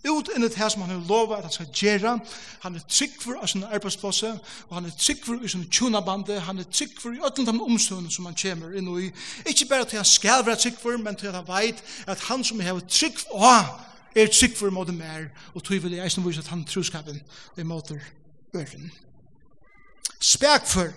ut 0.05 0.29
inn 0.37 0.45
i 0.45 0.49
det 0.53 0.67
som 0.73 0.83
han 0.85 0.91
har 0.91 1.07
lovat 1.09 1.39
at 1.39 1.45
han 1.45 1.53
skal 1.53 1.71
gjøre, 1.73 2.19
han 2.61 2.75
er 2.77 2.83
tryggfur 2.89 3.39
av 3.41 3.49
sin 3.49 3.65
arbeidsplasse, 3.65 4.33
og 4.69 4.75
han 4.77 4.85
er 4.85 4.93
tryggfur 4.99 5.41
i 5.41 5.49
sin 5.49 5.63
tjunabande, 5.73 6.37
han 6.45 6.61
er 6.61 6.69
tryggfur 6.69 7.15
i 7.15 7.23
ötlen 7.25 7.49
de 7.49 7.55
omstående 7.65 8.13
som 8.13 8.29
han 8.29 8.37
kommer 8.43 8.77
inn 8.77 8.91
i. 9.01 9.09
Ikke 9.49 9.71
bare 9.71 9.89
til 9.89 10.03
han 10.03 10.05
skal 10.05 10.45
være 10.45 10.61
tryggfur, 10.61 11.01
men 11.01 11.17
til 11.17 11.33
han 11.33 11.49
veit 11.49 11.81
at 12.07 12.21
han 12.29 12.45
som 12.45 12.61
er 12.61 12.85
tryggfur, 12.85 13.33
å, 13.33 13.55
er 14.13 14.29
tryggfur 14.29 14.71
mot 14.71 14.87
det 14.87 14.99
mer, 15.01 15.31
og 15.55 15.65
tog 15.65 15.81
vil 15.83 15.97
jeg 15.97 16.05
eisen 16.05 16.29
vise 16.29 16.45
at 16.45 16.53
han 16.53 16.69
troskapen 16.69 17.25
er 17.57 17.65
mot 17.65 17.89
det 17.89 18.03
øren. 18.61 18.93
Spekfur. 20.21 20.93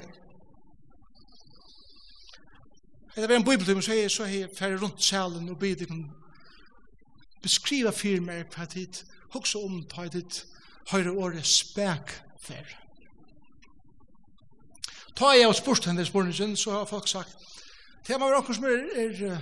Det 3.16 3.30
var 3.30 3.36
en 3.36 3.44
bibeltid, 3.48 3.82
så 4.10 4.24
er 4.28 4.36
jeg 4.36 4.50
ferdig 4.58 4.82
rundt 4.82 5.04
salen 5.04 5.50
og 5.50 5.60
bidde 5.60 5.88
beskriva 7.44 7.92
fyrir 7.96 8.24
meg 8.26 8.48
hva 8.54 8.68
tid 8.70 9.04
hoksa 9.34 9.60
om 9.60 9.82
hva 9.92 10.08
tid 10.12 10.42
høyre 10.92 11.14
året 11.14 11.48
spek 11.48 12.14
fer. 12.42 12.68
Ta 15.18 15.34
jeg 15.34 15.50
og 15.50 15.56
spurt 15.58 15.88
henne 15.90 16.06
spørningen, 16.06 16.56
så 16.56 16.78
har 16.78 16.90
folk 16.90 17.08
sagt 17.10 17.36
det 18.08 18.16
er 18.16 18.22
noen 18.22 18.56
som 18.56 18.66
er, 18.70 18.84
er 18.96 19.42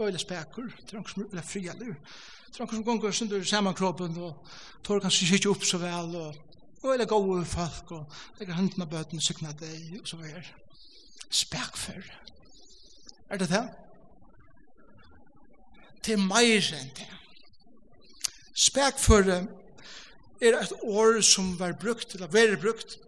øyla 0.00 0.18
spekur, 0.20 0.66
det 0.68 0.92
er 0.92 0.98
noen 0.98 1.08
som 1.08 1.22
er 1.38 1.46
fri 1.46 1.62
eller 1.72 1.94
det 1.94 2.58
er 2.58 2.64
noen 2.64 2.74
som 2.74 2.84
gonger 2.84 3.14
sundur 3.16 3.46
samankroppen 3.46 4.18
og 4.20 4.50
tår 4.84 5.00
kanskje 5.04 5.38
ikke 5.38 5.54
opp 5.54 5.64
så 5.64 5.80
vel 5.80 6.12
og 6.20 6.90
øyla 6.90 7.06
gode 7.08 7.46
folk 7.48 7.94
og 7.96 8.18
legger 8.40 8.58
hendene 8.58 8.88
bøten 8.90 9.22
og 9.22 9.24
sykna 9.24 9.54
deg 9.56 9.96
og 10.02 10.10
så 10.10 10.20
videre. 10.20 10.44
Spekfer. 11.30 12.04
Er 13.30 13.40
det 13.40 13.48
det? 13.50 13.64
til 16.02 16.18
meir 16.20 16.72
enn 16.76 16.92
det. 16.96 17.08
Spekføre 18.56 19.46
er 20.40 20.56
et 20.60 20.72
år 20.82 21.20
som 21.24 21.58
var 21.58 21.76
brukt, 21.80 22.14
eller 22.14 22.26
var 22.32 22.56
brukt, 22.60 22.98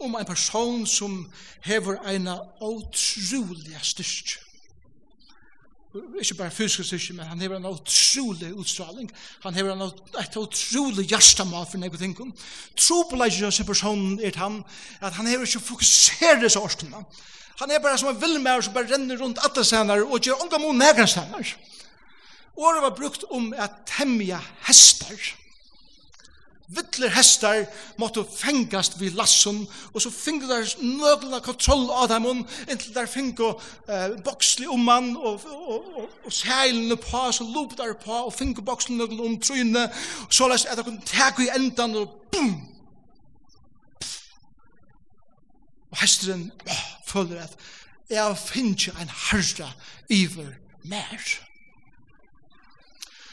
om 0.00 0.14
en 0.16 0.24
person 0.26 0.86
som 0.86 1.32
hever 1.62 1.98
en 2.08 2.28
utrolig 2.62 3.76
styrk. 3.82 4.38
Ikke 6.20 6.34
bare 6.38 6.50
fysisk 6.50 6.86
styrk, 6.86 7.16
men 7.16 7.26
han 7.26 7.40
hever 7.40 7.56
en 7.56 7.66
utrolig 7.66 8.52
utstraling. 8.54 9.10
Han 9.42 9.54
hever 9.54 9.72
en 9.72 9.82
et 10.20 10.36
utrolig 10.36 11.08
hjertemal 11.10 11.66
for 11.66 11.82
nekve 11.82 11.98
ting. 11.98 12.14
Tro 12.78 13.02
på 13.10 13.18
leisje 13.18 13.50
av 13.50 13.66
personen 13.66 14.20
er 14.22 14.38
han, 14.38 14.62
at 15.00 15.18
han 15.18 15.26
hever 15.26 15.46
ikke 15.46 15.66
fokusere 15.72 16.48
seg 16.48 16.62
årskene. 16.62 17.02
Han 17.60 17.70
er 17.70 17.82
bare 17.84 17.98
som 18.00 18.08
en 18.08 18.20
villmær 18.20 18.62
som 18.64 18.72
bare 18.74 18.88
renner 18.94 19.20
rundt 19.20 19.40
alle 19.44 19.64
senere 19.64 20.06
og 20.06 20.24
gjør 20.24 20.46
unga 20.46 20.58
mot 20.62 20.76
nægra 20.76 21.06
senere. 21.06 21.44
Året 22.56 22.82
var 22.82 22.96
brukt 22.96 23.24
om 23.30 23.52
at 23.56 23.82
temja 23.88 24.40
hester. 24.66 25.36
Vittler 26.70 27.10
hester 27.10 27.64
måtte 27.98 28.22
fengast 28.30 28.94
vid 29.00 29.16
lassen, 29.18 29.64
og 29.94 30.02
så 30.02 30.10
finge 30.14 30.46
der 30.46 30.68
nøglene 30.78 31.40
kontroll 31.42 31.88
av 31.90 32.06
dem, 32.12 32.44
inntil 32.70 32.94
der 32.94 33.10
finge 33.10 33.48
eh, 33.90 34.14
boksli 34.24 34.68
om 34.70 34.84
man, 34.86 35.16
og, 35.16 35.42
og, 35.50 35.88
og, 35.98 36.12
og 36.24 36.32
seilene 36.32 36.96
på, 36.96 37.24
så 37.34 37.44
lop 37.44 37.74
der 37.78 37.96
på, 37.98 38.12
og 38.12 38.32
finge 38.34 38.62
boksli 38.62 38.94
nøglene 38.94 39.26
om 39.26 39.40
tryne, 39.42 39.88
og 40.28 40.36
så 40.38 40.48
lest 40.52 40.70
etter 40.70 40.86
kunne 40.86 41.02
teg 41.10 41.42
i 41.42 41.50
endan, 41.56 41.96
og 42.04 42.30
boom! 42.30 42.54
Og 45.90 45.98
hesteren, 46.04 46.52
åh, 46.70 46.89
føler 47.10 47.42
at 47.44 47.56
jeg 48.10 48.38
finner 48.38 48.74
ikke 48.74 48.94
en 49.02 49.14
herre 49.30 49.70
iver 50.08 50.52
mer. 50.82 51.30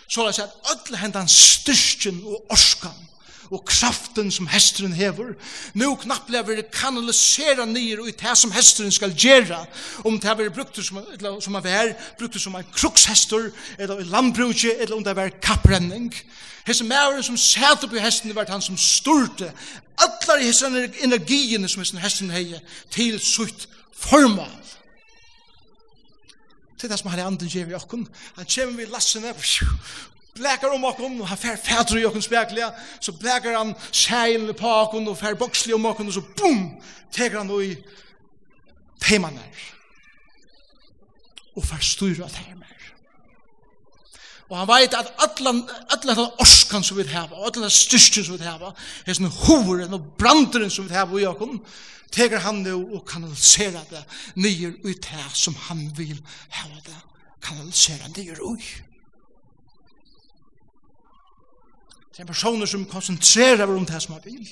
Så 0.07 0.23
la 0.23 0.31
oss 0.31 0.39
at 0.39 0.55
alle 0.71 0.99
hendene 1.01 1.29
styrken 1.31 2.21
og 2.25 2.45
orskan 2.53 3.03
og 3.51 3.63
kraften 3.65 4.31
som 4.31 4.47
hesteren 4.51 4.93
hever. 4.93 5.33
Nå 5.73 5.93
knapplega 6.01 6.43
vil 6.47 6.63
kanalisera 6.73 7.65
nyer 7.65 8.03
ut 8.03 8.19
det 8.19 8.35
som 8.37 8.51
hesteren 8.51 8.91
skal 8.91 9.15
gjøre, 9.15 9.59
om 10.05 10.19
det 10.19 10.37
vil 10.37 10.51
brukt 10.51 10.79
som, 10.83 10.99
eller, 11.13 11.39
som 11.43 11.55
er 11.55 11.65
vær, 11.65 11.93
brukt 12.19 12.39
som 12.41 12.55
en 12.55 12.73
krukshester, 12.75 13.49
eller 13.77 14.03
en 14.03 14.11
landbrukje, 14.11 14.75
eller 14.81 14.95
om 14.95 15.03
det 15.03 15.17
er 15.17 15.39
kapprenning. 15.41 16.13
Hese 16.67 16.83
mæren 16.83 17.23
som 17.23 17.37
sæt 17.37 17.87
på 17.89 17.99
hesten 17.99 18.35
var 18.35 18.45
han 18.49 18.61
som 18.61 18.77
styrte 18.77 19.53
allar 19.97 20.41
hese 20.43 20.67
energiene 21.03 21.69
som 21.69 21.81
hese 21.81 21.99
hesten 21.99 22.31
hei 22.31 22.59
til 22.91 23.19
sutt 23.23 23.69
formal. 23.95 24.51
Det 26.77 26.83
er 26.83 26.93
det 26.93 26.99
som 26.99 27.09
han 27.09 27.19
er 27.19 27.25
anden 27.25 27.49
gjør 27.49 27.65
vi 27.65 27.73
okken. 27.73 28.07
Han 28.35 28.45
kommer 28.45 28.77
vi 28.77 28.85
lassene, 28.91 29.33
blekar 30.37 30.73
om 30.73 30.85
okkom, 30.89 31.21
han 31.27 31.39
fer 31.39 31.57
fædru 31.61 31.99
i 31.99 32.05
okkom 32.07 32.23
spekliga, 32.23 32.71
så 33.01 33.13
blekar 33.17 33.57
han 33.57 33.73
seil 33.91 34.53
på 34.57 34.73
okkom 34.83 35.09
og 35.11 35.17
fer 35.19 35.37
boksli 35.39 35.75
om 35.75 35.87
okkom, 35.89 36.11
og 36.11 36.17
så 36.17 36.23
boom, 36.37 36.69
teker 37.13 37.41
han 37.41 37.51
i 37.61 37.73
teimann 39.03 39.39
her. 39.41 39.65
Og 41.57 41.65
fer 41.65 41.83
styra 41.83 42.29
teimann 42.31 42.63
her. 42.67 42.93
Og 44.47 44.55
han 44.61 44.69
veit 44.69 44.95
at 44.95 45.11
allan, 45.25 45.65
allan 45.91 46.21
den 46.21 46.39
orskan 46.39 46.85
som 46.85 46.97
vi 46.99 47.07
hava, 47.11 47.35
og 47.35 47.49
allan 47.49 47.67
den 47.67 47.75
styrstjen 47.75 48.27
som 48.27 48.39
vi 48.39 48.47
hava, 48.47 48.71
sånn 49.09 49.31
hoveren 49.43 49.97
og 49.97 50.13
branderen 50.19 50.71
som 50.71 50.87
vi 50.87 50.95
hava 50.95 51.19
i 51.19 51.27
okkom, 51.27 51.59
teker 52.13 52.39
han 52.45 52.61
nu 52.63 52.73
og 52.95 53.03
kanalisera 53.07 53.81
det 53.89 54.03
nyer 54.39 54.77
ut 54.85 55.09
her 55.11 55.31
som 55.35 55.57
han 55.67 55.89
vil 55.97 56.15
hava 56.55 56.79
det 56.85 56.95
kanalisera 57.43 58.07
nyer 58.15 58.39
ui. 58.43 58.61
Det 62.17 62.23
er 62.23 62.31
personer 62.31 62.65
som 62.65 62.85
konsentrerer 62.89 63.69
om 63.69 63.83
det 63.85 63.99
som 64.01 64.15
er 64.15 64.23
vil. 64.25 64.47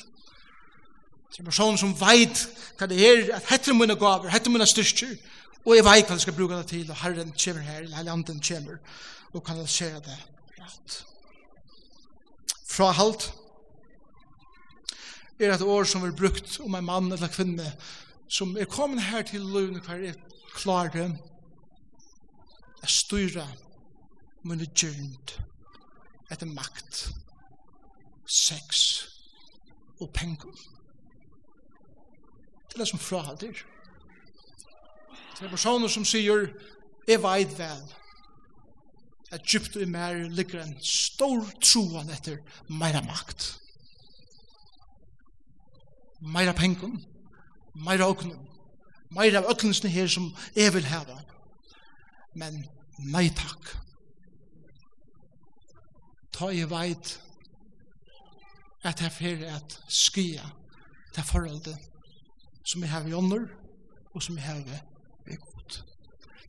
Det 1.32 1.40
er 1.40 1.48
personer 1.48 1.80
som 1.82 1.96
veit 1.98 2.44
hva 2.78 2.86
det 2.92 3.00
er, 3.02 3.24
at 3.40 3.48
hette 3.50 3.72
er 3.74 3.78
mine 3.80 3.96
gaver, 3.98 4.30
hette 4.30 4.52
er 4.52 4.54
mine 4.54 4.68
styrker, 4.70 5.16
og 5.66 5.74
jeg 5.74 5.86
veit 5.88 6.06
hva 6.06 6.14
jeg 6.14 6.28
skal 6.28 6.38
bruke 6.38 6.60
det 6.60 6.68
til, 6.70 6.86
og 6.94 7.00
Herren 7.02 7.34
kommer 7.34 7.66
her, 7.66 7.80
eller 7.82 7.98
hele 7.98 8.14
anden 8.14 8.44
kommer, 8.50 8.78
og 9.34 9.44
kan 9.50 9.58
jeg 9.64 9.74
se 9.74 9.90
det 10.06 10.20
rett. 10.60 11.00
Fra 12.70 12.92
halt 12.94 13.32
er 15.40 15.58
et 15.58 15.66
år 15.66 15.90
som 15.90 16.06
er 16.06 16.14
brukt 16.14 16.60
om 16.62 16.78
en 16.78 16.86
mann 16.86 17.12
eller 17.12 17.34
kvinne 17.34 17.66
som 18.30 18.54
er 18.58 18.70
kommet 18.70 19.10
her 19.10 19.26
til 19.26 19.42
løvene 19.42 19.82
hver 19.82 20.06
er 20.14 20.22
klar 20.54 20.94
til 20.94 21.18
å 22.78 22.94
styre 22.94 23.50
mine 24.46 24.70
gjernt 24.70 25.40
etter 26.30 26.46
makt 26.46 27.08
sex 28.28 29.06
og 30.02 30.10
penger. 30.14 30.52
Det 32.68 32.74
er 32.74 32.78
det 32.78 32.88
som 32.88 33.00
frahalder. 33.00 33.54
Det 35.40 35.46
er 35.46 35.50
personer 35.50 35.88
som 35.88 36.06
sier, 36.06 36.48
jeg 37.08 37.22
veit 37.22 37.54
vel, 37.60 37.84
at 39.32 39.44
djupt 39.44 39.76
i 39.76 39.86
mer 39.86 40.16
ligger 40.32 40.64
en 40.64 40.76
stor 40.84 41.44
troan 41.62 42.10
etter 42.10 42.40
meira 42.70 43.02
makt. 43.06 43.48
Meira 46.22 46.54
pengen, 46.56 47.02
meira 47.76 48.08
oknum, 48.10 48.48
meira 49.12 49.44
av 49.44 49.52
øklensene 49.52 49.92
her 49.92 50.08
som 50.08 50.32
jeg 50.56 50.74
vil 50.74 50.88
hava. 50.90 51.20
Men 52.36 52.64
nei 53.12 53.28
takk. 53.36 53.76
Ta 56.36 56.50
jeg 56.52 56.72
veit 56.72 57.20
at 58.86 59.02
jeg 59.02 59.12
fer 59.12 59.46
at 59.56 59.80
skia 59.90 60.46
til 61.14 61.24
forholdet 61.24 61.78
som 62.66 62.82
jeg 62.82 62.92
har 62.92 63.08
i 63.08 63.14
ånder 63.14 63.48
og 64.14 64.24
som 64.24 64.38
jeg 64.38 64.46
har 64.46 64.62
i 65.28 65.36
god. 65.36 65.78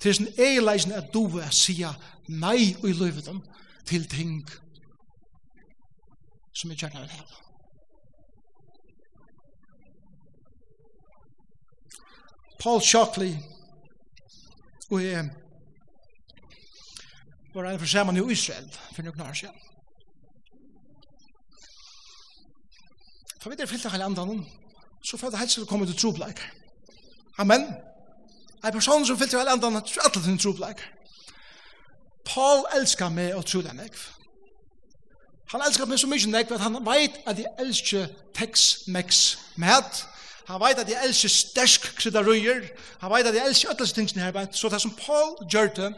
Det 0.02 0.10
er 0.10 0.18
sånn 0.18 0.36
eileisen 0.38 0.92
at 0.92 1.08
du 1.14 1.24
vil 1.32 1.48
sia 1.54 1.94
nei 2.28 2.74
i 2.84 2.92
løyvet 2.92 3.26
dem 3.28 3.40
til 3.88 4.04
ting 4.10 4.42
som 6.56 6.72
jeg 6.72 6.84
gjerne 6.84 7.02
vil 7.02 7.16
hava. 7.16 7.42
Paul 12.60 12.80
Shockley 12.80 13.36
og 14.90 15.02
jeg 15.02 15.30
var 17.54 17.70
en 17.70 17.78
forsamman 17.80 18.16
i 18.20 18.32
Israel 18.32 18.68
for 18.92 19.02
noen 19.02 19.20
år 19.24 19.32
siden. 19.32 19.65
Ta 23.46 23.50
vi 23.50 23.56
det 23.56 23.68
fyllt 23.68 23.84
av 23.86 23.92
hele 23.92 24.04
andan, 24.04 24.46
så 25.06 25.16
får 25.16 25.30
det 25.30 25.38
helst 25.38 25.54
til 25.54 25.62
å 25.62 25.68
komme 25.70 25.86
til 25.86 25.94
trobleik. 25.94 26.40
Amen. 27.38 27.68
En 28.58 28.72
person 28.74 29.04
som 29.06 29.18
fyllt 29.20 29.36
av 29.36 29.44
hele 29.44 29.52
andan, 29.54 29.76
tror 29.86 30.08
alle 30.08 30.22
til 30.24 30.38
trobleik. 30.42 30.82
Paul 32.26 32.64
elskar 32.74 33.12
meg 33.14 33.36
og 33.38 33.44
tror 33.46 33.62
det 33.62 33.76
meg. 33.78 33.94
Han 35.52 35.62
elskar 35.62 35.86
meg 35.86 36.02
så 36.02 36.10
mykje 36.10 36.32
meg, 36.32 36.50
at 36.50 36.64
han 36.64 36.80
veit 36.88 37.20
at 37.22 37.38
jeg 37.38 37.54
elskar 37.62 38.10
Tex-Mex 38.34 39.22
mat 39.62 40.02
Han 40.46 40.60
vet 40.60 40.78
at 40.78 40.90
jeg 40.90 41.02
elsker 41.04 41.28
stersk 41.28 41.88
krydderøyer. 41.98 42.68
Han 43.00 43.10
vet 43.10 43.26
at 43.26 43.34
jeg 43.34 43.48
elsker 43.48 43.70
ødelse 43.70 43.94
tingene 43.94 44.22
her. 44.22 44.46
Så 44.52 44.68
det 44.68 44.80
som 44.82 44.94
Paul 44.94 45.48
gjør 45.50 45.66
det, 45.66 45.94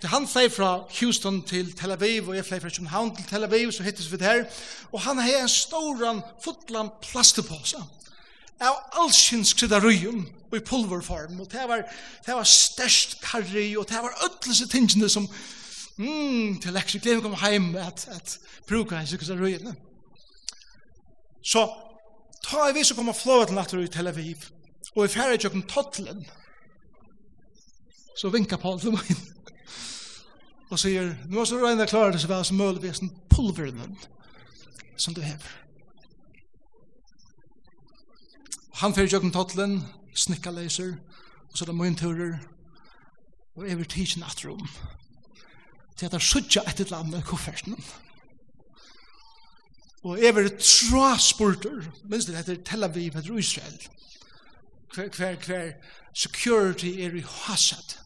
til 0.00 0.08
han 0.08 0.28
flei 0.28 0.48
fra 0.50 0.82
Houston 1.00 1.42
til 1.46 1.72
Tel 1.78 1.90
Aviv, 1.90 2.28
og 2.28 2.36
jeg 2.36 2.44
flei 2.44 2.60
fra 2.60 2.68
København 2.68 3.16
til 3.16 3.24
Tel 3.30 3.44
Aviv, 3.44 3.72
så 3.72 3.82
hittes 3.82 4.12
vi 4.12 4.16
der. 4.16 4.44
Og 4.92 5.00
han 5.00 5.18
har 5.18 5.42
en 5.42 5.48
stor 5.48 6.24
fotland 6.44 6.90
plastepåse 7.02 7.78
av 8.62 8.78
allsins 9.02 9.52
krydderøyen 9.58 10.24
og 10.50 10.56
i 10.58 10.64
pulverform. 10.66 11.40
Og 11.40 11.52
det 11.52 11.62
var, 11.68 11.82
det 12.26 12.34
var 12.34 12.46
stersk 12.46 13.16
karri, 13.22 13.76
og 13.76 13.88
det 13.88 14.02
var 14.02 14.18
ødelse 14.26 14.68
tingene 14.68 15.08
som 15.08 15.28
mm, 15.96 16.60
til 16.62 16.72
lekser 16.72 17.00
gleder 17.02 17.20
vi 17.20 17.22
komme 17.22 17.50
hjem 17.50 17.74
at, 17.76 18.06
at 18.10 18.38
bruka 18.68 18.96
hans 18.96 19.14
krydderøyene. 19.18 19.74
Så 21.42 21.66
Ta 22.42 22.68
i 22.68 22.74
vi 22.74 22.84
så 22.84 22.94
kommer 22.94 23.16
flåa 23.16 23.46
til 23.46 23.56
natur 23.56 23.82
i 23.82 23.90
Tel 23.92 24.10
Aviv, 24.10 24.48
og 24.96 25.04
i 25.04 25.12
færre 25.12 25.38
tjøkken 25.38 25.62
tottlen, 25.70 26.24
så 28.16 28.28
vinkar 28.28 28.60
Paul 28.60 28.80
til 28.80 28.92
meg 28.96 29.12
og 30.72 30.80
sier, 30.80 31.10
nå 31.28 31.42
er 31.42 31.48
så 31.48 31.58
regnet 31.60 31.90
klare 31.90 32.14
det 32.14 32.22
så 32.22 32.28
vel 32.30 32.44
som 32.48 32.56
mulig 32.56 32.80
vesen 32.80 33.10
pulveren 33.28 33.96
som 34.96 35.12
du 35.12 35.20
hever. 35.20 35.50
Han 38.80 38.94
fyrir 38.96 39.12
tjøkken 39.12 39.34
tottlen, 39.34 39.82
snikka 40.16 40.50
leiser, 40.50 40.94
og 41.50 41.58
så 41.58 41.64
er 41.64 41.70
det 41.70 41.76
møynturer, 41.76 42.38
og 43.56 43.66
jeg 43.66 43.76
evir 43.76 43.90
tidsin 43.92 44.24
atrum, 44.24 44.64
til 45.96 46.08
at 46.08 46.16
han 46.16 46.24
sutja 46.24 46.64
etter 46.68 46.88
landet 46.90 47.26
koffertenen. 47.28 47.84
Og 50.02 50.18
jeg 50.22 50.34
var 50.34 50.48
traspurter, 50.58 51.84
minst 52.10 52.28
det 52.28 52.36
heter 52.36 52.62
Tel 52.66 52.84
Aviv 52.84 53.14
heter 53.14 53.38
Israel. 53.38 53.82
Hver, 54.94 55.08
hver, 55.16 55.36
hver 55.46 55.72
security 56.14 56.86
er 56.86 57.14
i 57.14 57.22
hasad. 57.22 57.98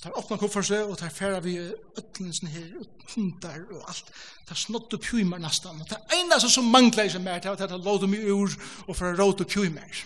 Tar 0.00 0.16
åpna 0.16 0.38
kofferse 0.40 0.78
og 0.86 0.96
tar 0.98 1.10
færa 1.12 1.42
vi 1.44 1.58
ötlensen 1.98 2.48
her, 2.48 2.70
og 2.80 2.86
hundar 3.14 3.58
og 3.74 3.82
alt. 3.88 4.06
Tar 4.48 4.56
snott 4.56 4.94
og 4.96 5.02
pjumar 5.04 5.42
nastan. 5.42 5.80
Og 5.82 5.88
tar 5.90 6.00
eina 6.16 6.38
som 6.40 6.70
mangla 6.72 7.04
seg 7.10 7.20
mer, 7.20 7.42
det 7.42 7.66
er 7.66 7.76
låd 7.76 8.06
dem 8.06 8.14
i 8.16 8.22
ur 8.32 8.54
og 8.86 8.96
fra 8.96 9.12
råd 9.12 9.44
og 9.44 9.50
pjumar. 9.50 10.00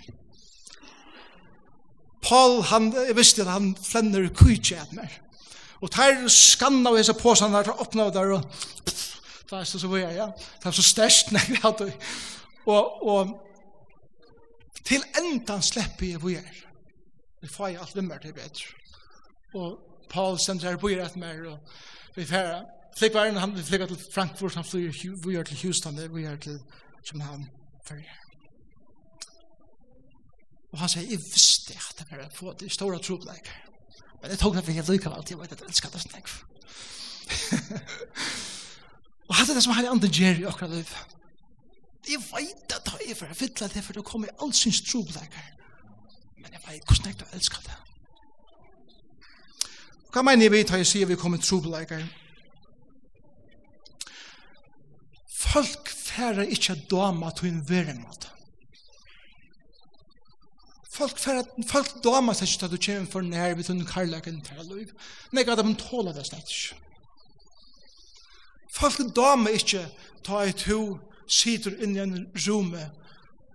Paul, 2.25 2.63
han, 2.73 2.91
jeg 2.97 3.17
visste 3.17 3.45
at 3.45 3.53
han 3.53 3.75
flenner 3.77 4.27
kujtje 4.35 4.81
at 4.81 4.97
mer. 4.97 5.21
Og 5.85 5.93
tar 5.93 6.25
skanna 6.33 6.91
av 6.91 6.99
hese 6.99 7.15
påsan 7.15 7.55
der, 7.55 7.69
tar 7.69 7.85
åpna 7.85 8.09
og 8.09 8.15
der 8.17 8.35
og 8.41 8.65
Det 9.51 9.59
er 9.59 9.65
så 9.65 9.89
videre, 9.89 10.13
ja. 10.13 10.27
Det 10.59 10.67
er 10.67 10.71
så 10.71 10.83
størst 10.83 11.33
når 11.33 11.49
vi 11.49 11.59
har. 11.63 11.91
Og, 12.67 13.07
og 13.07 13.41
til 14.85 15.03
endan 15.21 15.63
slipper 15.63 16.07
jeg 16.07 16.23
vi 16.25 16.35
er. 16.35 16.63
Vi 17.43 17.49
får 17.49 17.69
jeg 17.69 17.81
alt 17.81 17.97
vimmer 17.97 18.19
til 18.19 18.33
bedre. 18.33 18.65
Og 19.55 19.79
Paul 20.11 20.39
sender 20.39 20.71
her 20.71 20.77
bøyer 20.77 21.05
etter 21.05 21.05
rett 21.05 21.17
mer, 21.17 21.51
og 21.51 22.17
vi 22.17 22.25
færre. 22.25 22.65
Flik 22.99 23.15
var 23.15 23.31
han, 23.39 23.57
vi 23.57 23.63
flikket 23.63 23.89
til 23.89 24.07
Frankfurt, 24.15 24.55
han 24.55 24.65
flyr, 24.65 24.93
vi 25.27 25.35
er 25.37 25.43
til 25.43 25.59
Houston, 25.63 25.99
vi 26.15 26.25
er 26.25 26.37
til 26.37 26.59
København, 27.09 27.49
færre. 27.89 28.17
Og 30.73 30.79
han 30.79 30.89
sier, 30.89 31.11
jeg 31.11 31.19
visste 31.19 31.75
at 31.75 31.99
det 31.99 32.07
var 32.11 32.31
få 32.35 32.53
de 32.61 32.69
store 32.71 32.99
tropleikere. 32.99 33.61
Men 34.23 34.31
jeg 34.31 34.39
tog 34.39 34.55
det 34.55 34.65
for 34.65 34.73
jeg 34.73 34.89
lykket 34.89 35.13
alltid, 35.13 35.37
jeg 35.37 35.41
vet 35.43 35.53
at 35.53 35.61
jeg 35.61 35.69
elsker 35.69 35.89
det 35.89 36.01
snakk. 36.01 36.31
Og 39.29 39.37
hatt 39.39 39.53
det 39.57 39.63
som 39.65 39.75
heilig 39.77 39.93
andre 39.93 40.11
gjer 40.13 40.43
i 40.43 40.49
okra 40.49 40.69
liv. 40.69 40.91
Jeg 42.05 42.21
vet 42.21 42.75
at 42.77 42.91
det 42.91 43.09
er 43.11 43.17
for 43.17 43.33
å 43.33 43.39
fytle 43.39 43.71
det, 43.73 43.85
for 43.85 43.97
det 43.97 44.05
kommer 44.05 44.35
all 44.45 44.53
syns 44.57 44.83
troblekker. 44.85 45.47
Men 46.43 46.53
jeg 46.53 46.65
vet 46.67 46.91
hvordan 46.91 47.15
jeg 47.15 47.31
elskar 47.39 47.65
det. 47.65 47.79
Hva 50.13 50.23
mener 50.23 50.53
vi 50.53 50.61
da 50.69 50.79
jeg 50.79 50.91
sier 50.91 51.09
vi 51.11 51.19
kommer 51.19 51.41
troblekker? 51.43 52.05
Folk 55.45 55.89
færer 55.89 56.53
ikke 56.53 56.77
dama 56.91 57.33
til 57.35 57.51
en 57.51 57.65
verre 57.69 57.97
måte. 57.97 58.35
Folk 60.95 61.19
færre, 61.19 61.43
folk 61.67 61.89
dama 62.05 62.35
seg 62.39 62.47
ikke 62.47 62.59
til 62.61 62.69
at 62.69 62.75
du 62.75 62.83
kommer 62.87 63.11
for 63.11 63.27
nærmere 63.27 63.67
til 63.67 63.75
en 63.75 63.87
karlaken 63.89 64.37
til 64.47 64.61
å 64.63 64.67
liv. 64.69 64.93
Nei, 65.35 65.43
at 65.43 65.63
de 65.67 65.75
tåler 65.81 66.15
det 66.15 66.27
slett 66.29 66.53
ikke. 66.53 66.79
Folk 68.75 68.99
dame 69.17 69.53
ikkje 69.55 69.85
ta 70.27 70.43
et 70.49 70.65
hu 70.67 70.99
sitter 71.31 71.77
inn 71.83 71.95
i 71.97 72.03
en 72.03 72.17
rume 72.47 72.89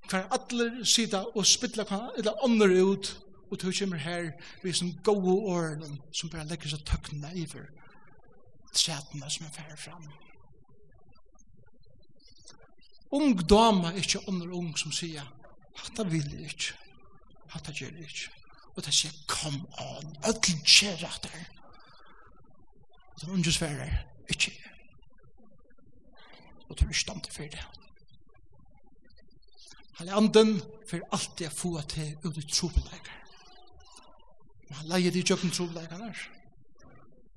hver 0.09 0.29
alle 0.33 0.85
sida 0.87 1.25
og 1.35 1.45
spilla 1.45 1.85
hva 1.85 2.07
eller 2.17 2.39
andre 2.45 2.69
ut 2.81 3.11
og 3.49 3.57
du 3.61 3.71
kommer 3.73 3.97
her 3.97 4.31
vi 4.63 4.73
som 4.73 4.93
gode 5.03 5.35
årene 5.51 5.89
som 6.13 6.31
bare 6.31 6.47
legger 6.49 6.71
seg 6.71 6.85
tøkna 6.87 7.33
iver 7.35 7.67
tretene 8.73 9.29
som 9.33 9.47
er 9.47 9.53
færre 9.53 9.77
fram. 9.77 10.05
Ung 13.11 13.39
dame 13.49 13.95
ikkje 13.97 14.21
andre 14.29 14.53
ung 14.53 14.75
som 14.77 14.93
sier 14.93 15.25
hatta 15.81 16.05
vil 16.05 16.27
jeg 16.35 16.53
ikkje 16.53 16.75
hatta 17.53 17.73
gjør 17.73 17.95
jeg 17.97 18.09
ikkje 18.09 18.35
og 18.75 18.83
det 18.85 18.95
sier 18.95 19.15
kom 19.27 19.57
on 19.83 20.11
ødel 20.29 20.59
kjer 20.63 21.05
at 21.09 21.23
der 21.25 21.39
og 23.13 23.23
den 23.23 23.33
unge 23.35 23.51
sverer 23.51 23.97
ikkje 24.29 24.53
og 26.69 26.77
tror 26.77 26.89
ikke 26.89 26.99
stand 26.99 27.29
for 27.33 27.43
det. 27.43 27.65
Han 29.99 30.07
er 30.07 30.15
anden 30.15 30.61
for 30.89 31.01
alt 31.11 31.41
jeg 31.41 31.51
får 31.51 31.81
til 31.91 32.15
ut 32.23 32.37
i 32.37 32.45
trobeleikar. 32.47 33.15
Han 34.71 34.87
leier 34.87 35.15
i 35.15 35.23
jøkken 35.25 35.51
trobeleikar 35.51 35.97
der. 35.97 36.25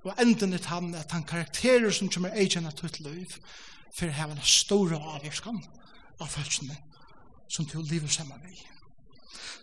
Og 0.04 0.14
enden 0.20 0.52
er 0.52 0.66
han 0.66 0.94
at 0.94 1.10
han 1.10 1.24
karakterer 1.24 1.90
som 1.90 2.10
kommer 2.10 2.34
egen 2.34 2.66
av 2.66 2.74
tøyt 2.78 3.00
løyv 3.00 3.38
for 3.94 4.08
å 4.08 4.16
ha 4.16 4.28
en 4.30 4.42
stor 4.46 4.94
avgjørskan 4.98 5.60
av 6.20 6.30
følelsene 6.30 6.76
som 7.52 7.68
til 7.68 7.82
å 7.82 7.86
livet 7.86 8.12
sammen 8.12 8.40
med. 8.42 8.58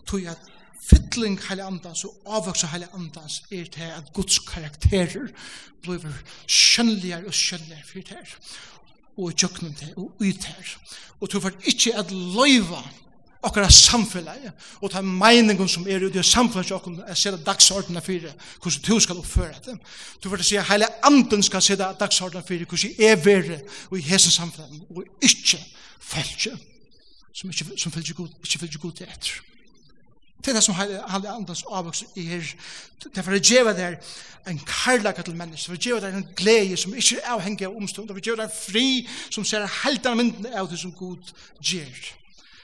Tog 0.07 0.25
at 0.29 0.49
fytling 0.89 1.37
heile 1.49 1.67
andans 1.67 2.05
og 2.07 2.29
avvoksa 2.39 2.69
heile 2.71 2.89
andans 2.97 3.41
er 3.51 3.67
til 3.73 3.91
at 3.93 4.11
Guds 4.15 4.39
karakterer 4.47 5.31
blir 5.83 6.05
skjønneligere 6.47 7.29
og 7.29 7.35
skjønneligere 7.35 7.87
for 7.89 8.11
det 8.11 8.37
og 9.19 9.35
tjøknen 9.35 9.75
til 9.75 9.93
og 9.97 10.15
ut 10.19 10.47
her. 10.49 10.73
Og 11.19 11.31
du 11.31 11.39
får 11.39 11.59
ikke 11.67 11.95
at 11.99 12.11
løyva 12.11 12.81
okkara 13.43 13.69
samfellet 13.71 14.49
og 14.81 14.91
ta 14.91 15.01
meningen 15.01 15.67
som 15.71 15.87
er 15.87 16.03
ut 16.03 16.15
i 16.15 16.23
samfellet 16.23 16.71
til 16.71 16.75
okkara 16.75 17.07
er 17.07 17.19
sida 17.19 17.39
dagsordena 17.43 18.03
fyrir 18.03 18.31
hvordan 18.61 18.81
du 18.87 18.99
skal 18.99 19.21
oppføre 19.21 19.61
det. 19.65 19.77
Du 20.23 20.29
får 20.29 20.43
si 20.43 20.59
at 20.59 20.67
hele 20.71 20.89
anden 21.05 21.43
skal 21.43 21.63
sida 21.63 21.91
dagsordena 21.99 22.43
fyrir 22.47 22.67
hvordan 22.67 22.95
er 22.99 23.21
verre 23.25 23.61
og 23.91 23.99
i 23.99 24.07
hesen 24.07 24.31
samfellet 24.31 24.81
og 24.89 25.05
ikke 25.21 25.61
feltje 25.99 26.57
som, 27.33 27.49
ikke, 27.49 27.65
som 27.77 27.91
fylgjer 27.91 28.15
god, 28.15 28.27
ikke 28.43 28.59
fylgjer 28.59 28.81
god 28.81 28.91
til 28.97 29.07
etter. 29.07 29.39
Det 30.39 30.51
er 30.51 30.53
det 30.53 30.63
som 30.63 30.75
han 30.75 30.91
heilig 31.11 31.29
andans 31.29 31.65
i 32.15 32.23
her. 32.29 32.53
Det 33.03 33.17
er 33.17 33.25
for 33.25 33.35
å 33.35 33.41
gjøre 33.41 33.73
der 33.75 33.97
en 34.47 34.61
karlaka 34.65 35.21
til 35.21 35.35
mennesker. 35.35 35.73
For 35.73 35.79
å 35.79 35.89
gjøre 35.89 36.05
der 36.05 36.15
en 36.19 36.29
glede 36.35 36.77
som 36.79 36.95
ikke 36.95 37.19
er 37.19 37.33
avhengig 37.35 37.67
av 37.67 37.75
omstånd. 37.75 38.07
For 38.11 38.21
å 38.21 38.23
gjøre 38.23 38.45
der 38.45 38.53
fri 38.53 39.07
som 39.29 39.45
ser 39.45 39.67
helt 39.83 40.07
av 40.07 40.15
mynden 40.19 40.47
av 40.53 40.69
det 40.71 40.79
som 40.79 40.95
Gud 40.95 41.33
gjør. 41.59 41.99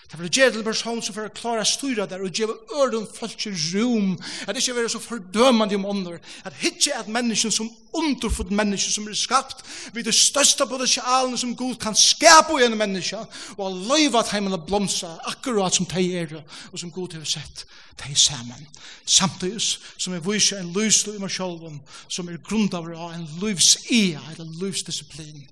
Det 0.06 0.20
er 0.20 0.30
gjerne 0.30 0.54
til 0.54 0.64
person 0.64 1.02
som 1.02 1.16
får 1.16 1.32
klare 1.34 1.66
styra 1.66 2.06
der 2.06 2.22
og 2.22 2.30
gjøre 2.30 2.54
øren 2.78 3.08
folk 3.10 3.46
i 3.48 3.50
rom, 3.50 4.12
at 4.48 4.56
det 4.56 4.62
ikke 4.62 4.76
være 4.76 4.90
så 4.90 5.00
fordømende 5.00 5.76
om 5.76 5.86
ånder, 5.86 6.20
at 6.46 6.54
ikke 6.62 6.94
at 6.94 7.08
mennesken 7.08 7.52
som 7.52 7.72
underfutt 7.94 8.52
mennesken 8.52 8.92
som 8.92 9.08
er 9.08 9.14
skapt, 9.14 9.66
vi 9.94 10.02
det 10.02 10.14
største 10.14 10.68
potensialen 10.70 11.38
som 11.38 11.56
Gud 11.56 11.76
kan 11.76 11.96
skape 11.96 12.62
i 12.62 12.66
en 12.66 12.78
menneske, 12.78 13.18
og 13.58 13.82
løyve 13.90 14.20
at 14.20 14.30
heimene 14.32 14.62
blomsa, 14.68 15.16
akkurat 15.26 15.76
som 15.76 15.86
de 15.86 16.18
er, 16.18 16.38
og 16.72 16.80
som 16.80 16.92
Gud 16.92 17.14
har 17.18 17.26
sett, 17.26 17.66
de 18.04 18.16
sammen. 18.16 18.68
Samtidig 19.06 19.62
som 19.98 20.14
er 20.14 20.20
vise 20.20 20.60
en 20.60 20.74
lys 20.74 21.06
i 21.08 21.20
meg 21.20 21.32
selv, 21.32 21.80
som 22.08 22.30
er 22.30 22.44
grunn 22.44 22.70
av 22.74 22.92
en 22.94 23.30
løvs-ia, 23.42 24.22
eller 24.36 24.60
løvsdisiplin, 24.62 25.48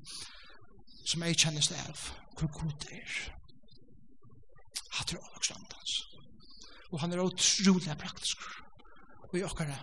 som 1.05 1.23
jeg 1.23 1.37
kjennes 1.37 1.67
det 1.67 1.79
av, 1.89 2.09
hvor 2.37 2.51
god 2.61 2.75
det 2.85 2.99
er 3.01 3.33
hatt 4.97 5.13
er 5.13 5.21
avlagsstandans. 5.21 5.95
Og 6.91 6.99
han 7.01 7.13
er 7.13 7.23
utrolig 7.23 7.97
praktisk. 7.97 8.43
Og 9.31 9.39
i 9.39 9.45
okkara 9.47 9.79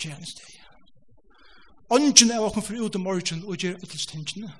gjerningsteg. 0.00 0.58
Ongen 1.92 2.30
er 2.30 2.44
okken 2.44 2.64
for 2.64 2.84
ut 2.84 2.96
i 2.96 3.00
morgen 3.00 3.44
og 3.44 3.60
gjer 3.60 3.80
utlstingene. 3.80 4.52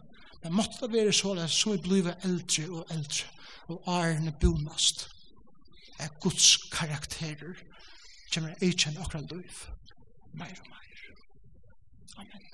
Men 0.42 0.56
måtte 0.58 0.80
det 0.82 0.92
være 0.92 1.12
så 1.12 1.28
såleis 1.28 1.56
som 1.56 1.72
vi 1.72 1.82
blir 1.84 2.12
eldre 2.24 2.68
og 2.70 2.90
eldre 2.90 3.28
og 3.70 3.82
arne 3.86 4.32
bonast 4.40 5.08
er 6.00 6.08
Guds 6.20 6.56
karakterer 6.72 7.54
kommer 8.34 8.54
jeg 8.60 8.78
kjenne 8.80 9.00
okra 9.04 9.20
liv 9.20 9.58
meir 10.32 10.58
og 10.64 10.68
meir. 10.72 11.02
Amen. 12.16 12.46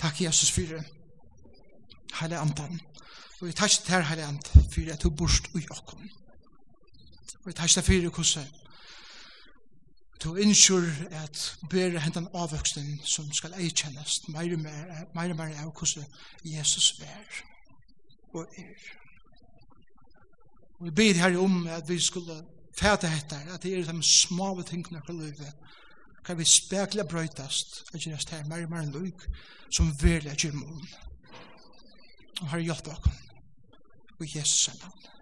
Takk 0.00 0.20
Jesus 0.24 0.50
fyrir 0.50 0.82
heile 2.20 2.40
andan 2.40 2.80
Og 3.40 3.46
vi 3.48 3.56
takk 3.56 3.72
til 3.72 4.04
herre 4.04 4.26
ant 4.28 4.48
for 4.52 4.92
at 4.92 5.02
du 5.02 5.10
borst 5.10 5.48
ui 5.56 5.62
okkom. 5.72 6.02
Og 7.40 7.46
vi 7.46 7.52
takk 7.56 7.72
til 7.72 7.86
fyrir 7.86 8.10
hvordan 8.12 8.48
du 10.20 10.34
innskyr 10.36 10.90
at 11.22 11.56
bere 11.70 12.00
hendan 12.04 12.28
avvøksten 12.36 12.98
som 13.08 13.30
skal 13.32 13.56
eikjennast 13.56 14.28
meir 14.28 14.52
og 14.52 14.60
meir, 14.60 15.32
meir 15.34 15.54
av 15.62 15.70
hvordan 15.72 16.04
Jesus 16.44 16.98
er 17.00 17.38
og 18.34 18.58
er. 18.60 18.90
Og 20.78 20.90
vi 20.90 20.92
ber 21.00 21.22
herre 21.22 21.40
om 21.40 21.64
at 21.66 21.88
vi 21.88 21.96
skulle 22.00 22.36
fæta 22.76 23.08
hettar, 23.08 23.48
at 23.54 23.62
det 23.62 23.72
er 23.78 23.92
de 23.92 24.02
smave 24.02 24.64
tingene 24.68 25.00
for 25.06 25.16
livet, 25.16 25.52
kan 26.24 26.38
vi 26.38 26.44
spekla 26.44 27.02
brøytast, 27.08 27.82
og 27.92 28.00
gjøres 28.00 28.28
her 28.28 28.44
meir 28.44 28.68
og 28.68 28.70
meir 28.70 28.92
luk, 28.92 29.24
som 29.72 29.92
verlig 30.02 30.36
gjør 30.36 30.60
munn. 30.60 30.86
Og 32.42 32.48
herre 32.52 32.62
hjelp 32.68 32.84
dere 32.84 33.29
og 34.20 34.36
Jesu 34.36 34.70
navn. 34.82 35.19